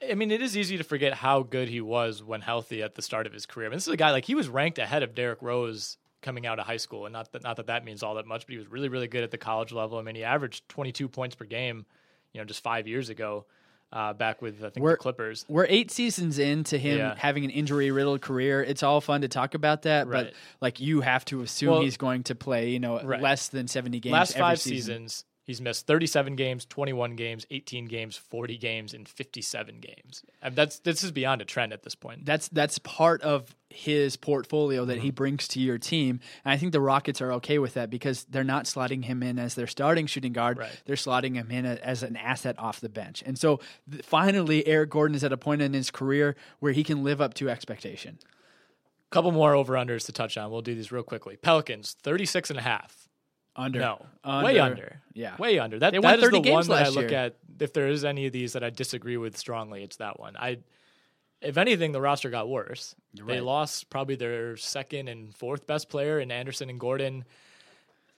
I 0.09 0.15
mean, 0.15 0.31
it 0.31 0.41
is 0.43 0.57
easy 0.57 0.77
to 0.79 0.85
forget 0.85 1.13
how 1.15 1.43
good 1.43 1.69
he 1.69 1.81
was 1.81 2.23
when 2.23 2.41
healthy 2.41 2.83
at 2.83 2.95
the 2.95 3.03
start 3.03 3.27
of 3.27 3.33
his 3.33 3.47
career. 3.47 3.67
I 3.67 3.71
mean, 3.71 3.77
this 3.77 3.89
is 3.89 3.93
a 3.95 3.97
guy 3.97 4.11
like 4.13 4.25
he 4.25 4.35
was 4.35 4.49
ranked 4.49 4.79
ahead 4.79 5.03
of 5.03 5.15
Derrick 5.15 5.43
Rose 5.43 5.97
coming 6.23 6.47
out 6.47 6.59
of 6.59 6.67
high 6.67 6.77
school, 6.77 7.07
and 7.07 7.13
not 7.13 7.31
that 7.33 7.43
not 7.43 7.57
that 7.57 7.67
that 7.67 7.85
means 7.85 8.03
all 8.03 8.15
that 8.17 8.27
much, 8.27 8.47
but 8.47 8.53
he 8.53 8.59
was 8.59 8.69
really 8.69 8.89
really 8.89 9.09
good 9.09 9.25
at 9.25 9.31
the 9.31 9.39
college 9.39 9.73
level. 9.73 9.99
I 9.99 10.03
mean, 10.03 10.15
he 10.15 10.25
averaged 10.25 10.69
22 10.69 11.09
points 11.09 11.35
per 11.35 11.45
game, 11.45 11.85
you 12.33 12.41
know, 12.41 12.45
just 12.45 12.63
five 12.63 12.87
years 12.87 13.09
ago, 13.09 13.47
uh, 13.93 14.13
back 14.13 14.41
with 14.43 14.59
I 14.65 14.71
think 14.71 14.85
We're- 14.85 14.95
the 14.95 14.99
Clippers. 14.99 15.45
We're 15.49 15.67
eight 15.69 15.91
seasons 15.91 16.39
into 16.39 16.77
him 16.79 16.99
Yeah. 16.99 17.15
having 17.17 17.45
an 17.45 17.51
injury 17.51 17.91
riddled 17.91 18.21
career. 18.21 18.63
It's 18.63 18.83
all 18.83 19.01
fun 19.01 19.23
to 19.23 19.29
talk 19.29 19.55
about 19.55 19.83
that, 19.83 20.09
but 20.11 20.33
like 20.61 20.79
you 20.81 21.01
have 21.01 21.25
to 21.27 21.41
assume 21.43 21.71
Well- 21.71 21.81
he's 21.83 21.97
going 21.97 22.23
to 22.25 22.35
play, 22.35 22.71
you 22.71 22.79
know, 22.81 23.01
Right. 23.03 23.21
less 23.21 23.49
than 23.49 23.67
70 23.69 23.99
games 24.01 24.13
Last 24.13 24.31
every 24.33 24.41
five 24.43 24.61
season. 24.61 25.09
seasons, 25.09 25.25
he's 25.49 25.61
missed 25.61 25.89
37 25.89 26.37
games, 26.37 26.65
21 26.67 27.17
games, 27.17 27.45
18 27.51 27.87
games, 27.87 28.17
40 28.17 28.57
games, 28.59 28.95
and 28.95 29.09
57 29.09 29.81
games. 29.81 30.23
And 30.41 30.55
that's 30.55 30.79
this 30.79 31.03
is 31.03 31.11
beyond 31.11 31.41
a 31.43 31.45
trend 31.45 31.73
at 31.73 31.83
this 31.83 31.97
point. 31.97 32.25
That's 32.25 32.49
that's 32.51 32.79
part 32.79 33.21
of 33.23 33.57
his 33.71 34.17
portfolio 34.17 34.85
that 34.85 34.95
Mm-hmm. 34.99 35.03
he 35.03 35.11
brings 35.11 35.49
to 35.49 35.61
your 35.61 35.79
team, 35.79 36.21
and 36.45 36.53
I 36.53 36.57
think 36.57 36.73
the 36.73 36.81
Rockets 36.81 37.21
are 37.21 37.33
okay 37.33 37.59
with 37.59 37.75
that 37.75 37.91
because 37.91 38.25
they're 38.25 38.45
not 38.45 38.65
slotting 38.67 39.05
him 39.05 39.23
in 39.23 39.39
as 39.39 39.55
their 39.57 39.67
starting 39.67 40.07
shooting 40.07 40.33
guard. 40.33 40.59
Right. 40.59 40.83
They're 40.87 40.97
slotting 40.97 41.35
him 41.35 41.51
in 41.51 41.67
as 41.67 42.03
an 42.03 42.17
asset 42.17 42.57
off 42.59 42.81
the 42.81 42.89
bench, 42.89 43.23
and 43.27 43.37
so 43.39 43.61
th- 43.91 44.05
finally, 44.05 44.67
Eric 44.67 44.91
Gordon 44.91 45.15
is 45.17 45.25
at 45.25 45.33
a 45.33 45.37
point 45.37 45.63
in 45.63 45.73
his 45.73 45.91
career 45.91 46.37
where 46.61 46.73
he 46.73 46.85
can 46.85 47.03
live 47.03 47.21
up 47.21 47.35
to 47.35 47.49
expectation. 47.51 48.19
Couple 49.11 49.33
more 49.33 49.55
over 49.55 49.73
unders 49.73 50.05
to 50.05 50.13
touch 50.13 50.37
on. 50.37 50.51
We'll 50.51 50.61
do 50.61 50.75
these 50.75 50.93
real 50.93 51.03
quickly. 51.03 51.37
Pelicans 51.37 51.97
36 52.03 52.51
and 52.51 52.59
a 52.59 52.63
half. 52.63 53.09
Under, 53.59 53.81
No, 53.81 54.07
Under. 54.25 54.45
way 54.47 54.59
under. 54.59 55.03
Yeah. 55.15 55.37
way 55.37 55.59
under. 55.59 55.79
That 55.79 55.93
They 55.93 55.99
that 55.99 56.19
is 56.19 56.25
30 56.25 56.41
the 56.43 56.53
one 56.53 56.67
that 56.69 56.87
I 56.87 56.89
look 56.91 57.11
year. 57.11 57.19
at. 57.19 57.37
If 57.61 57.73
there 57.73 57.89
is 57.89 58.05
any 58.05 58.27
of 58.27 58.33
these 58.33 58.53
that 58.53 58.63
I 58.63 58.71
disagree 58.71 59.17
with 59.17 59.37
strongly, 59.37 59.83
it's 59.83 59.97
that 59.97 60.21
one. 60.21 60.37
I, 60.37 60.59
if 61.41 61.57
anything, 61.59 61.91
the 61.93 62.01
roster 62.01 62.31
got 62.31 62.49
worse. 62.49 62.95
They 63.15 63.23
right. 63.23 63.43
lost 63.43 63.91
probably 63.91 64.15
their 64.15 64.57
second 64.57 65.09
and 65.09 65.35
fourth 65.35 65.67
best 65.67 65.89
player 65.89 66.21
in 66.21 66.31
Anderson 66.31 66.71
and 66.71 66.79
Gordon. 66.79 67.25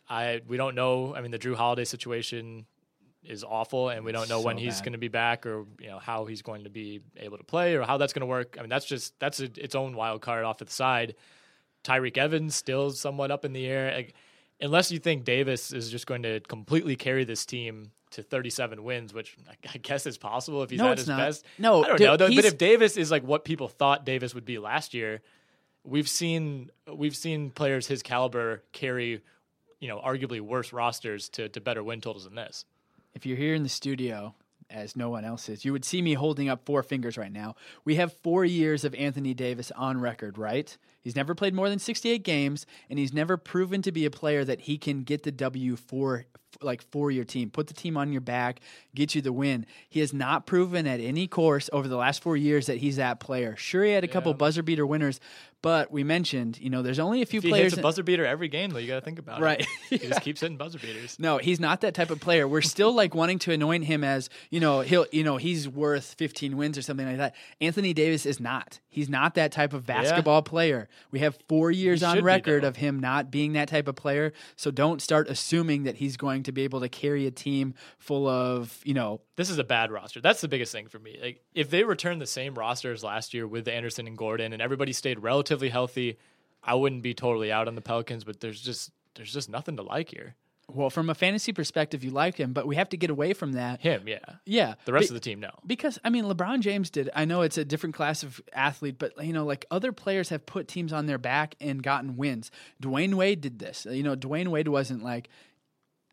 I 0.08 0.42
we 0.46 0.56
don't 0.58 0.74
know. 0.74 1.14
I 1.14 1.22
mean, 1.22 1.30
the 1.30 1.38
Jrue 1.38 1.54
Holiday 1.54 1.84
situation 1.84 2.66
is 3.22 3.44
awful, 3.44 3.88
and 3.90 4.04
we 4.04 4.12
don't 4.12 4.28
know 4.28 4.40
So 4.40 4.46
when 4.46 4.58
he's 4.58 4.80
going 4.80 4.92
to 4.92 4.98
be 4.98 5.08
back, 5.08 5.46
or 5.46 5.64
you 5.80 5.88
know 5.88 5.98
how 5.98 6.24
he's 6.26 6.42
going 6.42 6.64
to 6.64 6.70
be 6.70 7.00
able 7.16 7.38
to 7.38 7.44
play, 7.44 7.76
or 7.76 7.82
how 7.82 7.96
that's 7.96 8.12
going 8.12 8.20
to 8.22 8.26
work. 8.26 8.56
I 8.58 8.62
mean, 8.62 8.70
that's 8.70 8.86
just 8.86 9.18
that's 9.20 9.40
a, 9.40 9.48
its 9.56 9.74
own 9.74 9.94
wild 9.94 10.20
card 10.20 10.44
off 10.44 10.58
to 10.58 10.64
the 10.64 10.72
side. 10.72 11.14
Tyreke 11.84 12.18
Evans 12.18 12.54
still 12.54 12.90
somewhat 12.90 13.30
up 13.30 13.44
in 13.44 13.52
the 13.54 13.66
air. 13.66 13.92
Like, 13.94 14.14
unless 14.60 14.90
you 14.92 14.98
think 14.98 15.24
Davis 15.24 15.72
is 15.72 15.90
just 15.90 16.06
going 16.06 16.22
to 16.22 16.40
completely 16.40 16.96
carry 16.96 17.24
this 17.24 17.46
team 17.46 17.90
to 18.12 18.22
37 18.22 18.82
wins, 18.82 19.14
which 19.14 19.36
I- 19.74 19.78
guess 19.78 20.04
is 20.06 20.18
possible 20.18 20.62
if 20.62 20.70
he's 20.70 20.80
No, 20.80 20.90
at 20.92 20.98
his 20.98 21.06
not. 21.08 21.18
best. 21.18 21.44
No, 21.58 21.84
I 21.84 21.88
don't 21.88 21.96
dude, 21.98 22.06
know. 22.06 22.16
though, 22.16 22.34
But 22.34 22.44
if 22.44 22.58
Davis 22.58 22.96
is 22.96 23.10
like 23.10 23.22
what 23.22 23.44
people 23.44 23.68
thought 23.68 24.04
Davis 24.04 24.34
would 24.34 24.44
be 24.44 24.58
last 24.58 24.94
year, 24.94 25.22
we've 25.84 26.08
seen 26.08 26.70
we've 26.92 27.16
seen 27.16 27.50
players 27.50 27.86
his 27.86 28.02
caliber 28.02 28.62
carry, 28.72 29.22
you 29.78 29.88
know, 29.88 30.00
arguably 30.00 30.40
worse 30.40 30.72
rosters 30.72 31.28
to 31.30 31.48
to 31.50 31.60
better 31.60 31.82
win 31.84 32.00
totals 32.00 32.24
than 32.24 32.34
this. 32.34 32.64
If 33.14 33.26
you're 33.26 33.36
here 33.36 33.54
in 33.54 33.62
the 33.62 33.68
studio, 33.68 34.34
as 34.68 34.94
no 34.96 35.08
one 35.10 35.24
else 35.24 35.48
is, 35.48 35.64
you 35.64 35.72
would 35.72 35.84
see 35.84 36.00
me 36.02 36.14
holding 36.14 36.48
up 36.48 36.64
four 36.64 36.82
fingers 36.82 37.16
right 37.18 37.32
now. 37.32 37.56
We 37.84 37.94
have 37.96 38.12
four 38.12 38.44
years 38.44 38.84
of 38.84 38.94
Anthony 38.94 39.34
Davis 39.34 39.70
on 39.72 40.00
record, 40.00 40.36
right? 40.38 40.76
He's 41.02 41.16
never 41.16 41.34
played 41.34 41.54
more 41.54 41.68
than 41.68 41.78
68 41.78 42.22
games, 42.22 42.66
and 42.88 42.98
he's 42.98 43.12
never 43.12 43.36
proven 43.36 43.82
to 43.82 43.92
be 43.92 44.04
a 44.04 44.10
player 44.10 44.44
that 44.44 44.62
he 44.62 44.78
can 44.78 45.02
get 45.02 45.22
the 45.22 45.32
W 45.32 45.76
for 45.76 46.26
like 46.62 46.82
for 46.90 47.10
your 47.12 47.24
team, 47.24 47.48
put 47.48 47.68
the 47.68 47.74
team 47.74 47.96
on 47.96 48.10
your 48.12 48.20
back, 48.20 48.60
get 48.94 49.14
you 49.14 49.22
the 49.22 49.32
win. 49.32 49.64
He 49.88 50.00
has 50.00 50.12
not 50.12 50.46
proven 50.46 50.86
at 50.86 51.00
any 51.00 51.26
course 51.28 51.70
over 51.72 51.86
the 51.88 51.96
last 51.96 52.22
four 52.22 52.36
years 52.36 52.66
that 52.66 52.78
he's 52.78 52.96
that 52.96 53.18
player. 53.20 53.54
Sure, 53.56 53.84
he 53.84 53.92
had 53.92 54.02
a 54.04 54.08
couple 54.08 54.34
buzzer 54.34 54.62
beater 54.62 54.84
winners, 54.84 55.20
but 55.62 55.90
we 55.92 56.02
mentioned, 56.04 56.58
you 56.60 56.68
know, 56.68 56.82
there's 56.82 56.98
only 56.98 57.22
a 57.22 57.26
few 57.26 57.38
If 57.38 57.44
he 57.44 57.50
players. 57.50 57.72
hits 57.72 57.78
a 57.78 57.82
buzzer 57.82 58.02
beater 58.02 58.26
every 58.26 58.48
game, 58.48 58.70
though, 58.70 58.78
you 58.80 58.88
got 58.88 58.96
to 58.96 59.00
think 59.04 59.18
about 59.20 59.40
Right. 59.40 59.60
it. 59.90 60.00
He 60.02 60.08
just 60.08 60.20
keeps 60.22 60.40
hitting 60.40 60.56
buzzer 60.58 60.78
beaters. 60.78 61.16
No, 61.20 61.38
he's 61.38 61.60
not 61.60 61.82
that 61.82 61.94
type 61.94 62.10
of 62.10 62.20
player. 62.20 62.48
We're 62.48 62.62
still 62.62 62.92
like 62.92 63.14
wanting 63.14 63.38
to 63.40 63.52
anoint 63.52 63.84
him 63.84 64.02
as, 64.02 64.28
you 64.50 64.58
know, 64.60 64.80
he'll, 64.80 65.06
you 65.12 65.22
know, 65.22 65.36
he's 65.38 65.68
worth 65.68 66.14
15 66.14 66.56
wins 66.56 66.76
or 66.76 66.82
something 66.82 67.06
like 67.06 67.18
that. 67.18 67.36
Anthony 67.60 67.94
Davis 67.94 68.26
is 68.26 68.40
not. 68.40 68.80
He's 68.88 69.08
not 69.08 69.34
that 69.36 69.52
type 69.52 69.72
of 69.72 69.86
basketball 69.86 70.42
player. 70.42 70.88
We 71.10 71.20
have 71.20 71.38
4 71.48 71.70
years 71.70 72.02
on 72.02 72.22
record 72.22 72.64
of 72.64 72.76
him 72.76 73.00
not 73.00 73.30
being 73.30 73.54
that 73.54 73.68
type 73.68 73.88
of 73.88 73.96
player. 73.96 74.32
So 74.56 74.70
don't 74.70 75.00
start 75.00 75.28
assuming 75.28 75.84
that 75.84 75.96
he's 75.96 76.16
going 76.16 76.42
to 76.44 76.52
be 76.52 76.62
able 76.62 76.80
to 76.80 76.88
carry 76.88 77.26
a 77.26 77.30
team 77.30 77.74
full 77.98 78.26
of, 78.26 78.80
you 78.84 78.94
know, 78.94 79.20
This 79.36 79.50
is 79.50 79.58
a 79.58 79.64
bad 79.64 79.90
roster. 79.90 80.20
That's 80.20 80.40
the 80.40 80.48
biggest 80.48 80.72
thing 80.72 80.88
for 80.88 80.98
me. 80.98 81.18
Like 81.22 81.42
if 81.54 81.70
they 81.70 81.84
return 81.84 82.18
the 82.18 82.26
same 82.26 82.54
roster 82.54 82.92
as 82.92 83.02
last 83.02 83.34
year 83.34 83.46
with 83.46 83.66
Anderson 83.68 84.06
and 84.06 84.16
Gordon 84.16 84.52
and 84.52 84.60
everybody 84.60 84.92
stayed 84.92 85.18
relatively 85.18 85.68
healthy, 85.68 86.18
I 86.62 86.74
wouldn't 86.74 87.02
be 87.02 87.14
totally 87.14 87.50
out 87.50 87.68
on 87.68 87.74
the 87.74 87.80
Pelicans, 87.80 88.24
but 88.24 88.40
there's 88.40 88.60
just 88.60 88.92
there's 89.14 89.32
just 89.32 89.48
nothing 89.48 89.76
to 89.76 89.82
like 89.82 90.10
here. 90.10 90.34
Well, 90.74 90.90
from 90.90 91.10
a 91.10 91.14
fantasy 91.14 91.52
perspective, 91.52 92.04
you 92.04 92.10
like 92.10 92.36
him, 92.36 92.52
but 92.52 92.66
we 92.66 92.76
have 92.76 92.88
to 92.90 92.96
get 92.96 93.10
away 93.10 93.32
from 93.32 93.52
that. 93.52 93.80
Him, 93.80 94.04
yeah. 94.06 94.18
Yeah. 94.44 94.74
The 94.84 94.92
rest 94.92 95.08
Be- 95.08 95.08
of 95.08 95.14
the 95.14 95.20
team, 95.20 95.40
no. 95.40 95.50
Because 95.66 95.98
I 96.04 96.10
mean, 96.10 96.24
LeBron 96.24 96.60
James 96.60 96.90
did. 96.90 97.10
I 97.14 97.24
know 97.24 97.42
it's 97.42 97.58
a 97.58 97.64
different 97.64 97.94
class 97.94 98.22
of 98.22 98.40
athlete, 98.52 98.96
but 98.98 99.12
you 99.24 99.32
know, 99.32 99.44
like 99.44 99.66
other 99.70 99.92
players 99.92 100.28
have 100.30 100.46
put 100.46 100.68
teams 100.68 100.92
on 100.92 101.06
their 101.06 101.18
back 101.18 101.54
and 101.60 101.82
gotten 101.82 102.16
wins. 102.16 102.50
Dwyane 102.82 103.14
Wade 103.14 103.40
did 103.40 103.58
this. 103.58 103.86
You 103.90 104.02
know, 104.02 104.16
Dwyane 104.16 104.48
Wade 104.48 104.68
wasn't 104.68 105.02
like. 105.02 105.28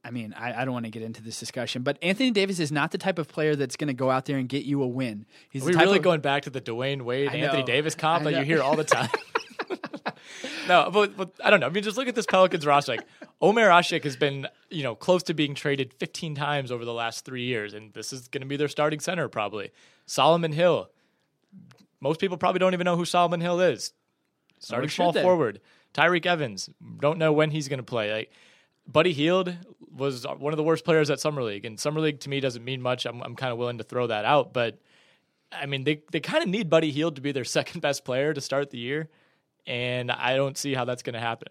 I 0.03 0.11
mean, 0.11 0.33
I, 0.37 0.61
I 0.61 0.63
don't 0.63 0.73
want 0.73 0.85
to 0.85 0.91
get 0.91 1.01
into 1.01 1.21
this 1.21 1.37
discussion, 1.37 1.81
but 1.81 1.97
Anthony 2.01 2.31
Davis 2.31 2.59
is 2.59 2.71
not 2.71 2.91
the 2.91 2.97
type 2.97 3.19
of 3.19 3.27
player 3.27 3.57
that's 3.57 3.75
going 3.75 3.89
to 3.89 3.93
go 3.93 4.09
out 4.09 4.25
there 4.25 4.37
and 4.37 4.47
get 4.47 4.63
you 4.63 4.81
a 4.81 4.87
win. 4.87 5.25
He's 5.49 5.63
Are 5.63 5.65
we 5.65 5.73
really 5.73 5.97
of, 5.97 6.03
going 6.03 6.21
back 6.21 6.43
to 6.43 6.49
the 6.49 6.61
Dwyane 6.61 7.01
Wade, 7.01 7.33
Anthony. 7.33 7.63
Davis 7.63 7.93
comp 7.93 8.23
that 8.23 8.33
you 8.33 8.43
hear 8.43 8.61
all 8.61 8.77
the 8.77 8.85
time? 8.85 9.09
no, 10.67 10.89
but, 10.91 11.17
but 11.17 11.31
I 11.43 11.49
don't 11.49 11.59
know. 11.59 11.67
I 11.67 11.69
mean, 11.69 11.83
just 11.83 11.97
look 11.97 12.07
at 12.07 12.15
this 12.15 12.25
Pelicans 12.25 12.65
roster. 12.65 12.93
Like 12.93 13.07
Omer 13.41 13.67
Asik 13.67 14.03
has 14.03 14.15
been, 14.15 14.47
you 14.69 14.83
know, 14.83 14.95
close 14.95 15.23
to 15.23 15.33
being 15.33 15.55
traded 15.55 15.93
15 15.93 16.35
times 16.35 16.71
over 16.71 16.85
the 16.85 16.93
last 16.93 17.25
three 17.25 17.43
years, 17.43 17.73
and 17.73 17.93
this 17.93 18.13
is 18.13 18.27
going 18.27 18.41
to 18.41 18.47
be 18.47 18.57
their 18.57 18.67
starting 18.67 18.99
center 18.99 19.27
probably. 19.27 19.71
Solomon 20.05 20.51
Hill. 20.51 20.89
Most 21.99 22.19
people 22.19 22.37
probably 22.37 22.59
don't 22.59 22.73
even 22.73 22.85
know 22.85 22.95
who 22.95 23.05
Solomon 23.05 23.41
Hill 23.41 23.59
is. 23.59 23.93
Starting 24.59 24.89
small 24.89 25.11
they? 25.11 25.21
forward. 25.21 25.61
Tyreke 25.93 26.25
Evans. 26.25 26.69
Don't 26.99 27.17
know 27.17 27.31
when 27.31 27.51
he's 27.51 27.67
going 27.67 27.79
to 27.79 27.83
play. 27.83 28.11
Like 28.11 28.31
Buddy 28.87 29.13
Hield 29.13 29.53
was 29.91 30.25
one 30.25 30.53
of 30.53 30.57
the 30.57 30.63
worst 30.63 30.85
players 30.85 31.09
at 31.09 31.19
summer 31.19 31.43
league, 31.43 31.65
and 31.65 31.79
summer 31.79 31.99
league 31.99 32.19
to 32.21 32.29
me 32.29 32.39
doesn't 32.39 32.63
mean 32.63 32.81
much. 32.81 33.05
I'm 33.05 33.21
I'm 33.21 33.35
kind 33.35 33.51
of 33.51 33.57
willing 33.57 33.79
to 33.79 33.83
throw 33.83 34.07
that 34.07 34.25
out, 34.25 34.53
but 34.53 34.79
I 35.51 35.65
mean 35.65 35.83
they 35.83 36.01
they 36.11 36.19
kind 36.19 36.43
of 36.43 36.49
need 36.49 36.69
Buddy 36.69 36.91
Hield 36.91 37.15
to 37.15 37.21
be 37.21 37.31
their 37.31 37.43
second 37.57 37.81
best 37.81 38.05
player 38.05 38.33
to 38.33 38.41
start 38.41 38.69
the 38.69 38.77
year, 38.77 39.09
and 39.67 40.11
I 40.11 40.35
don't 40.35 40.57
see 40.57 40.73
how 40.73 40.85
that's 40.85 41.03
going 41.03 41.13
to 41.13 41.19
happen. 41.19 41.49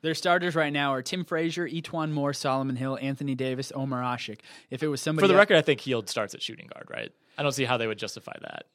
Their 0.00 0.14
starters 0.14 0.54
right 0.54 0.72
now 0.72 0.92
are 0.94 1.02
Tim 1.02 1.24
Frazier, 1.24 1.68
E'Twaun 1.68 2.12
Moore, 2.12 2.32
Solomon 2.32 2.76
Hill, 2.76 2.98
Anthony 3.00 3.34
Davis, 3.34 3.72
Omer 3.74 4.00
Asik. 4.02 4.40
If 4.70 4.82
it 4.82 4.88
was 4.88 5.00
somebody 5.00 5.24
For 5.24 5.28
the 5.32 5.36
record, 5.36 5.56
I 5.56 5.62
think 5.62 5.80
Hield 5.80 6.08
starts 6.08 6.34
at 6.34 6.42
shooting 6.42 6.68
guard, 6.72 6.86
right? 6.88 7.10
I 7.36 7.42
don't 7.42 7.52
see 7.52 7.64
how 7.64 7.76
they 7.76 7.86
would 7.88 7.98
justify 7.98 8.34
that. 8.40 8.66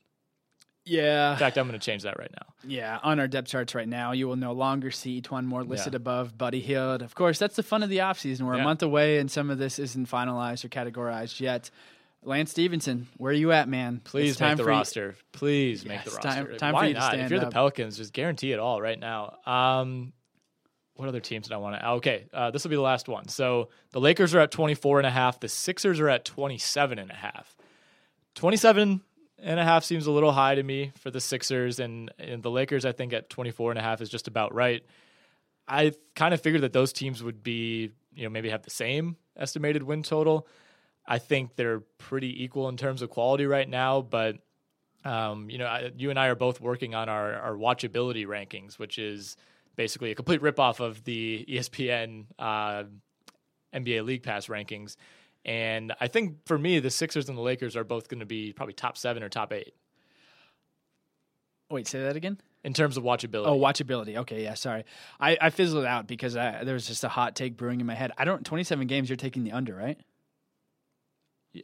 yeah, 0.86 1.32
In 1.32 1.39
fact, 1.39 1.58
I'm 1.58 1.66
going 1.68 1.80
to 1.80 1.86
change 1.86 2.04
that 2.04 2.20
right 2.20 2.32
now. 2.32 2.48
Yeah, 2.66 3.00
on 3.04 3.20
our 3.22 3.28
depth 3.30 3.48
charts 3.48 3.74
right 3.74 3.88
now, 3.88 4.12
you 4.12 4.28
will 4.28 4.36
no 4.36 4.52
longer 4.52 4.91
see 4.91 5.22
E'Twaun 5.22 5.46
Moore 5.46 5.64
listed 5.64 5.94
Yeah. 5.94 5.98
above 5.98 6.38
Buddy 6.38 6.60
Hield. 6.60 7.02
Of 7.02 7.16
course, 7.16 7.39
that's 7.39 7.56
the 7.56 7.64
fun 7.64 7.84
of 7.84 7.89
the 7.89 8.00
offseason. 8.00 8.41
We're 8.41 8.56
a 8.56 8.64
month 8.64 8.84
away 8.84 9.18
and 9.20 9.32
some 9.32 9.50
of 9.50 9.58
this 9.58 9.80
isn't 9.80 10.10
finalized 10.10 10.66
or 10.66 10.70
categorized 10.70 11.39
yet. 11.39 11.70
Lance 12.26 12.52
Stephenson, 12.52 13.08
where 13.18 13.32
are 13.32 13.36
you 13.36 13.52
at, 13.52 13.68
man? 13.68 14.02
Please 14.04 14.40
make 14.40 14.58
the 14.58 14.64
for 14.64 14.70
you- 14.70 14.78
roster. 14.78 15.16
Please 15.32 15.86
make 15.86 16.04
the 16.04 16.12
roster. 16.12 16.22
time- 16.30 16.58
time 16.58 16.72
for 16.74 16.76
Why 16.76 16.88
you 16.88 16.94
to 16.94 17.00
not? 17.00 17.20
if 17.20 17.30
you're 17.30 17.40
the 17.40 17.48
up. 17.48 17.54
Pelicans, 17.54 17.98
just 17.98 18.14
guarantee 18.14 18.52
it 18.52 18.60
all 18.60 18.82
right 18.82 19.00
now. 19.00 19.38
Um, 19.46 20.14
what 20.96 21.08
other 21.10 21.20
teams 21.20 21.48
did 21.48 21.54
I 21.54 21.58
want 21.58 21.80
to? 21.80 21.90
Okay, 21.94 22.26
uh, 22.34 22.52
this 22.52 22.64
will 22.64 22.70
be 22.70 22.76
the 22.76 22.82
last 22.82 23.08
one. 23.08 23.28
So 23.28 23.70
the 23.92 24.00
Lakers 24.00 24.36
are 24.36 24.40
at 24.40 24.52
24 24.52 25.00
and 25.00 25.08
a 25.08 25.12
half. 25.12 25.40
The 25.40 25.50
Sixers 25.50 26.00
are 26.00 26.08
at 26.10 26.24
27 26.24 27.00
and 27.00 27.10
a 27.10 27.16
half. 27.16 27.56
27 28.36 29.02
and 29.40 29.60
a 29.60 29.64
half 29.64 29.84
seems 29.84 30.06
a 30.08 30.12
little 30.12 30.32
high 30.32 30.56
to 30.56 30.64
me 30.64 30.92
for 31.00 31.12
the 31.12 31.20
Sixers 31.20 31.80
and, 31.80 32.12
and 32.18 32.42
the 32.44 32.52
Lakers 32.52 32.86
I 32.86 32.92
think 32.92 33.12
at 33.14 33.30
24 33.30 33.72
and 33.72 33.80
a 33.80 33.82
half 33.82 34.02
is 34.02 34.10
just 34.10 34.28
about 34.28 34.54
right. 34.54 34.84
I 35.68 35.94
kind 36.16 36.34
of 36.34 36.42
figured 36.42 36.62
that 36.64 36.74
those 36.74 36.94
teams 36.94 37.24
would 37.24 37.44
be, 37.44 37.92
you 38.14 38.24
know, 38.24 38.30
maybe 38.30 38.50
have 38.50 38.64
the 38.64 38.70
same 38.70 39.18
estimated 39.38 39.84
win 39.84 40.04
total. 40.04 40.48
I 41.06 41.20
think 41.20 41.56
they're 41.56 41.82
pretty 41.97 42.43
equal 42.43 42.70
in 42.70 42.78
terms 42.78 43.01
of 43.01 43.10
quality 43.10 43.45
right 43.45 43.68
now, 43.68 44.01
but 44.01 44.38
um, 45.04 45.49
you 45.49 45.58
know, 45.58 45.66
I, 45.66 45.91
you 45.97 46.10
and 46.10 46.18
I 46.18 46.28
are 46.28 46.36
both 46.36 46.62
working 46.62 46.95
on 46.95 47.10
our, 47.10 47.34
our 47.34 47.54
watchability 47.54 48.26
rankings, 48.26 48.80
which 48.80 48.97
is 48.97 49.36
basically 49.76 50.12
a 50.12 50.16
complete 50.16 50.41
ripoff 50.41 50.80
of 50.80 51.04
the 51.04 51.45
ESPN 51.49 52.26
uh, 52.39 52.84
NBA 53.74 54.06
League 54.06 54.24
Pass 54.24 54.47
rankings. 54.47 54.95
And 55.43 55.93
I 55.99 56.08
think 56.08 56.45
for 56.45 56.58
me, 56.58 56.80
the 56.80 56.89
Sixers 56.89 57.28
and 57.28 57.38
the 57.38 57.41
Lakers 57.41 57.76
are 57.76 57.84
both 57.84 58.08
going 58.08 58.22
to 58.22 58.26
be 58.26 58.54
probably 58.54 58.74
top 58.74 58.97
seven 58.97 59.24
or 59.24 59.30
top 59.30 59.51
eight 59.51 59.74
Wait, 61.70 61.88
say 61.88 62.01
that 62.04 62.16
again? 62.16 62.39
in 62.64 62.74
terms 62.74 62.97
of 62.97 63.04
watchability. 63.04 63.47
Oh, 63.47 63.60
watchability. 63.60 64.16
Okay, 64.18 64.43
yeah, 64.43 64.54
sorry. 64.54 64.86
I, 65.20 65.38
I 65.41 65.49
fizzled 65.49 65.86
out 65.86 66.08
because 66.08 66.38
I, 66.38 66.64
there 66.64 66.76
was 66.76 66.88
just 66.88 67.04
a 67.04 67.10
hot 67.10 67.36
take 67.36 67.58
brewing 67.58 67.82
in 67.82 67.86
my 67.86 67.95
head. 67.95 68.12
I 68.18 68.26
don't, 68.26 68.45
27 68.45 68.88
games, 68.88 69.10
you're 69.10 69.18
taking 69.18 69.43
the 69.43 69.51
under, 69.51 69.76
right? 69.76 69.99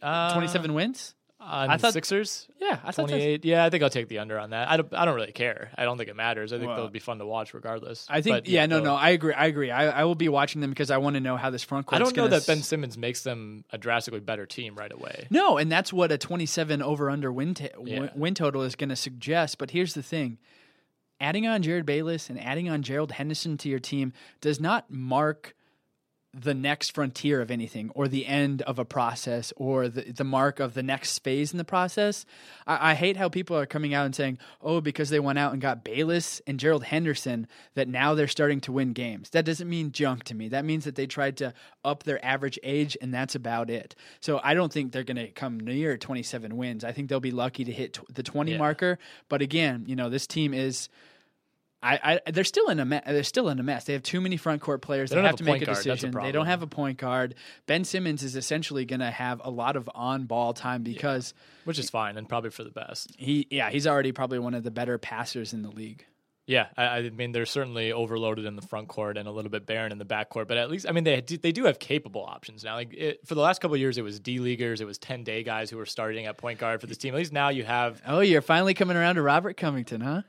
Uh, 0.01 0.33
27 0.33 0.73
wins? 0.73 1.15
on 1.41 1.69
I 1.69 1.77
thought- 1.77 1.93
Sixers. 1.93 2.47
Yeah, 2.59 2.79
I 2.83 2.91
thought 2.91 3.07
that's- 3.07 3.21
28. 3.21 3.45
Yeah, 3.45 3.63
I 3.63 3.69
think 3.69 3.81
I'll 3.81 3.89
take 3.89 4.09
the 4.09 4.19
under 4.19 4.37
on 4.37 4.49
that. 4.49 4.69
I 4.69 4.75
don't. 4.75 4.93
I 4.93 5.05
don't 5.05 5.15
really 5.15 5.31
care. 5.31 5.71
I 5.77 5.85
don't 5.85 5.97
think 5.97 6.09
it 6.09 6.15
matters. 6.17 6.51
I 6.51 6.57
think 6.57 6.67
Well, 6.67 6.75
they'll 6.75 6.89
be 6.89 6.99
fun 6.99 7.17
to 7.19 7.25
watch 7.25 7.53
regardless. 7.53 8.05
I 8.09 8.21
think, 8.21 8.35
But, 8.35 8.47
yeah, 8.49 8.65
no, 8.65 8.75
they'll- 8.75 8.83
no, 8.83 8.95
I 8.95 9.11
agree. 9.11 9.33
I 9.33 9.45
agree. 9.45 9.71
I, 9.71 10.01
I 10.01 10.03
will 10.03 10.15
be 10.15 10.27
watching 10.27 10.59
them 10.59 10.69
because 10.69 10.91
I 10.91 10.97
want 10.97 11.13
to 11.13 11.21
know 11.21 11.37
how 11.37 11.49
this 11.49 11.63
front 11.63 11.85
court 11.85 11.95
I 11.95 12.03
don't 12.03 12.13
know 12.15 12.23
gonna 12.23 12.39
that 12.39 12.45
Ben 12.45 12.61
Simmons 12.61 12.97
makes 12.97 13.21
them 13.23 13.63
a 13.71 13.77
drastically 13.77 14.19
better 14.19 14.45
team 14.45 14.75
right 14.75 14.91
away. 14.91 15.27
No, 15.29 15.57
and 15.57 15.71
that's 15.71 15.93
what 15.93 16.11
a 16.11 16.17
27 16.17 16.81
over 16.81 17.09
under 17.09 17.31
win, 17.31 17.53
ta- 17.53 17.67
Yeah. 17.85 17.99
win, 18.01 18.11
win 18.15 18.35
total 18.35 18.63
is 18.63 18.75
going 18.75 18.89
to 18.89 18.97
suggest. 18.97 19.57
But 19.59 19.71
here's 19.71 19.93
the 19.93 20.03
thing 20.03 20.39
adding 21.21 21.47
on 21.47 21.63
Jerryd 21.63 21.85
Bayless 21.85 22.29
and 22.29 22.37
adding 22.39 22.69
on 22.69 22.81
Gerald 22.83 23.13
Henderson 23.13 23.57
to 23.59 23.69
your 23.69 23.79
team 23.79 24.11
does 24.41 24.59
not 24.59 24.91
mark 24.91 25.55
the 26.33 26.53
next 26.53 26.91
frontier 26.93 27.41
of 27.41 27.49
anything 27.49 27.89
or 27.95 28.07
the 28.07 28.27
end 28.27 28.61
of 28.61 28.77
a 28.77 28.85
process 28.85 29.51
or 29.55 29.87
the, 29.89 30.11
the 30.11 30.23
mark 30.23 30.59
of 30.59 30.75
the 30.75 30.83
next 30.83 31.19
phase 31.23 31.51
in 31.51 31.57
the 31.57 31.63
process. 31.63 32.23
I, 32.67 32.91
I 32.91 32.93
hate 32.93 33.17
how 33.17 33.29
people 33.29 33.57
are 33.57 33.65
coming 33.65 33.95
out 33.95 34.05
and 34.05 34.15
saying, 34.15 34.37
oh, 34.61 34.79
because 34.79 35.09
they 35.09 35.19
went 35.19 35.39
out 35.39 35.53
and 35.53 35.61
got 35.61 35.83
Bayless 35.83 36.39
and 36.45 36.59
Gerald 36.59 36.83
Henderson, 36.83 37.47
that 37.73 37.87
now 37.87 38.13
they're 38.13 38.27
starting 38.27 38.61
to 38.61 38.71
win 38.71 38.93
games. 38.93 39.31
That 39.31 39.43
doesn't 39.43 39.67
mean 39.67 39.91
junk 39.91 40.23
to 40.25 40.35
me. 40.35 40.49
That 40.49 40.65
means 40.65 40.85
that 40.85 40.93
they 40.93 41.07
tried 41.07 41.37
to 41.37 41.51
up 41.83 42.03
their 42.03 42.23
average 42.23 42.59
age, 42.61 42.95
and 43.01 43.11
that's 43.11 43.33
about 43.33 43.71
it. 43.71 43.95
So 44.19 44.39
I 44.43 44.53
don't 44.53 44.71
think 44.71 44.91
they're 44.91 45.03
going 45.03 45.17
to 45.17 45.29
come 45.31 45.59
near 45.59 45.97
27 45.97 46.55
wins. 46.55 46.83
I 46.83 46.91
think 46.91 47.09
they'll 47.09 47.19
be 47.19 47.31
lucky 47.31 47.63
to 47.63 47.71
hit 47.71 47.93
tw- 47.93 48.13
the 48.13 48.21
20 48.23 48.51
Yeah. 48.51 48.57
marker. 48.59 48.99
But 49.29 49.41
again, 49.41 49.85
you 49.87 49.95
know, 49.95 50.09
this 50.09 50.27
team 50.27 50.53
is. 50.53 50.89
I, 51.81 52.19
I 52.25 52.31
they're 52.31 52.43
still 52.43 52.69
in 52.69 52.79
a 52.79 52.85
me- 52.85 53.01
they're 53.05 53.23
still 53.23 53.47
in 53.49 53.59
a 53.59 53.63
mess. 53.63 53.85
They 53.85 53.93
have 53.93 54.03
too 54.03 54.19
many 54.19 54.35
front 54.37 54.61
court 54.61 54.81
players. 54.81 55.09
They 55.09 55.15
They, 55.15 55.21
don't 55.21 55.25
have, 55.25 55.31
have 55.33 55.37
to 55.37 55.43
make 55.45 55.61
a 55.61 55.65
guard. 55.65 55.77
That's 55.77 55.85
a 55.85 55.89
decision. 55.91 56.11
they 56.23 56.31
don't 56.31 56.45
have 56.47 56.61
a 56.61 56.67
point 56.67 56.97
guard. 56.97 57.35
Ben 57.67 57.83
Simmons 57.85 58.21
is 58.23 58.35
essentially 58.35 58.83
going 58.85 58.99
to 58.99 59.11
have 59.11 59.41
a 59.43 59.49
lot 59.49 59.75
of 59.77 59.89
on 59.95 60.25
ball 60.25 60.53
time 60.53 60.83
because 60.83 61.33
which 61.63 61.79
is 61.79 61.89
fine 61.89 62.17
and 62.17 62.27
probably 62.27 62.49
for 62.49 62.63
the 62.63 62.69
best. 62.71 63.11
he 63.17 63.47
yeah 63.49 63.69
he's 63.69 63.87
already 63.87 64.11
probably 64.11 64.39
one 64.39 64.53
of 64.53 64.63
the 64.63 64.71
better 64.71 64.97
passers 64.97 65.53
in 65.53 65.61
the 65.61 65.69
league. 65.71 66.05
Yeah, 66.45 66.65
I, 66.75 66.83
I 66.83 67.09
mean 67.11 67.31
they're 67.31 67.45
certainly 67.45 67.91
overloaded 67.93 68.45
in 68.45 68.55
the 68.55 68.63
front 68.63 68.87
court 68.87 69.17
and 69.19 69.27
a 69.27 69.31
little 69.31 69.51
bit 69.51 69.67
barren 69.67 69.91
in 69.91 69.99
the 69.99 70.05
back 70.05 70.29
court, 70.29 70.47
but 70.47 70.57
at 70.57 70.69
least 70.71 70.85
I 70.89 70.91
mean 70.93 71.03
they 71.03 71.21
do, 71.21 71.37
they 71.37 71.51
do 71.51 71.65
have 71.65 71.77
capable 71.77 72.25
options 72.25 72.63
now. 72.63 72.73
Like 72.73 72.91
it, 72.93 73.19
for 73.27 73.35
the 73.35 73.41
last 73.41 73.61
couple 73.61 73.75
of 73.75 73.79
years, 73.79 73.97
it 73.99 74.01
was 74.01 74.19
D 74.19 74.39
leaguers, 74.39 74.81
it 74.81 74.85
was 74.85 74.97
ten 74.97 75.23
day 75.23 75.43
guys 75.43 75.69
who 75.69 75.77
were 75.77 75.85
starting 75.85 76.25
at 76.25 76.37
point 76.37 76.57
guard 76.59 76.81
for 76.81 76.87
this 76.87 76.97
team. 76.97 77.13
At 77.13 77.17
least 77.19 77.31
now 77.33 77.49
you 77.49 77.63
have 77.63 78.01
Oh, 78.05 78.19
you're 78.21 78.41
finally 78.41 78.73
coming 78.73 78.97
around 78.97 79.15
to 79.15 79.21
Robert 79.21 79.57
Covington, 79.57 80.01
huh? 80.01 80.21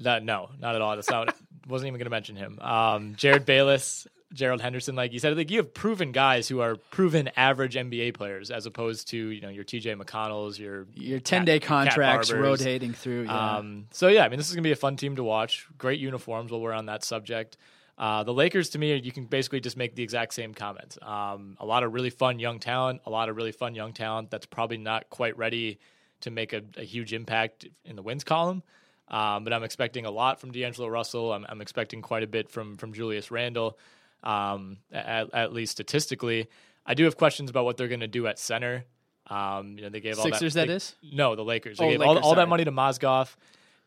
That. 0.00 0.24
No, 0.24 0.50
not 0.58 0.74
at 0.74 0.80
all. 0.80 0.96
That's 0.96 1.10
not. 1.10 1.34
wasn't 1.68 1.88
even 1.88 1.98
going 1.98 2.06
to 2.06 2.10
mention 2.10 2.36
him. 2.36 2.58
Um, 2.60 3.14
Jerryd 3.14 3.44
Bayless 3.44 4.06
Gerald 4.32 4.60
Henderson, 4.60 4.94
like 4.94 5.12
you 5.12 5.18
said, 5.18 5.36
like 5.36 5.50
you 5.50 5.58
have 5.58 5.74
proven 5.74 6.12
guys 6.12 6.46
who 6.46 6.60
are 6.60 6.76
proven 6.76 7.30
average 7.36 7.74
NBA 7.74 8.14
players, 8.14 8.52
as 8.52 8.64
opposed 8.64 9.08
to 9.08 9.16
you 9.16 9.40
know 9.40 9.48
your 9.48 9.64
T.J. 9.64 9.94
McConnells, 9.96 10.58
your 10.58 10.86
your 10.94 11.18
ten 11.18 11.44
day 11.44 11.58
contracts 11.58 12.32
rotating 12.32 12.92
through. 12.92 13.24
Yeah. 13.24 13.56
Um, 13.56 13.86
so 13.90 14.06
yeah, 14.06 14.24
I 14.24 14.28
mean, 14.28 14.38
this 14.38 14.48
is 14.48 14.54
gonna 14.54 14.62
be 14.62 14.72
a 14.72 14.76
fun 14.76 14.96
team 14.96 15.16
to 15.16 15.24
watch. 15.24 15.66
Great 15.76 15.98
uniforms. 15.98 16.52
While 16.52 16.60
we're 16.60 16.72
on 16.72 16.86
that 16.86 17.02
subject, 17.02 17.56
uh, 17.98 18.22
the 18.22 18.32
Lakers 18.32 18.70
to 18.70 18.78
me, 18.78 18.94
you 18.94 19.10
can 19.10 19.24
basically 19.24 19.58
just 19.58 19.76
make 19.76 19.96
the 19.96 20.04
exact 20.04 20.32
same 20.32 20.54
comments. 20.54 20.96
Um, 21.02 21.56
a 21.58 21.66
lot 21.66 21.82
of 21.82 21.92
really 21.92 22.10
fun 22.10 22.38
young 22.38 22.60
talent, 22.60 23.00
a 23.06 23.10
lot 23.10 23.28
of 23.28 23.36
really 23.36 23.52
fun 23.52 23.74
young 23.74 23.92
talent 23.92 24.30
that's 24.30 24.46
probably 24.46 24.78
not 24.78 25.10
quite 25.10 25.36
ready 25.36 25.80
to 26.20 26.30
make 26.30 26.52
a, 26.52 26.62
a 26.76 26.84
huge 26.84 27.12
impact 27.12 27.66
in 27.84 27.96
the 27.96 28.02
wins 28.02 28.22
column. 28.22 28.62
Um, 29.10 29.42
but 29.44 29.52
I'm 29.52 29.64
expecting 29.64 30.06
a 30.06 30.10
lot 30.10 30.40
from 30.40 30.52
D'Angelo 30.52 30.88
Russell. 30.88 31.32
I'm, 31.32 31.44
I'm 31.48 31.60
expecting 31.60 32.00
quite 32.00 32.22
a 32.22 32.28
bit 32.28 32.48
from 32.48 32.76
from 32.76 32.92
Julius 32.92 33.30
Randle 33.30 33.76
um, 34.22 34.78
at, 34.92 35.32
at, 35.34 35.52
least 35.52 35.72
statistically. 35.72 36.48
I 36.86 36.94
do 36.94 37.04
have 37.04 37.16
questions 37.16 37.50
about 37.50 37.64
what 37.64 37.76
they're 37.76 37.88
going 37.88 38.00
to 38.00 38.08
do 38.08 38.26
at 38.26 38.38
center. 38.38 38.84
Um, 39.26 39.76
you 39.76 39.82
know, 39.82 39.88
they 39.90 40.00
gave 40.00 40.18
all 40.18 40.24
Sixers. 40.24 40.54
That, 40.54 40.62
they, 40.62 40.66
that 40.68 40.76
is 40.76 40.94
no, 41.02 41.36
the 41.36 41.44
Lakers. 41.44 41.78
They 41.78 41.84
oh, 41.84 41.90
gave 41.90 42.00
Lakers, 42.00 42.16
all, 42.18 42.30
all 42.30 42.34
that 42.36 42.48
money 42.48 42.64
to 42.64 42.72
Mozgov. 42.72 43.34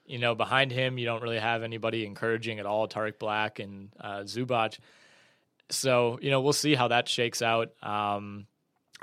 You 0.06 0.20
know, 0.20 0.36
behind 0.36 0.72
him, 0.72 0.98
you 0.98 1.06
don't 1.06 1.22
really 1.22 1.40
have 1.40 1.64
anybody 1.64 2.06
encouraging 2.06 2.60
at 2.60 2.66
all. 2.66 2.88
Tarik 2.88 3.20
Black 3.20 3.60
and 3.60 3.90
uh, 4.00 4.22
Zubac. 4.22 4.78
So 5.70 6.20
you 6.22 6.30
know, 6.30 6.42
we'll 6.42 6.54
see 6.54 6.76
how 6.76 6.90
that 6.90 7.08
shakes 7.08 7.42
out. 7.42 7.72
Um, 7.82 8.48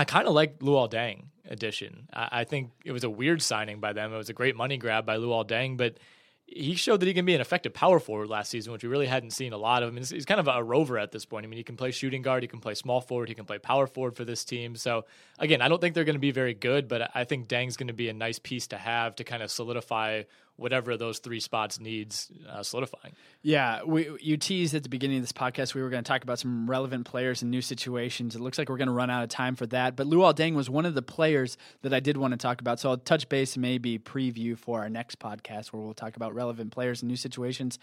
I 0.00 0.04
kind 0.04 0.26
of 0.26 0.32
like 0.32 0.60
Luol 0.60 0.90
Deng 0.90 1.24
addition. 1.46 2.08
I, 2.10 2.28
I, 2.32 2.44
think 2.44 2.70
it 2.86 2.92
was 2.92 3.04
a 3.04 3.10
weird 3.10 3.42
signing 3.42 3.80
by 3.80 3.92
them. 3.92 4.14
It 4.14 4.16
was 4.16 4.30
a 4.30 4.32
great 4.32 4.56
money 4.56 4.78
grab 4.78 5.04
by 5.04 5.18
Luol 5.18 5.46
Deng, 5.46 5.76
but 5.76 5.98
he 6.46 6.74
showed 6.74 7.00
that 7.00 7.06
he 7.06 7.12
can 7.12 7.26
be 7.26 7.34
an 7.34 7.42
effective 7.42 7.74
power 7.74 8.00
forward 8.00 8.30
last 8.30 8.48
season, 8.48 8.72
which 8.72 8.82
we 8.82 8.88
really 8.88 9.06
hadn't 9.06 9.32
seen 9.32 9.52
a 9.52 9.58
lot 9.58 9.82
of. 9.82 9.90
I 9.90 9.92
mean, 9.92 10.02
he's 10.02 10.24
kind 10.24 10.40
of 10.40 10.48
a 10.48 10.64
rover 10.64 10.98
at 10.98 11.12
this 11.12 11.26
point. 11.26 11.44
I 11.44 11.50
mean, 11.50 11.58
he 11.58 11.62
can 11.64 11.76
play 11.76 11.90
shooting 11.90 12.22
guard, 12.22 12.42
he 12.42 12.48
can 12.48 12.60
play 12.60 12.72
small 12.72 13.02
forward, 13.02 13.28
he 13.28 13.34
can 13.34 13.44
play 13.44 13.58
power 13.58 13.86
forward 13.86 14.16
for 14.16 14.24
this 14.24 14.42
team. 14.42 14.74
So, 14.74 15.04
again, 15.38 15.60
I 15.60 15.68
don't 15.68 15.82
think 15.82 15.94
they're 15.94 16.04
going 16.04 16.14
to 16.14 16.18
be 16.18 16.30
very 16.30 16.54
good, 16.54 16.88
but 16.88 17.10
I 17.14 17.24
think 17.24 17.46
Deng's 17.46 17.76
going 17.76 17.88
to 17.88 17.92
be 17.92 18.08
a 18.08 18.14
nice 18.14 18.38
piece 18.38 18.68
to 18.68 18.78
have 18.78 19.16
to 19.16 19.24
kind 19.24 19.42
of 19.42 19.50
solidify 19.50 20.22
whatever 20.60 20.96
those 20.96 21.18
three 21.18 21.40
spots 21.40 21.80
needs 21.80 22.30
uh, 22.48 22.62
solidifying. 22.62 23.14
Yeah, 23.42 23.82
we 23.84 24.10
you 24.20 24.36
teased 24.36 24.74
at 24.74 24.82
the 24.82 24.88
beginning 24.88 25.16
of 25.16 25.22
this 25.22 25.32
podcast 25.32 25.74
we 25.74 25.82
were 25.82 25.88
going 25.88 26.04
to 26.04 26.08
talk 26.08 26.22
about 26.22 26.38
some 26.38 26.68
relevant 26.68 27.06
players 27.06 27.42
in 27.42 27.50
new 27.50 27.62
situations. 27.62 28.36
It 28.36 28.40
looks 28.40 28.58
like 28.58 28.68
we're 28.68 28.76
going 28.76 28.88
to 28.88 28.92
run 28.92 29.10
out 29.10 29.22
of 29.22 29.30
time 29.30 29.56
for 29.56 29.66
that, 29.68 29.96
but 29.96 30.06
Luol 30.06 30.34
Deng 30.34 30.54
was 30.54 30.68
one 30.68 30.84
of 30.84 30.94
the 30.94 31.02
players 31.02 31.56
that 31.82 31.94
I 31.94 32.00
did 32.00 32.16
want 32.16 32.32
to 32.32 32.36
talk 32.36 32.60
about. 32.60 32.78
So 32.78 32.90
I'll 32.90 32.98
touch 32.98 33.28
base 33.28 33.56
maybe 33.56 33.98
preview 33.98 34.56
for 34.56 34.80
our 34.80 34.90
next 34.90 35.18
podcast 35.18 35.68
where 35.68 35.82
we'll 35.82 35.94
talk 35.94 36.16
about 36.16 36.34
relevant 36.34 36.72
players 36.72 37.02
in 37.02 37.08
new 37.08 37.16
situations. 37.16 37.78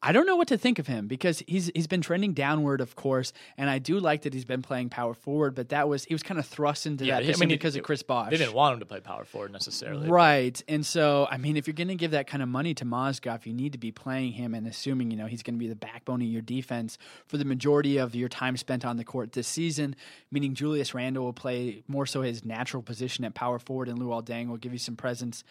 I 0.00 0.12
don't 0.12 0.26
know 0.26 0.36
what 0.36 0.48
to 0.48 0.58
think 0.58 0.78
of 0.78 0.86
him 0.86 1.08
because 1.08 1.42
he's 1.48 1.72
he's 1.74 1.88
been 1.88 2.02
trending 2.02 2.32
downward, 2.32 2.80
of 2.80 2.94
course, 2.94 3.32
and 3.56 3.68
I 3.68 3.80
do 3.80 3.98
like 3.98 4.22
that 4.22 4.32
he's 4.32 4.44
been 4.44 4.62
playing 4.62 4.90
power 4.90 5.12
forward. 5.12 5.56
But 5.56 5.70
that 5.70 5.88
was 5.88 6.04
he 6.04 6.14
was 6.14 6.22
kind 6.22 6.38
of 6.38 6.46
thrust 6.46 6.86
into 6.86 7.04
yeah, 7.04 7.20
that 7.20 7.36
I 7.36 7.38
mean, 7.38 7.48
because 7.48 7.74
it, 7.74 7.80
of 7.80 7.84
Chris 7.84 8.04
Bosh. 8.04 8.30
They 8.30 8.36
didn't 8.36 8.54
want 8.54 8.74
him 8.74 8.80
to 8.80 8.86
play 8.86 9.00
power 9.00 9.24
forward 9.24 9.50
necessarily, 9.52 10.08
right? 10.08 10.62
And 10.68 10.86
so, 10.86 11.26
I 11.28 11.36
mean, 11.36 11.56
if 11.56 11.66
you're 11.66 11.74
going 11.74 11.88
to 11.88 11.96
give 11.96 12.12
that 12.12 12.28
kind 12.28 12.44
of 12.44 12.48
money 12.48 12.74
to 12.74 12.84
Mozgov, 12.84 13.44
you 13.44 13.52
need 13.52 13.72
to 13.72 13.78
be 13.78 13.90
playing 13.90 14.32
him 14.32 14.54
and 14.54 14.68
assuming 14.68 15.10
you 15.10 15.16
know 15.16 15.26
he's 15.26 15.42
going 15.42 15.54
to 15.54 15.58
be 15.58 15.68
the 15.68 15.74
backbone 15.74 16.22
of 16.22 16.28
your 16.28 16.42
defense 16.42 16.96
for 17.26 17.36
the 17.36 17.44
majority 17.44 17.96
of 17.96 18.14
your 18.14 18.28
time 18.28 18.56
spent 18.56 18.84
on 18.84 18.98
the 18.98 19.04
court 19.04 19.32
this 19.32 19.48
season. 19.48 19.96
Meaning 20.30 20.54
Julius 20.54 20.94
Randle 20.94 21.24
will 21.24 21.32
play 21.32 21.82
more 21.88 22.06
so 22.06 22.22
his 22.22 22.44
natural 22.44 22.84
position 22.84 23.24
at 23.24 23.34
power 23.34 23.58
forward, 23.58 23.88
and 23.88 23.98
Luol 23.98 24.24
Deng 24.24 24.48
will 24.48 24.58
give 24.58 24.72
you 24.72 24.78
some 24.78 24.94
presence 24.94 25.42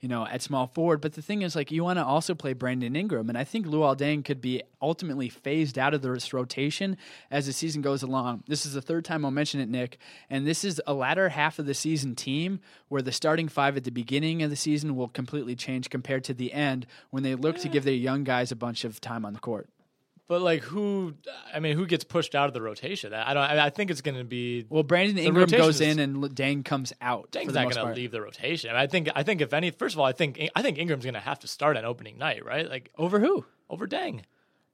you 0.00 0.08
know, 0.08 0.26
at 0.26 0.42
small 0.42 0.66
forward. 0.66 1.00
But 1.00 1.14
the 1.14 1.22
thing 1.22 1.42
is, 1.42 1.56
like, 1.56 1.70
you 1.70 1.82
want 1.82 1.98
to 1.98 2.04
also 2.04 2.34
play 2.34 2.52
Brandon 2.52 2.94
Ingram, 2.94 3.28
and 3.28 3.36
I 3.36 3.44
think 3.44 3.66
Lou 3.66 3.80
Deng 3.80 4.24
could 4.24 4.40
be 4.40 4.62
ultimately 4.80 5.28
phased 5.28 5.78
out 5.78 5.94
of 5.94 6.02
this 6.02 6.32
rotation 6.32 6.96
as 7.30 7.46
the 7.46 7.52
season 7.52 7.82
goes 7.82 8.02
along. 8.02 8.44
This 8.46 8.64
is 8.64 8.74
the 8.74 8.82
third 8.82 9.04
time 9.04 9.24
I'll 9.24 9.30
mention 9.30 9.60
it, 9.60 9.68
Nick, 9.68 9.98
and 10.30 10.46
this 10.46 10.64
is 10.64 10.80
a 10.86 10.94
latter 10.94 11.30
half 11.30 11.58
of 11.58 11.66
the 11.66 11.74
season 11.74 12.14
team 12.14 12.60
where 12.88 13.02
the 13.02 13.12
starting 13.12 13.48
five 13.48 13.76
at 13.76 13.84
the 13.84 13.90
beginning 13.90 14.42
of 14.42 14.50
the 14.50 14.56
season 14.56 14.94
will 14.94 15.08
completely 15.08 15.56
change 15.56 15.90
compared 15.90 16.24
to 16.24 16.34
the 16.34 16.52
end 16.52 16.86
when 17.10 17.22
they 17.22 17.34
look 17.34 17.58
to 17.58 17.68
give 17.68 17.84
their 17.84 17.94
young 17.94 18.24
guys 18.24 18.52
a 18.52 18.56
bunch 18.56 18.84
of 18.84 19.00
time 19.00 19.24
on 19.24 19.32
the 19.32 19.40
court. 19.40 19.68
But 20.28 20.42
like 20.42 20.62
who? 20.62 21.14
I 21.54 21.58
mean, 21.58 21.74
who 21.74 21.86
gets 21.86 22.04
pushed 22.04 22.34
out 22.34 22.48
of 22.48 22.52
the 22.52 22.60
rotation? 22.60 23.14
I 23.14 23.32
don't. 23.32 23.42
I 23.42 23.70
think 23.70 23.90
it's 23.90 24.02
going 24.02 24.18
to 24.18 24.24
be. 24.24 24.66
Well, 24.68 24.82
Brandon 24.82 25.16
Ingram 25.16 25.48
goes 25.48 25.80
in 25.80 25.98
and 25.98 26.22
Deng 26.36 26.66
comes 26.66 26.92
out. 27.00 27.30
Deng's 27.32 27.54
not 27.54 27.72
going 27.72 27.86
to 27.86 27.94
leave 27.94 28.10
the 28.10 28.20
rotation. 28.20 28.68
I, 28.68 28.74
mean, 28.74 28.82
I 28.82 28.86
think. 28.88 29.08
I 29.16 29.22
think 29.22 29.40
if 29.40 29.54
any, 29.54 29.70
first 29.70 29.94
of 29.94 30.00
all, 30.00 30.04
I 30.04 30.12
think 30.12 30.38
I 30.54 30.60
think 30.60 30.76
Ingram's 30.76 31.04
going 31.04 31.14
to 31.14 31.20
have 31.20 31.38
to 31.40 31.48
start 31.48 31.78
on 31.78 31.86
opening 31.86 32.18
night, 32.18 32.44
right? 32.44 32.68
Like 32.68 32.92
over 32.98 33.18
who? 33.18 33.46
Over 33.70 33.86
Deng. 33.86 34.20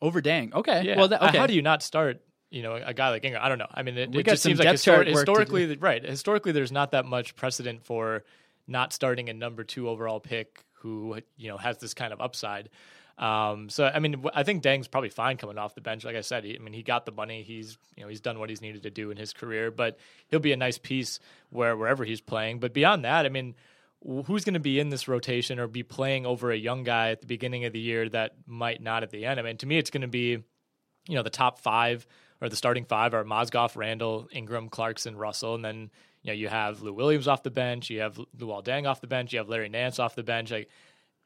Over 0.02 0.20
Deng. 0.20 0.52
Okay. 0.54 0.82
Yeah. 0.86 0.96
Well, 0.98 1.08
that, 1.08 1.22
okay. 1.22 1.38
how 1.38 1.46
do 1.46 1.54
you 1.54 1.62
not 1.62 1.84
start? 1.84 2.20
You 2.50 2.62
know, 2.62 2.74
a 2.74 2.92
guy 2.92 3.10
like 3.10 3.24
Ingram. 3.24 3.42
I 3.44 3.48
don't 3.48 3.58
know. 3.58 3.70
I 3.72 3.84
mean, 3.84 3.96
it, 3.96 4.14
it 4.14 4.26
just 4.26 4.42
seems 4.42 4.58
like 4.58 4.68
histor- 4.68 5.06
historically, 5.06 5.76
right? 5.76 6.04
Historically, 6.04 6.50
there's 6.50 6.72
not 6.72 6.90
that 6.90 7.04
much 7.04 7.36
precedent 7.36 7.84
for 7.84 8.24
not 8.66 8.92
starting 8.92 9.28
a 9.28 9.32
number 9.32 9.62
two 9.62 9.88
overall 9.88 10.18
pick 10.18 10.64
who 10.72 11.20
you 11.36 11.48
know 11.48 11.58
has 11.58 11.78
this 11.78 11.94
kind 11.94 12.12
of 12.12 12.20
upside. 12.20 12.70
Um, 13.16 13.68
so 13.68 13.84
I 13.84 14.00
mean, 14.00 14.24
I 14.34 14.42
think 14.42 14.62
Deng's 14.62 14.88
probably 14.88 15.10
fine 15.10 15.36
coming 15.36 15.58
off 15.58 15.74
the 15.74 15.80
bench. 15.80 16.04
Like 16.04 16.16
I 16.16 16.20
said, 16.20 16.44
he, 16.44 16.56
I 16.56 16.58
mean, 16.58 16.74
he 16.74 16.82
got 16.82 17.06
the 17.06 17.12
money. 17.12 17.42
He's 17.42 17.78
you 17.96 18.02
know 18.02 18.08
he's 18.08 18.20
done 18.20 18.38
what 18.38 18.50
he's 18.50 18.60
needed 18.60 18.82
to 18.84 18.90
do 18.90 19.10
in 19.10 19.16
his 19.16 19.32
career, 19.32 19.70
but 19.70 19.98
he'll 20.28 20.40
be 20.40 20.52
a 20.52 20.56
nice 20.56 20.78
piece 20.78 21.20
where 21.50 21.76
wherever 21.76 22.04
he's 22.04 22.20
playing. 22.20 22.58
But 22.58 22.72
beyond 22.72 23.04
that, 23.04 23.24
I 23.24 23.28
mean, 23.28 23.54
who's 24.26 24.44
going 24.44 24.54
to 24.54 24.60
be 24.60 24.80
in 24.80 24.88
this 24.88 25.06
rotation 25.06 25.60
or 25.60 25.68
be 25.68 25.82
playing 25.84 26.26
over 26.26 26.50
a 26.50 26.56
young 26.56 26.82
guy 26.82 27.10
at 27.10 27.20
the 27.20 27.26
beginning 27.26 27.64
of 27.64 27.72
the 27.72 27.80
year 27.80 28.08
that 28.08 28.34
might 28.46 28.82
not 28.82 29.04
at 29.04 29.10
the 29.10 29.26
end? 29.26 29.38
I 29.38 29.44
mean, 29.44 29.58
to 29.58 29.66
me, 29.66 29.78
it's 29.78 29.90
going 29.90 30.02
to 30.02 30.08
be 30.08 30.42
you 31.08 31.14
know 31.14 31.22
the 31.22 31.30
top 31.30 31.60
five 31.60 32.06
or 32.40 32.48
the 32.48 32.56
starting 32.56 32.84
five 32.84 33.14
are 33.14 33.24
Mozgov, 33.24 33.76
Randle, 33.76 34.28
Ingram, 34.32 34.68
Clarkson, 34.68 35.16
Russell, 35.16 35.54
and 35.54 35.64
then 35.64 35.90
you 36.22 36.28
know 36.28 36.32
you 36.32 36.48
have 36.48 36.82
Lou 36.82 36.92
Williams 36.92 37.28
off 37.28 37.44
the 37.44 37.50
bench, 37.50 37.90
you 37.90 38.00
have 38.00 38.16
Luol 38.36 38.64
Deng 38.64 38.88
off 38.88 39.00
the 39.00 39.06
bench, 39.06 39.32
you 39.32 39.38
have 39.38 39.48
Larry 39.48 39.68
Nance 39.68 40.00
off 40.00 40.16
the 40.16 40.24
bench. 40.24 40.50
Like 40.50 40.68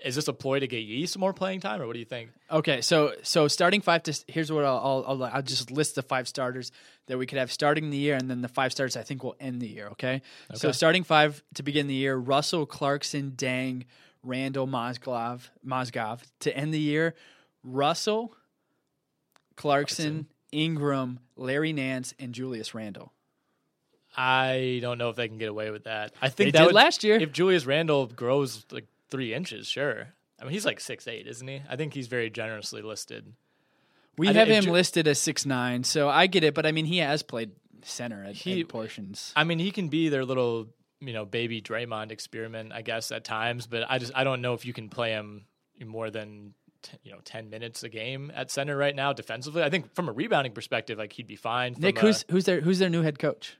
is 0.04 0.14
this 0.14 0.28
a 0.28 0.32
ploy 0.32 0.60
to 0.60 0.66
get 0.66 0.78
Yi 0.78 1.06
some 1.06 1.20
more 1.20 1.32
playing 1.32 1.60
time, 1.60 1.80
or 1.80 1.86
what 1.86 1.94
do 1.94 1.98
you 1.98 2.04
think? 2.04 2.30
Okay, 2.50 2.80
so 2.80 3.14
so 3.22 3.48
starting 3.48 3.80
five 3.80 4.02
to 4.04 4.24
here's 4.28 4.50
what 4.52 4.64
I'll, 4.64 5.04
I'll 5.06 5.24
I'll, 5.24 5.42
just 5.42 5.70
list 5.70 5.96
the 5.96 6.02
five 6.02 6.28
starters 6.28 6.70
that 7.06 7.18
we 7.18 7.26
could 7.26 7.38
have 7.38 7.50
starting 7.50 7.90
the 7.90 7.96
year, 7.96 8.14
and 8.14 8.30
then 8.30 8.40
the 8.40 8.48
five 8.48 8.72
starters 8.72 8.96
I 8.96 9.02
think 9.02 9.24
will 9.24 9.36
end 9.40 9.60
the 9.60 9.68
year. 9.68 9.88
Okay, 9.88 10.22
okay. 10.50 10.58
so 10.58 10.72
starting 10.72 11.02
five 11.02 11.42
to 11.54 11.62
begin 11.62 11.88
the 11.88 11.94
year: 11.94 12.16
Russell, 12.16 12.64
Clarkson, 12.64 13.32
Deng, 13.32 13.84
Randle 14.22 14.68
Mozgov, 14.68 15.48
Mozgov. 15.66 16.20
To 16.40 16.56
end 16.56 16.72
the 16.72 16.80
year: 16.80 17.14
Russell, 17.64 18.34
Clarkson, 19.56 20.04
Clarkson, 20.04 20.26
Ingram, 20.52 21.20
Larry 21.36 21.72
Nance, 21.72 22.14
and 22.20 22.32
Julius 22.32 22.74
Randle. 22.74 23.12
I 24.16 24.78
don't 24.80 24.98
know 24.98 25.10
if 25.10 25.16
they 25.16 25.28
can 25.28 25.38
get 25.38 25.48
away 25.48 25.70
with 25.70 25.84
that. 25.84 26.12
I 26.22 26.28
think 26.28 26.48
they 26.48 26.50
that 26.52 26.58
did 26.58 26.66
would, 26.66 26.74
last 26.74 27.04
year. 27.04 27.16
If 27.20 27.32
Julius 27.32 27.66
Randle 27.66 28.06
grows 28.06 28.64
like 28.70 28.86
three 29.10 29.34
inches, 29.34 29.66
sure. 29.66 30.08
I 30.40 30.44
mean, 30.44 30.52
he's 30.52 30.64
like 30.64 30.80
six 30.80 31.08
eight, 31.08 31.26
isn't 31.26 31.46
he? 31.46 31.62
I 31.68 31.76
think 31.76 31.94
he's 31.94 32.06
very 32.06 32.30
generously 32.30 32.82
listed. 32.82 33.32
We 34.16 34.28
I 34.28 34.32
have 34.32 34.48
him 34.48 34.64
Ju- 34.64 34.72
listed 34.72 35.06
as 35.08 35.18
six 35.18 35.46
nine, 35.46 35.84
so 35.84 36.08
I 36.08 36.26
get 36.26 36.44
it. 36.44 36.54
But 36.54 36.66
I 36.66 36.72
mean, 36.72 36.86
he 36.86 36.98
has 36.98 37.22
played 37.22 37.52
center 37.82 38.24
at, 38.24 38.34
he, 38.34 38.64
portions. 38.64 39.32
I 39.36 39.44
mean, 39.44 39.58
he 39.58 39.70
can 39.70 39.88
be 39.88 40.08
their 40.08 40.24
little, 40.24 40.68
you 41.00 41.12
know, 41.12 41.24
baby 41.24 41.62
Draymond 41.62 42.10
experiment, 42.10 42.72
I 42.72 42.82
guess, 42.82 43.12
at 43.12 43.24
times. 43.24 43.66
But 43.66 43.84
I 43.88 43.98
just 43.98 44.12
I 44.14 44.24
don't 44.24 44.40
know 44.40 44.54
if 44.54 44.64
you 44.64 44.72
can 44.72 44.88
play 44.88 45.10
him 45.10 45.46
more 45.84 46.10
than 46.10 46.54
t- 46.82 46.98
you 47.04 47.12
know 47.12 47.18
ten 47.24 47.50
minutes 47.50 47.82
a 47.82 47.88
game 47.88 48.32
at 48.34 48.50
center 48.50 48.76
right 48.76 48.94
now 48.94 49.12
defensively. 49.12 49.62
I 49.62 49.70
think 49.70 49.94
from 49.94 50.08
a 50.08 50.12
rebounding 50.12 50.52
perspective, 50.52 50.98
like 50.98 51.12
he'd 51.12 51.26
be 51.26 51.36
fine. 51.36 51.74
Nick, 51.78 51.98
who's 51.98 52.24
who's 52.30 52.44
their 52.44 52.60
who's 52.60 52.78
their 52.78 52.90
new 52.90 53.02
head 53.02 53.18
coach? 53.18 53.56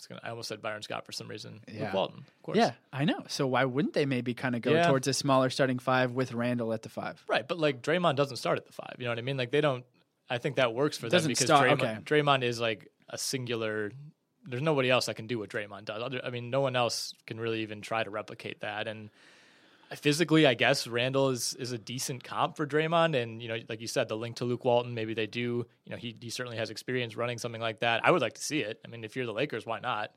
Was 0.00 0.06
gonna. 0.06 0.20
I 0.24 0.30
almost 0.30 0.48
said 0.48 0.62
Byron 0.62 0.82
Scott 0.82 1.04
for 1.04 1.12
some 1.12 1.28
reason. 1.28 1.60
Yeah. 1.68 1.84
Luke 1.84 1.94
Walton, 1.94 2.18
of 2.18 2.42
course. 2.42 2.56
Yeah, 2.56 2.72
I 2.92 3.04
know. 3.04 3.24
So 3.28 3.46
why 3.46 3.64
wouldn't 3.64 3.94
they 3.94 4.06
maybe 4.06 4.32
kind 4.32 4.56
of 4.56 4.62
go 4.62 4.72
yeah. 4.72 4.86
towards 4.86 5.06
a 5.08 5.12
smaller 5.12 5.50
starting 5.50 5.78
five 5.78 6.12
with 6.12 6.32
Randle 6.32 6.72
at 6.72 6.82
the 6.82 6.88
five? 6.88 7.22
Right, 7.28 7.46
but 7.46 7.58
like 7.58 7.82
Draymond 7.82 8.16
doesn't 8.16 8.38
start 8.38 8.58
at 8.58 8.66
the 8.66 8.72
five. 8.72 8.94
You 8.98 9.04
know 9.04 9.10
what 9.10 9.18
I 9.18 9.22
mean? 9.22 9.36
Like 9.36 9.50
they 9.50 9.60
don't. 9.60 9.84
I 10.28 10.38
think 10.38 10.56
that 10.56 10.74
works 10.74 10.96
for 10.96 11.08
them 11.08 11.26
because 11.26 11.44
start, 11.44 11.68
Draymond, 11.68 11.82
okay. 11.82 11.98
Draymond 12.04 12.42
is 12.42 12.60
like 12.60 12.88
a 13.08 13.18
singular. 13.18 13.92
There's 14.46 14.62
nobody 14.62 14.88
else 14.88 15.06
that 15.06 15.16
can 15.16 15.26
do 15.26 15.38
what 15.38 15.50
Draymond 15.50 15.84
does. 15.84 16.18
I 16.24 16.30
mean, 16.30 16.48
no 16.50 16.62
one 16.62 16.76
else 16.76 17.14
can 17.26 17.38
really 17.38 17.60
even 17.60 17.82
try 17.82 18.02
to 18.02 18.10
replicate 18.10 18.60
that. 18.60 18.88
And 18.88 19.10
physically, 19.94 20.46
I 20.46 20.54
guess 20.54 20.86
Randle 20.86 21.30
is 21.30 21.54
is 21.54 21.72
a 21.72 21.78
decent 21.78 22.24
comp 22.24 22.56
for 22.56 22.66
Draymond, 22.66 23.20
and 23.20 23.42
you 23.42 23.48
know, 23.48 23.58
like 23.68 23.80
you 23.80 23.86
said, 23.86 24.08
the 24.08 24.16
link 24.16 24.36
to 24.36 24.44
Luke 24.44 24.64
Walton, 24.64 24.94
maybe 24.94 25.14
they 25.14 25.26
do. 25.26 25.66
You 25.84 25.90
know, 25.90 25.96
he 25.96 26.16
he 26.20 26.30
certainly 26.30 26.58
has 26.58 26.70
experience 26.70 27.16
running 27.16 27.38
something 27.38 27.60
like 27.60 27.80
that. 27.80 28.04
I 28.04 28.10
would 28.10 28.22
like 28.22 28.34
to 28.34 28.42
see 28.42 28.60
it. 28.60 28.80
I 28.84 28.88
mean, 28.88 29.04
if 29.04 29.16
you're 29.16 29.26
the 29.26 29.32
Lakers, 29.32 29.66
why 29.66 29.80
not? 29.80 30.12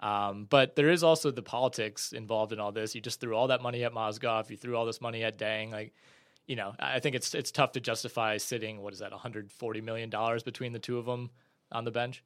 Um, 0.00 0.46
but 0.48 0.76
there 0.76 0.90
is 0.90 1.02
also 1.02 1.30
the 1.30 1.42
politics 1.42 2.12
involved 2.12 2.52
in 2.52 2.60
all 2.60 2.72
this. 2.72 2.94
You 2.94 3.00
just 3.00 3.20
threw 3.20 3.34
all 3.34 3.48
that 3.48 3.62
money 3.62 3.82
at 3.84 3.92
Mozgov. 3.92 4.50
You 4.50 4.56
threw 4.56 4.76
all 4.76 4.84
this 4.84 5.00
money 5.00 5.24
at 5.24 5.38
Deng. 5.38 5.72
Like, 5.72 5.94
you 6.46 6.54
know, 6.56 6.74
I 6.78 7.00
think 7.00 7.16
it's 7.16 7.34
it's 7.34 7.50
tough 7.50 7.72
to 7.72 7.80
justify 7.80 8.36
sitting 8.36 8.82
what 8.82 8.92
is 8.92 9.00
that, 9.00 9.10
140 9.10 9.80
million 9.80 10.10
dollars 10.10 10.42
between 10.42 10.72
the 10.72 10.78
two 10.78 10.98
of 10.98 11.06
them 11.06 11.30
on 11.72 11.84
the 11.84 11.90
bench. 11.90 12.22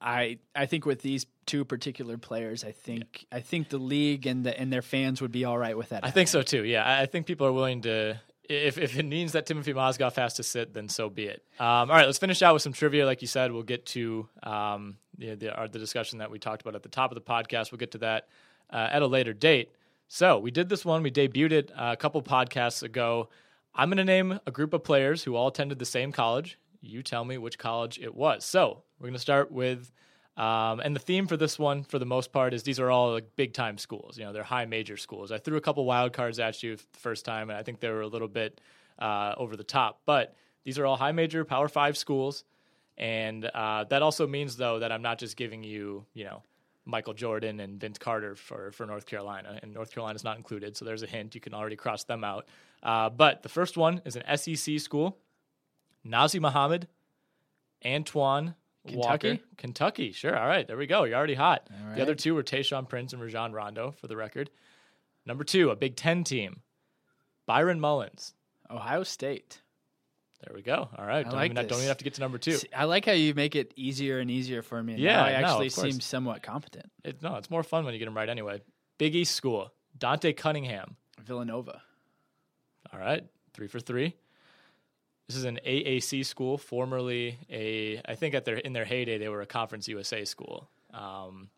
I 0.00 0.38
I 0.54 0.66
think 0.66 0.86
with 0.86 1.02
these 1.02 1.26
two 1.46 1.64
particular 1.64 2.18
players, 2.18 2.64
I 2.64 2.72
think 2.72 3.26
yeah. 3.30 3.38
I 3.38 3.40
think 3.40 3.68
the 3.70 3.78
league 3.78 4.26
and 4.26 4.44
the 4.44 4.58
and 4.58 4.72
their 4.72 4.82
fans 4.82 5.20
would 5.20 5.32
be 5.32 5.44
all 5.44 5.58
right 5.58 5.76
with 5.76 5.90
that. 5.90 6.04
I 6.04 6.10
think 6.10 6.28
so 6.28 6.42
too. 6.42 6.64
Yeah, 6.64 7.00
I 7.00 7.06
think 7.06 7.26
people 7.26 7.46
are 7.46 7.52
willing 7.52 7.82
to 7.82 8.20
if, 8.48 8.78
if 8.78 8.98
it 8.98 9.04
means 9.04 9.32
that 9.32 9.46
Timothy 9.46 9.72
Mozgov 9.72 10.14
has 10.16 10.34
to 10.34 10.42
sit, 10.42 10.74
then 10.74 10.88
so 10.88 11.08
be 11.10 11.24
it. 11.24 11.42
Um, 11.58 11.66
all 11.66 11.86
right, 11.88 12.06
let's 12.06 12.18
finish 12.18 12.42
out 12.42 12.54
with 12.54 12.62
some 12.62 12.72
trivia. 12.72 13.06
Like 13.06 13.22
you 13.22 13.28
said, 13.28 13.52
we'll 13.52 13.62
get 13.62 13.86
to 13.86 14.28
um, 14.42 14.98
the, 15.18 15.34
the, 15.34 15.68
the 15.70 15.78
discussion 15.78 16.18
that 16.18 16.30
we 16.30 16.38
talked 16.38 16.62
about 16.62 16.74
at 16.74 16.82
the 16.82 16.88
top 16.88 17.10
of 17.10 17.14
the 17.16 17.20
podcast. 17.20 17.72
We'll 17.72 17.78
get 17.78 17.92
to 17.92 17.98
that 17.98 18.28
uh, 18.70 18.88
at 18.90 19.02
a 19.02 19.06
later 19.06 19.32
date. 19.32 19.72
So 20.08 20.38
we 20.38 20.50
did 20.50 20.68
this 20.68 20.84
one. 20.84 21.02
We 21.02 21.10
debuted 21.10 21.52
it 21.52 21.72
a 21.76 21.96
couple 21.96 22.22
podcasts 22.22 22.82
ago. 22.82 23.28
I'm 23.74 23.88
going 23.88 23.98
to 23.98 24.04
name 24.04 24.40
a 24.46 24.50
group 24.50 24.72
of 24.72 24.84
players 24.84 25.24
who 25.24 25.34
all 25.34 25.48
attended 25.48 25.78
the 25.78 25.84
same 25.84 26.12
college. 26.12 26.58
You 26.80 27.02
tell 27.02 27.24
me 27.24 27.38
which 27.38 27.58
college 27.58 27.98
it 27.98 28.14
was. 28.14 28.44
So 28.44 28.82
we're 28.98 29.06
going 29.06 29.14
to 29.14 29.20
start 29.20 29.50
with, 29.50 29.92
um, 30.36 30.80
and 30.80 30.94
the 30.94 31.00
theme 31.00 31.26
for 31.26 31.36
this 31.36 31.58
one, 31.58 31.84
for 31.84 31.98
the 31.98 32.06
most 32.06 32.32
part, 32.32 32.54
is 32.54 32.62
these 32.62 32.80
are 32.80 32.90
all 32.90 33.12
like 33.12 33.36
big 33.36 33.52
time 33.52 33.78
schools. 33.78 34.18
You 34.18 34.24
know, 34.24 34.32
they're 34.32 34.42
high 34.42 34.66
major 34.66 34.96
schools. 34.96 35.32
I 35.32 35.38
threw 35.38 35.56
a 35.56 35.60
couple 35.60 35.84
wild 35.84 36.12
cards 36.12 36.38
at 36.38 36.62
you 36.62 36.76
the 36.76 36.82
first 36.92 37.24
time, 37.24 37.50
and 37.50 37.58
I 37.58 37.62
think 37.62 37.80
they 37.80 37.90
were 37.90 38.02
a 38.02 38.06
little 38.06 38.28
bit 38.28 38.60
uh, 38.98 39.34
over 39.36 39.56
the 39.56 39.64
top. 39.64 40.00
But 40.06 40.34
these 40.64 40.78
are 40.78 40.86
all 40.86 40.96
high 40.96 41.12
major 41.12 41.44
Power 41.44 41.68
Five 41.68 41.96
schools, 41.96 42.44
and 42.96 43.44
uh, 43.44 43.84
that 43.84 44.02
also 44.02 44.26
means 44.26 44.56
though 44.56 44.78
that 44.80 44.92
I'm 44.92 45.02
not 45.02 45.18
just 45.18 45.36
giving 45.36 45.62
you, 45.62 46.04
you 46.14 46.24
know. 46.24 46.42
Michael 46.88 47.14
Jordan 47.14 47.58
and 47.58 47.80
Vince 47.80 47.98
Carter 47.98 48.36
for, 48.36 48.70
for 48.70 48.86
North 48.86 49.06
Carolina, 49.06 49.58
and 49.60 49.74
North 49.74 49.90
Carolina 49.90 50.14
is 50.14 50.22
not 50.22 50.36
included, 50.36 50.76
so 50.76 50.84
there's 50.84 51.02
a 51.02 51.06
hint. 51.08 51.34
You 51.34 51.40
can 51.40 51.52
already 51.52 51.74
cross 51.74 52.04
them 52.04 52.22
out. 52.22 52.46
Uh, 52.80 53.10
but 53.10 53.42
the 53.42 53.48
first 53.48 53.76
one 53.76 54.00
is 54.04 54.14
an 54.16 54.36
SEC 54.36 54.78
school. 54.78 55.18
Nazr 56.06 56.40
Mohammed, 56.40 56.88
Antoine 57.84 58.54
Kentucky? 58.86 59.28
Walker, 59.30 59.42
Kentucky. 59.56 60.12
Sure, 60.12 60.36
all 60.36 60.46
right, 60.46 60.66
there 60.66 60.76
we 60.76 60.86
go. 60.86 61.04
You're 61.04 61.16
already 61.16 61.34
hot. 61.34 61.68
All 61.70 61.94
The 61.96 62.02
other 62.02 62.14
two 62.14 62.34
were 62.34 62.42
Tayshaun 62.42 62.88
Prince 62.88 63.12
and 63.12 63.20
Rajon 63.20 63.52
Rondo, 63.52 63.92
for 63.92 64.06
the 64.06 64.16
record. 64.16 64.50
Number 65.24 65.44
two, 65.44 65.70
a 65.70 65.76
Big 65.76 65.96
Ten 65.96 66.24
team, 66.24 66.60
Byron 67.46 67.80
Mullens. 67.80 68.32
Ohio 68.70 69.02
State. 69.04 69.60
There 70.44 70.54
we 70.54 70.62
go. 70.62 70.88
All 70.96 71.06
right, 71.06 71.20
I 71.20 71.22
don't, 71.22 71.32
like 71.32 71.50
even, 71.50 71.66
don't 71.66 71.78
even 71.78 71.88
have 71.88 71.98
to 71.98 72.04
get 72.04 72.14
to 72.14 72.20
number 72.20 72.38
two. 72.38 72.52
See, 72.52 72.68
I 72.76 72.84
like 72.84 73.06
how 73.06 73.12
you 73.12 73.34
make 73.34 73.56
it 73.56 73.72
easier 73.74 74.18
and 74.18 74.30
easier 74.30 74.62
for 74.62 74.82
me. 74.82 74.96
Yeah, 74.96 75.22
I 75.22 75.32
actually 75.32 75.70
course. 75.70 75.92
seem 75.92 76.00
somewhat 76.00 76.42
competent. 76.42 76.90
It, 77.04 77.22
no, 77.22 77.36
it's 77.36 77.50
more 77.50 77.62
fun 77.62 77.84
when 77.84 77.94
you 77.94 77.98
get 77.98 78.04
them 78.04 78.16
right 78.16 78.28
anyway. 78.28 78.60
Big 78.98 79.14
East 79.14 79.34
school, 79.34 79.72
Dante 79.96 80.32
Cunningham. 80.32 80.96
Villanova. 81.24 81.80
All 82.92 83.00
right, 83.00 83.24
three 83.54 83.66
for 83.66 83.80
three. 83.80 84.14
This 85.28 85.36
is 85.36 85.44
an 85.44 85.58
AAC 85.66 86.24
school, 86.24 86.56
formerly 86.56 87.38
a. 87.50 88.00
I 88.04 88.14
think 88.14 88.34
at 88.34 88.44
their 88.44 88.56
in 88.56 88.72
their 88.72 88.84
heyday 88.84 89.18
they 89.18 89.28
were 89.28 89.42
a 89.42 89.46
Conference 89.46 89.88
USA 89.88 90.24
school. 90.24 90.68
Um, 90.94 91.48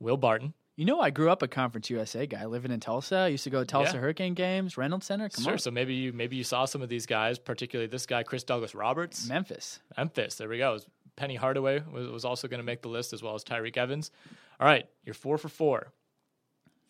Will 0.00 0.16
Barton. 0.16 0.52
You 0.76 0.84
know, 0.84 1.00
I 1.00 1.10
grew 1.10 1.30
up 1.30 1.40
a 1.42 1.46
Conference 1.46 1.88
USA 1.90 2.26
guy 2.26 2.46
living 2.46 2.72
in 2.72 2.80
Tulsa. 2.80 3.14
I 3.16 3.26
used 3.28 3.44
to 3.44 3.50
go 3.50 3.60
to 3.60 3.64
Tulsa 3.64 3.92
Yeah. 3.94 4.00
Hurricane 4.00 4.34
games, 4.34 4.76
Reynolds 4.76 5.06
Center. 5.06 5.28
Come 5.28 5.44
sure. 5.44 5.52
on. 5.52 5.58
So 5.60 5.70
maybe 5.70 5.94
you 5.94 6.12
maybe 6.12 6.34
you 6.34 6.42
saw 6.42 6.64
some 6.64 6.82
of 6.82 6.88
these 6.88 7.06
guys, 7.06 7.38
particularly 7.38 7.86
this 7.86 8.06
guy, 8.06 8.24
Chris 8.24 8.42
Douglas 8.42 8.74
Roberts. 8.74 9.28
Memphis. 9.28 9.78
Memphis. 9.96 10.34
There 10.34 10.48
we 10.48 10.58
go. 10.58 10.78
Penny 11.14 11.36
Hardaway 11.36 11.80
was, 11.92 12.08
was 12.08 12.24
also 12.24 12.48
going 12.48 12.58
to 12.58 12.64
make 12.64 12.82
the 12.82 12.88
list 12.88 13.12
as 13.12 13.22
well 13.22 13.36
as 13.36 13.44
Tyreke 13.44 13.76
Evans. 13.76 14.10
All 14.58 14.66
right, 14.66 14.88
you're 15.04 15.14
four 15.14 15.38
for 15.38 15.48
four. 15.48 15.92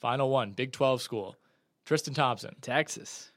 Final 0.00 0.30
one, 0.30 0.52
Big 0.52 0.72
Twelve 0.72 1.02
school, 1.02 1.36
Tristan 1.84 2.14
Thompson. 2.14 2.56
Texas. 2.62 3.32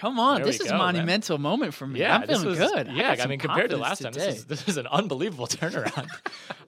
Come 0.00 0.18
on, 0.18 0.36
There 0.36 0.46
this 0.46 0.60
is 0.60 0.68
go, 0.68 0.76
a 0.76 0.78
man. 0.78 0.94
monumental 0.94 1.36
moment 1.36 1.74
for 1.74 1.86
me. 1.86 2.00
Yeah, 2.00 2.16
I'm 2.16 2.26
feeling 2.26 2.46
was- 2.46 2.58
good. 2.58 2.86
Yeah, 2.88 3.16
got 3.16 3.26
I, 3.26 3.28
mean, 3.28 3.38
compared 3.38 3.68
to 3.68 3.76
last 3.76 4.00
time, 4.00 4.12
today. 4.12 4.26
this 4.28 4.36
is, 4.38 4.44
this 4.46 4.66
is 4.68 4.76
an 4.78 4.86
unbelievable 4.86 5.46
turnaround. 5.48 6.08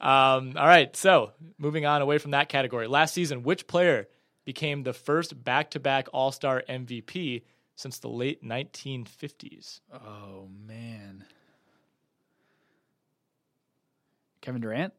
um, 0.02 0.52
all 0.58 0.66
right, 0.66 0.94
so 0.94 1.32
moving 1.56 1.86
on 1.86 2.02
away 2.02 2.18
from 2.18 2.32
that 2.32 2.50
category. 2.50 2.86
Last 2.88 3.14
season, 3.14 3.42
which 3.42 3.66
player 3.66 4.06
became 4.44 4.82
the 4.82 4.92
first 4.92 5.42
back-to-back 5.42 6.08
All-Star 6.12 6.62
MVP 6.68 7.44
since 7.74 8.00
the 8.00 8.08
late 8.08 8.44
1950s? 8.44 9.80
Oh 9.94 10.48
man. 10.66 11.24
Kevin 14.42 14.60
Durant? 14.60 14.92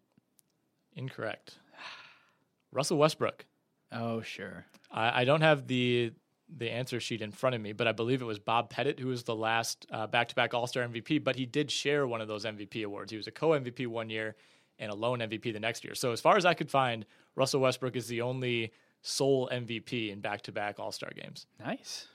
Incorrect. 0.95 1.59
Russell 2.71 2.97
Westbrook. 2.97 3.45
Oh 3.91 4.21
sure. 4.21 4.65
I, 4.91 5.21
I 5.21 5.25
don't 5.25 5.41
have 5.41 5.67
the 5.67 6.13
the 6.55 6.69
answer 6.69 6.99
sheet 6.99 7.21
in 7.21 7.31
front 7.31 7.55
of 7.55 7.61
me, 7.61 7.73
but 7.73 7.87
I 7.87 7.91
believe 7.91 8.21
it 8.21 8.25
was 8.25 8.39
Bob 8.39 8.69
Pettit 8.69 8.99
who 8.99 9.07
was 9.07 9.23
the 9.23 9.35
last 9.35 9.85
uh, 9.91 10.07
back-to-back 10.07 10.53
All-Star 10.53 10.87
MVP. 10.87 11.23
But 11.23 11.35
he 11.35 11.45
did 11.45 11.71
share 11.71 12.07
one 12.07 12.21
of 12.21 12.27
those 12.27 12.45
MVP 12.45 12.85
awards. 12.85 13.11
He 13.11 13.17
was 13.17 13.27
a 13.27 13.31
co-MVP 13.31 13.87
one 13.87 14.09
year 14.09 14.35
and 14.79 14.91
a 14.91 14.95
lone 14.95 15.19
MVP 15.19 15.53
the 15.53 15.59
next 15.59 15.83
year. 15.83 15.95
So 15.95 16.11
as 16.11 16.21
far 16.21 16.37
as 16.37 16.45
I 16.45 16.53
could 16.53 16.69
find, 16.69 17.05
Russell 17.35 17.61
Westbrook 17.61 17.95
is 17.95 18.07
the 18.07 18.21
only 18.21 18.71
sole 19.01 19.49
MVP 19.51 20.11
in 20.11 20.21
back-to-back 20.21 20.79
All-Star 20.79 21.11
games. 21.15 21.45
Nice. 21.59 22.07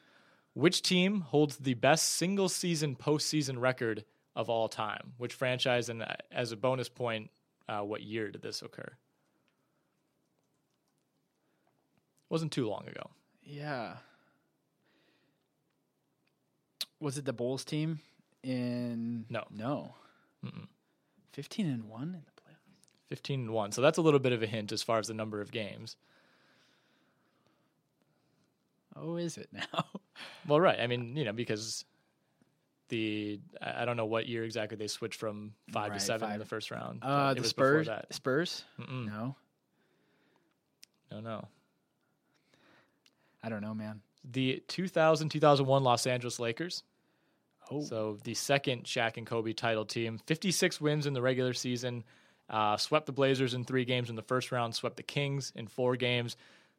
Which 0.55 0.83
team 0.83 1.21
holds 1.21 1.57
the 1.57 1.75
best 1.75 2.09
single-season 2.15 2.97
postseason 2.97 3.61
record 3.61 4.05
of 4.35 4.49
all 4.49 4.69
time? 4.69 5.13
Which 5.19 5.35
franchise? 5.35 5.89
And 5.89 6.03
uh, 6.03 6.15
as 6.33 6.53
a 6.53 6.57
bonus 6.57 6.89
point, 6.89 7.31
uh, 7.69 7.81
what 7.81 8.03
year 8.03 8.31
did 8.31 8.43
this 8.43 8.63
occur? 8.63 8.93
Wasn't 12.29 12.53
too 12.53 12.69
long 12.69 12.87
ago. 12.89 13.11
Yeah. 13.43 13.95
Was 17.01 17.19
it 17.19 17.25
the 17.25 17.33
Bulls 17.33 17.65
team 17.65 18.01
in 18.43 19.25
No. 19.29 19.45
No. 19.51 19.95
Fifteen 21.33 21.67
and 21.67 21.85
one 21.89 22.03
in 22.15 22.23
the 22.25 22.43
playoffs. 22.43 22.89
15 23.09 23.41
and 23.41 23.51
1. 23.51 23.73
So 23.73 23.81
that's 23.81 23.97
a 23.99 24.03
little 24.03 24.21
bit 24.21 24.33
of 24.33 24.43
a 24.43 24.47
hint 24.47 24.71
as 24.73 24.83
far 24.83 24.99
as 24.99 25.07
the 25.07 25.15
number 25.15 25.41
of 25.41 25.51
games. 25.51 25.97
Oh, 28.97 29.17
is 29.17 29.39
it 29.39 29.49
now? 29.53 29.63
Well, 30.49 30.61
right. 30.61 30.81
I 30.81 30.87
mean, 30.89 31.15
you 31.17 31.25
know, 31.25 31.33
because 31.33 31.85
the 32.89 33.39
I 33.63 33.85
don't 33.85 33.97
know 33.97 34.07
what 34.07 34.27
year 34.27 34.43
exactly 34.45 34.77
they 34.77 34.89
switched 34.89 35.21
from 35.21 35.53
5 35.73 35.91
Right, 35.91 35.99
to 35.99 36.05
7 36.05 36.33
in 36.33 36.39
the 36.39 36.45
first 36.45 36.71
round. 36.71 37.01
Uh, 37.03 37.35
the 37.35 37.45
Spurs. 37.45 37.87
that. 37.87 38.13
Spurs? 38.13 38.65
Mm-mm. 38.81 39.07
No. 39.07 39.37
No, 41.13 41.21
no. 41.21 41.49
I 43.43 43.49
don't 43.49 43.61
know, 43.63 43.75
man. 43.75 44.01
The 44.25 44.63
2000-2001 44.69 45.83
Los 45.83 46.07
Angeles 46.07 46.39
Lakers. 46.39 46.83
Oh. 47.71 47.83
So 47.83 48.19
the 48.25 48.35
second 48.35 48.85
Shaq 48.85 49.17
and 49.17 49.27
Kobe 49.27 49.53
title 49.53 49.85
team, 49.85 50.19
56 50.27 50.81
wins 50.81 51.07
in 51.07 51.13
the 51.13 51.23
regular 51.23 51.53
season, 51.53 52.05
uh, 52.51 52.77
swept 52.77 53.07
the 53.07 53.13
Blazers 53.13 53.55
in 53.55 53.65
three 53.65 53.85
games 53.85 54.11
in 54.11 54.17
the 54.17 54.23
first 54.23 54.53
round, 54.53 54.75
swept 54.75 54.97
the 54.97 55.03
Kings 55.03 55.53
in 55.55 55.67
four 55.67 55.97
games, 55.97 56.37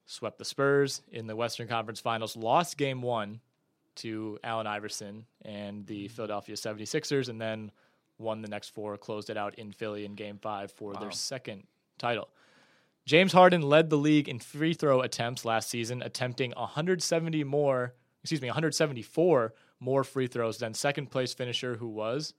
swept 0.08 0.40
the 0.40 0.46
Spurs 0.46 1.02
in 1.12 1.28
the 1.28 1.36
Western 1.36 1.68
Conference 1.68 2.00
Finals, 2.00 2.36
lost 2.36 2.78
game 2.78 3.02
one 3.02 3.40
to 3.96 4.40
Allen 4.44 4.66
Iverson 4.66 5.26
and 5.44 5.86
the 5.86 6.08
Philadelphia 6.08 6.56
76ers, 6.56 7.30
and 7.30 7.40
then 7.40 7.72
won 8.18 8.42
the 8.42 8.48
next 8.48 8.70
four, 8.70 8.98
closed 8.98 9.30
it 9.30 9.38
out 9.38 9.56
in 9.56 9.72
Philly 9.72 10.06
in 10.06 10.16
game 10.16 10.40
five 10.42 10.72
for 10.72 10.94
their 10.94 11.12
second 11.12 11.64
title. 11.98 12.30
James 13.06 13.34
Harden 13.34 13.62
led 13.62 13.90
the 13.90 13.98
league 13.98 14.30
in 14.30 14.40
free 14.40 14.74
throw 14.74 15.02
attempts 15.02 15.44
last 15.44 15.70
season, 15.70 16.02
attempting 16.02 16.52
170 16.56 17.44
more, 17.44 17.96
excuse 18.24 18.42
me, 18.42 18.48
174 18.48 19.54
more 19.80 20.04
free 20.04 20.28
throws 20.28 20.58
than 20.58 20.74
second 20.74 21.10
place 21.10 21.34
finisher 21.34 21.76
who 21.76 21.88
was. 21.88 22.34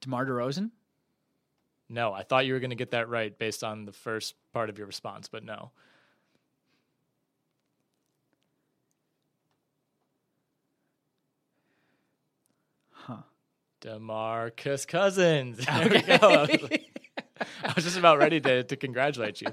DeMar 0.00 0.26
DeRozan? 0.26 0.70
No, 1.88 2.12
I 2.12 2.22
thought 2.22 2.46
you 2.46 2.52
were 2.52 2.60
going 2.60 2.70
to 2.70 2.76
get 2.76 2.92
that 2.92 3.08
right 3.08 3.36
based 3.36 3.62
on 3.62 3.84
the 3.84 3.92
first 3.92 4.34
part 4.52 4.70
of 4.70 4.78
your 4.78 4.86
response, 4.86 5.28
but 5.28 5.44
no. 5.44 5.70
Huh. 12.90 13.22
DeMarcus 13.82 14.86
Cousins. 14.86 15.64
There 15.66 15.88
we 15.88 16.02
go. 16.02 16.46
I 17.70 17.72
was 17.74 17.84
just 17.84 17.98
about 17.98 18.18
ready 18.18 18.40
to, 18.40 18.62
to 18.64 18.76
congratulate 18.76 19.40
you. 19.40 19.48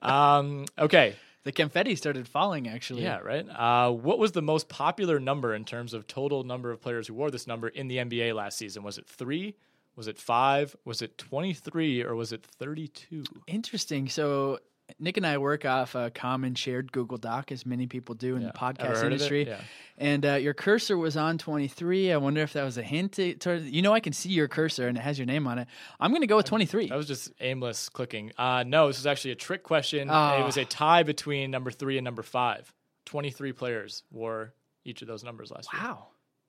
Um, 0.00 0.64
okay. 0.78 1.14
The 1.44 1.52
confetti 1.52 1.96
started 1.96 2.28
falling, 2.28 2.68
actually. 2.68 3.02
Yeah, 3.02 3.18
right. 3.18 3.46
Uh, 3.48 3.90
what 3.92 4.18
was 4.18 4.32
the 4.32 4.42
most 4.42 4.68
popular 4.68 5.18
number 5.18 5.54
in 5.54 5.64
terms 5.64 5.94
of 5.94 6.06
total 6.06 6.44
number 6.44 6.70
of 6.70 6.80
players 6.80 7.08
who 7.08 7.14
wore 7.14 7.30
this 7.30 7.46
number 7.46 7.68
in 7.68 7.88
the 7.88 7.96
NBA 7.96 8.34
last 8.34 8.58
season? 8.58 8.82
Was 8.82 8.98
it 8.98 9.06
three? 9.06 9.56
Was 9.96 10.06
it 10.06 10.18
five? 10.18 10.76
Was 10.84 11.02
it 11.02 11.18
23 11.18 12.04
or 12.04 12.14
was 12.14 12.32
it 12.32 12.44
32? 12.44 13.24
Interesting. 13.46 14.08
So 14.08 14.58
Nick 14.98 15.16
and 15.16 15.26
I 15.26 15.38
work 15.38 15.64
off 15.64 15.94
a 15.94 16.10
common 16.10 16.54
shared 16.54 16.90
Google 16.92 17.18
Doc, 17.18 17.52
as 17.52 17.64
many 17.64 17.86
people 17.86 18.14
do 18.14 18.36
in 18.36 18.42
Yeah. 18.42 18.48
the 18.52 18.58
podcast 18.58 18.86
heard 18.86 18.96
of 18.96 19.02
it? 19.02 19.06
industry. 19.12 19.46
Yeah. 19.46 19.60
And 19.98 20.24
uh, 20.26 20.34
your 20.34 20.54
cursor 20.54 20.96
was 20.96 21.16
on 21.16 21.36
23. 21.38 22.12
I 22.12 22.16
wonder 22.16 22.40
if 22.40 22.54
that 22.54 22.62
was 22.64 22.78
a 22.78 22.82
hint. 22.82 23.12
To, 23.12 23.34
toward- 23.34 23.64
you 23.64 23.82
know, 23.82 23.92
I 23.92 24.00
can 24.00 24.12
see 24.12 24.30
your 24.30 24.48
cursor 24.48 24.88
and 24.88 24.96
it 24.96 25.00
has 25.02 25.18
your 25.18 25.26
name 25.26 25.46
on 25.46 25.58
it. 25.58 25.68
I'm 26.00 26.10
going 26.10 26.22
to 26.22 26.26
go 26.26 26.36
with 26.36 26.46
23. 26.46 26.88
That 26.88 26.96
was 26.96 27.06
just 27.06 27.30
aimless 27.40 27.88
clicking. 27.88 28.32
Uh, 28.38 28.64
no, 28.66 28.86
this 28.86 28.98
was 28.98 29.06
actually 29.06 29.32
a 29.32 29.36
trick 29.36 29.62
question. 29.62 30.08
Oh. 30.10 30.40
It 30.40 30.44
was 30.46 30.56
a 30.56 30.64
tie 30.64 31.02
between 31.02 31.50
number 31.50 31.70
three 31.70 31.98
and 31.98 32.04
number 32.04 32.22
five. 32.22 32.72
23 33.06 33.52
players 33.52 34.02
wore 34.10 34.54
each 34.84 35.02
of 35.02 35.08
those 35.08 35.22
numbers 35.24 35.50
last 35.50 35.68
year. 35.72 35.82
Wow. 35.82 36.06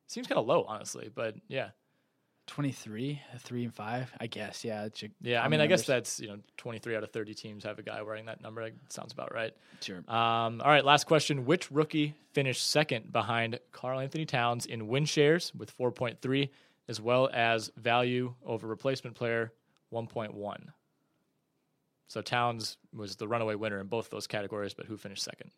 Seems 0.07 0.27
kind 0.27 0.39
of 0.39 0.45
low, 0.45 0.63
honestly, 0.67 1.09
but 1.13 1.35
yeah. 1.47 1.69
23, 2.51 3.21
three 3.39 3.63
and 3.63 3.73
five, 3.73 4.11
I 4.19 4.27
guess. 4.27 4.65
Yeah. 4.65 4.83
It's 4.83 5.01
yeah. 5.21 5.41
I 5.41 5.47
mean, 5.47 5.61
I 5.61 5.67
guess 5.67 5.85
that's, 5.85 6.19
you 6.19 6.27
know, 6.27 6.37
23 6.57 6.97
out 6.97 7.03
of 7.03 7.09
30 7.11 7.33
teams 7.33 7.63
have 7.63 7.79
a 7.79 7.81
guy 7.81 8.01
wearing 8.01 8.25
that 8.25 8.41
number. 8.41 8.61
That 8.61 8.73
sounds 8.91 9.13
about 9.13 9.33
right. 9.33 9.55
Sure. 9.79 9.99
Um, 9.99 10.61
all 10.61 10.69
right. 10.69 10.83
Last 10.83 11.05
question. 11.05 11.45
Which 11.45 11.71
rookie 11.71 12.13
finished 12.33 12.69
second 12.69 13.13
behind 13.13 13.57
Karl 13.71 14.01
Anthony 14.01 14.25
Towns 14.25 14.65
in 14.65 14.89
win 14.89 15.05
shares 15.05 15.53
with 15.57 15.75
4.3, 15.77 16.49
as 16.89 16.99
well 16.99 17.29
as 17.31 17.71
value 17.77 18.33
over 18.45 18.67
replacement 18.67 19.15
player 19.15 19.53
1.1? 19.93 20.57
So 22.09 22.21
Towns 22.21 22.75
was 22.93 23.15
the 23.15 23.29
runaway 23.29 23.55
winner 23.55 23.79
in 23.79 23.87
both 23.87 24.09
those 24.09 24.27
categories, 24.27 24.73
but 24.73 24.87
who 24.87 24.97
finished 24.97 25.23
second? 25.23 25.51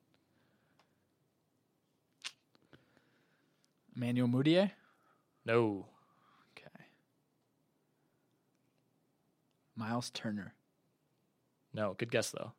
Emmanuel 3.95 4.27
Mudiay? 4.27 4.69
No. 5.43 5.87
Miles 9.75 10.09
Turner. 10.11 10.53
No, 11.73 11.95
good 11.97 12.11
guess 12.11 12.31
though. 12.31 12.51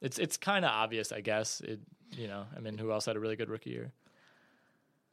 It's 0.00 0.18
it's 0.18 0.36
kind 0.36 0.64
of 0.64 0.70
obvious, 0.70 1.12
I 1.12 1.20
guess. 1.20 1.60
It 1.60 1.80
you 2.12 2.28
know, 2.28 2.44
I 2.56 2.60
mean, 2.60 2.78
who 2.78 2.92
else 2.92 3.06
had 3.06 3.16
a 3.16 3.20
really 3.20 3.36
good 3.36 3.50
rookie 3.50 3.70
year? 3.70 3.92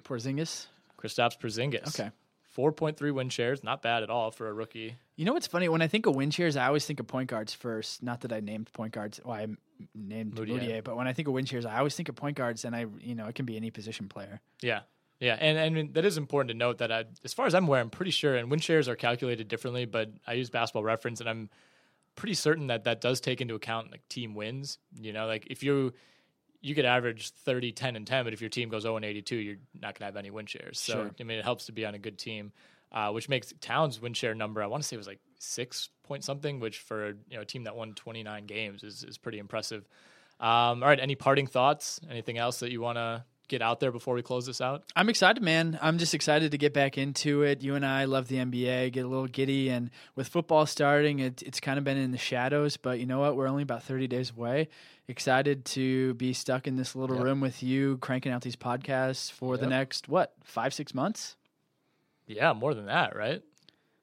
Porzingis. 0.04 0.68
Kristaps 1.00 1.38
Porzingis. 1.38 1.88
Okay. 1.88 2.12
4.3 2.56 3.12
win 3.12 3.30
shares, 3.30 3.64
not 3.64 3.82
bad 3.82 4.04
at 4.04 4.12
all 4.12 4.30
for 4.30 4.48
a 4.48 4.54
rookie. 4.54 4.96
You 5.16 5.26
know 5.26 5.34
what's 5.34 5.48
funny? 5.48 5.68
When 5.70 5.82
I 5.82 5.88
think 5.88 6.06
of 6.06 6.16
win 6.16 6.30
shares, 6.30 6.56
I 6.56 6.68
always 6.68 6.86
think 6.86 7.00
of 7.00 7.08
point 7.08 7.30
guards 7.30 7.54
first. 7.54 8.04
Not 8.04 8.22
that 8.22 8.32
I 8.32 8.42
named 8.42 8.72
point 8.74 8.94
guards. 8.94 9.20
Well, 9.24 9.34
I 9.34 9.48
named. 9.96 10.36
Mudiay, 10.36 10.84
but 10.84 10.96
when 10.96 11.08
I 11.08 11.14
think 11.14 11.28
of 11.28 11.34
win 11.34 11.46
shares, 11.46 11.66
I 11.66 11.80
always 11.80 11.96
think 11.96 12.10
of 12.10 12.16
point 12.16 12.38
guards, 12.38 12.64
and 12.64 12.76
I, 12.76 12.86
you 13.00 13.16
know, 13.16 13.26
it 13.26 13.34
can 13.34 13.46
be 13.46 13.58
any 13.58 13.72
position 13.72 14.08
player. 14.08 14.40
Yeah. 14.62 14.82
Yeah, 15.24 15.38
and 15.40 15.78
and 15.78 15.94
that 15.94 16.04
is 16.04 16.18
important 16.18 16.50
to 16.50 16.58
note 16.58 16.80
that 16.80 16.92
I, 16.92 17.06
as 17.24 17.34
far 17.34 17.46
as 17.46 17.56
I'm 17.56 17.66
aware, 17.66 17.80
I'm 17.80 17.90
pretty 17.90 18.12
sure, 18.12 18.36
and 18.36 18.52
win 18.52 18.60
shares 18.60 18.90
are 18.90 18.98
calculated 18.98 19.48
differently, 19.48 19.86
but 19.86 20.10
I 20.28 20.34
use 20.34 20.50
Basketball 20.50 20.84
Reference, 20.84 21.22
and 21.22 21.30
I'm 21.30 21.50
pretty 22.16 22.34
certain 22.34 22.68
that 22.68 22.84
that 22.84 23.00
does 23.00 23.22
take 23.22 23.40
into 23.40 23.56
account 23.56 23.90
like 23.90 24.06
team 24.10 24.36
wins. 24.36 24.80
You 25.00 25.14
know, 25.14 25.26
like 25.26 25.48
if 25.50 25.64
you 25.64 25.94
you 26.60 26.76
could 26.76 26.84
average 26.84 27.30
30, 27.30 27.72
10, 27.72 27.96
and 27.96 28.06
10, 28.06 28.26
but 28.26 28.34
if 28.34 28.42
your 28.42 28.50
team 28.50 28.68
goes 28.68 28.82
0 28.82 28.98
and 28.98 29.06
82, 29.06 29.36
you're 29.38 29.56
not 29.74 29.98
going 29.98 30.00
to 30.00 30.06
have 30.06 30.18
any 30.18 30.30
win 30.30 30.46
shares. 30.46 30.78
So 30.78 30.94
Sure. 30.94 31.12
I 31.18 31.24
mean, 31.24 31.38
it 31.38 31.46
helps 31.46 31.68
to 31.68 31.72
be 31.72 31.86
on 31.86 31.94
a 31.96 32.00
good 32.00 32.18
team, 32.18 32.52
uh, 32.92 33.12
which 33.12 33.30
makes 33.30 33.54
Towns' 33.62 34.02
win 34.02 34.14
share 34.14 34.36
number 34.36 34.62
I 34.62 34.68
want 34.68 34.84
to 34.84 34.88
say 34.88 34.96
it 34.96 34.98
was 34.98 35.08
like 35.08 35.22
six 35.40 35.90
point 36.04 36.26
something, 36.26 36.60
which 36.60 36.80
for 36.80 37.12
you 37.30 37.38
know 37.38 37.44
a 37.44 37.46
team 37.46 37.64
that 37.64 37.78
won 37.78 37.94
29 37.94 38.46
games 38.46 38.84
is 38.84 39.06
is 39.06 39.18
pretty 39.18 39.40
impressive. 39.40 39.88
Um, 40.42 40.84
all 40.84 40.90
right, 40.90 41.00
any 41.00 41.16
parting 41.16 41.48
thoughts? 41.48 42.02
Anything 42.10 42.38
else 42.38 42.60
that 42.60 42.72
you 42.72 42.82
want 42.82 42.98
to 42.98 43.24
get 43.54 43.62
out 43.62 43.80
there 43.80 43.92
before 43.92 44.16
we 44.16 44.24
close 44.24 44.48
this 44.48 44.62
out? 44.62 44.84
I'm 44.96 45.10
excited, 45.10 45.44
man. 45.44 45.78
I'm 45.80 46.00
just 46.00 46.16
excited 46.16 46.52
to 46.52 46.58
get 46.58 46.74
back 46.74 46.98
into 46.98 47.44
it. 47.44 47.62
You 47.62 47.76
and 47.76 47.86
I 47.86 48.06
love 48.06 48.28
the 48.28 48.38
NBA, 48.38 48.92
get 48.92 49.06
a 49.06 49.08
little 49.08 49.28
giddy, 49.28 49.70
and 49.70 49.92
with 50.16 50.28
football 50.28 50.66
starting, 50.66 51.20
it, 51.20 51.44
it's 51.44 51.60
kind 51.60 51.78
of 51.78 51.84
been 51.84 51.98
in 51.98 52.12
the 52.12 52.18
shadows. 52.18 52.78
But 52.78 53.00
you 53.00 53.06
know 53.06 53.20
what? 53.20 53.36
We're 53.36 53.48
only 53.48 53.62
about 53.62 53.84
30 53.84 54.08
days 54.08 54.32
away. 54.36 54.70
Excited 55.08 55.66
to 55.66 56.16
be 56.16 56.34
stuck 56.34 56.66
in 56.66 56.78
this 56.78 56.96
little 56.96 57.18
Yep. 57.18 57.26
room 57.26 57.42
with 57.42 57.62
you, 57.62 57.98
cranking 57.98 58.32
out 58.32 58.42
these 58.42 58.56
podcasts 58.56 59.32
for 59.32 59.56
the 59.56 59.68
next 59.68 60.10
what 60.10 60.34
five, 60.44 60.74
six 60.74 60.96
months. 60.96 61.36
Yeah, 62.26 62.54
more 62.54 62.74
than 62.74 62.88
that, 62.88 63.16
right? 63.16 63.44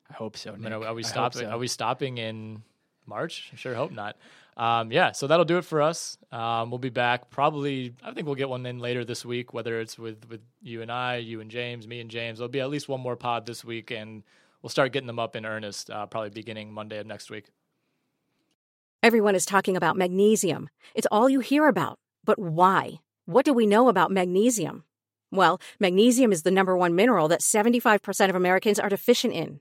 I 0.09 0.13
hope 0.13 0.37
so. 0.37 0.53
I 0.53 0.57
mean, 0.57 0.73
are, 0.73 0.95
we 0.95 1.03
stopping? 1.03 1.43
so. 1.43 1.51
Are 1.51 1.59
we 1.59 1.67
stopping 1.67 2.19
in 2.19 2.63
March? 3.07 3.51
I 3.53 3.57
sure 3.57 3.75
hope 3.75 3.91
not. 3.91 4.17
Um, 4.57 4.93
yeah, 4.93 5.13
so 5.13 5.27
that'll 5.27 5.45
do 5.45 5.59
it 5.59 5.65
for 5.65 5.81
us. 5.81 6.19
Um, 6.33 6.71
we'll 6.71 6.79
be 6.79 6.91
back 6.91 7.31
probably. 7.31 7.95
I 8.03 8.13
think 8.13 8.27
we'll 8.27 8.35
get 8.35 8.49
one 8.49 8.67
in 8.67 8.79
later 8.79 9.05
this 9.05 9.25
week, 9.25 9.55
whether 9.55 9.81
it's 9.81 9.99
with 9.99 10.29
with 10.29 10.41
you 10.61 10.83
and 10.83 10.93
I, 10.93 11.17
you 11.17 11.41
and 11.41 11.51
James, 11.51 11.87
me 11.87 12.01
and 12.01 12.11
James. 12.11 12.39
There'll 12.39 12.51
be 12.51 12.61
at 12.61 12.71
least 12.71 12.89
one 12.89 13.01
more 13.01 13.17
pod 13.17 13.47
this 13.47 13.65
week, 13.65 13.91
and 13.91 14.23
we'll 14.63 14.71
start 14.71 14.93
getting 14.93 15.07
them 15.07 15.19
up 15.19 15.37
in 15.37 15.47
earnest 15.47 15.91
uh, 15.91 16.07
probably 16.07 16.31
beginning 16.31 16.73
Monday 16.73 16.99
of 16.99 17.07
next 17.07 17.31
week. 17.31 17.47
Everyone 19.03 19.35
is 19.35 19.47
talking 19.47 19.77
about 19.79 19.97
magnesium. 19.97 20.69
It's 20.95 21.07
all 21.11 21.31
you 21.31 21.41
hear 21.41 21.69
about. 21.69 21.99
But 22.25 22.39
why? 22.39 23.01
What 23.25 23.47
do 23.47 23.55
we 23.55 23.67
know 23.67 23.89
about 23.89 24.11
magnesium? 24.11 24.85
Well, 25.33 25.61
magnesium 25.79 26.33
is 26.33 26.43
the 26.43 26.51
number 26.51 26.77
one 26.77 26.95
mineral 26.95 27.29
that 27.29 27.41
75% 27.41 28.29
of 28.29 28.35
Americans 28.35 28.79
are 28.79 28.89
deficient 28.89 29.33
in. 29.33 29.61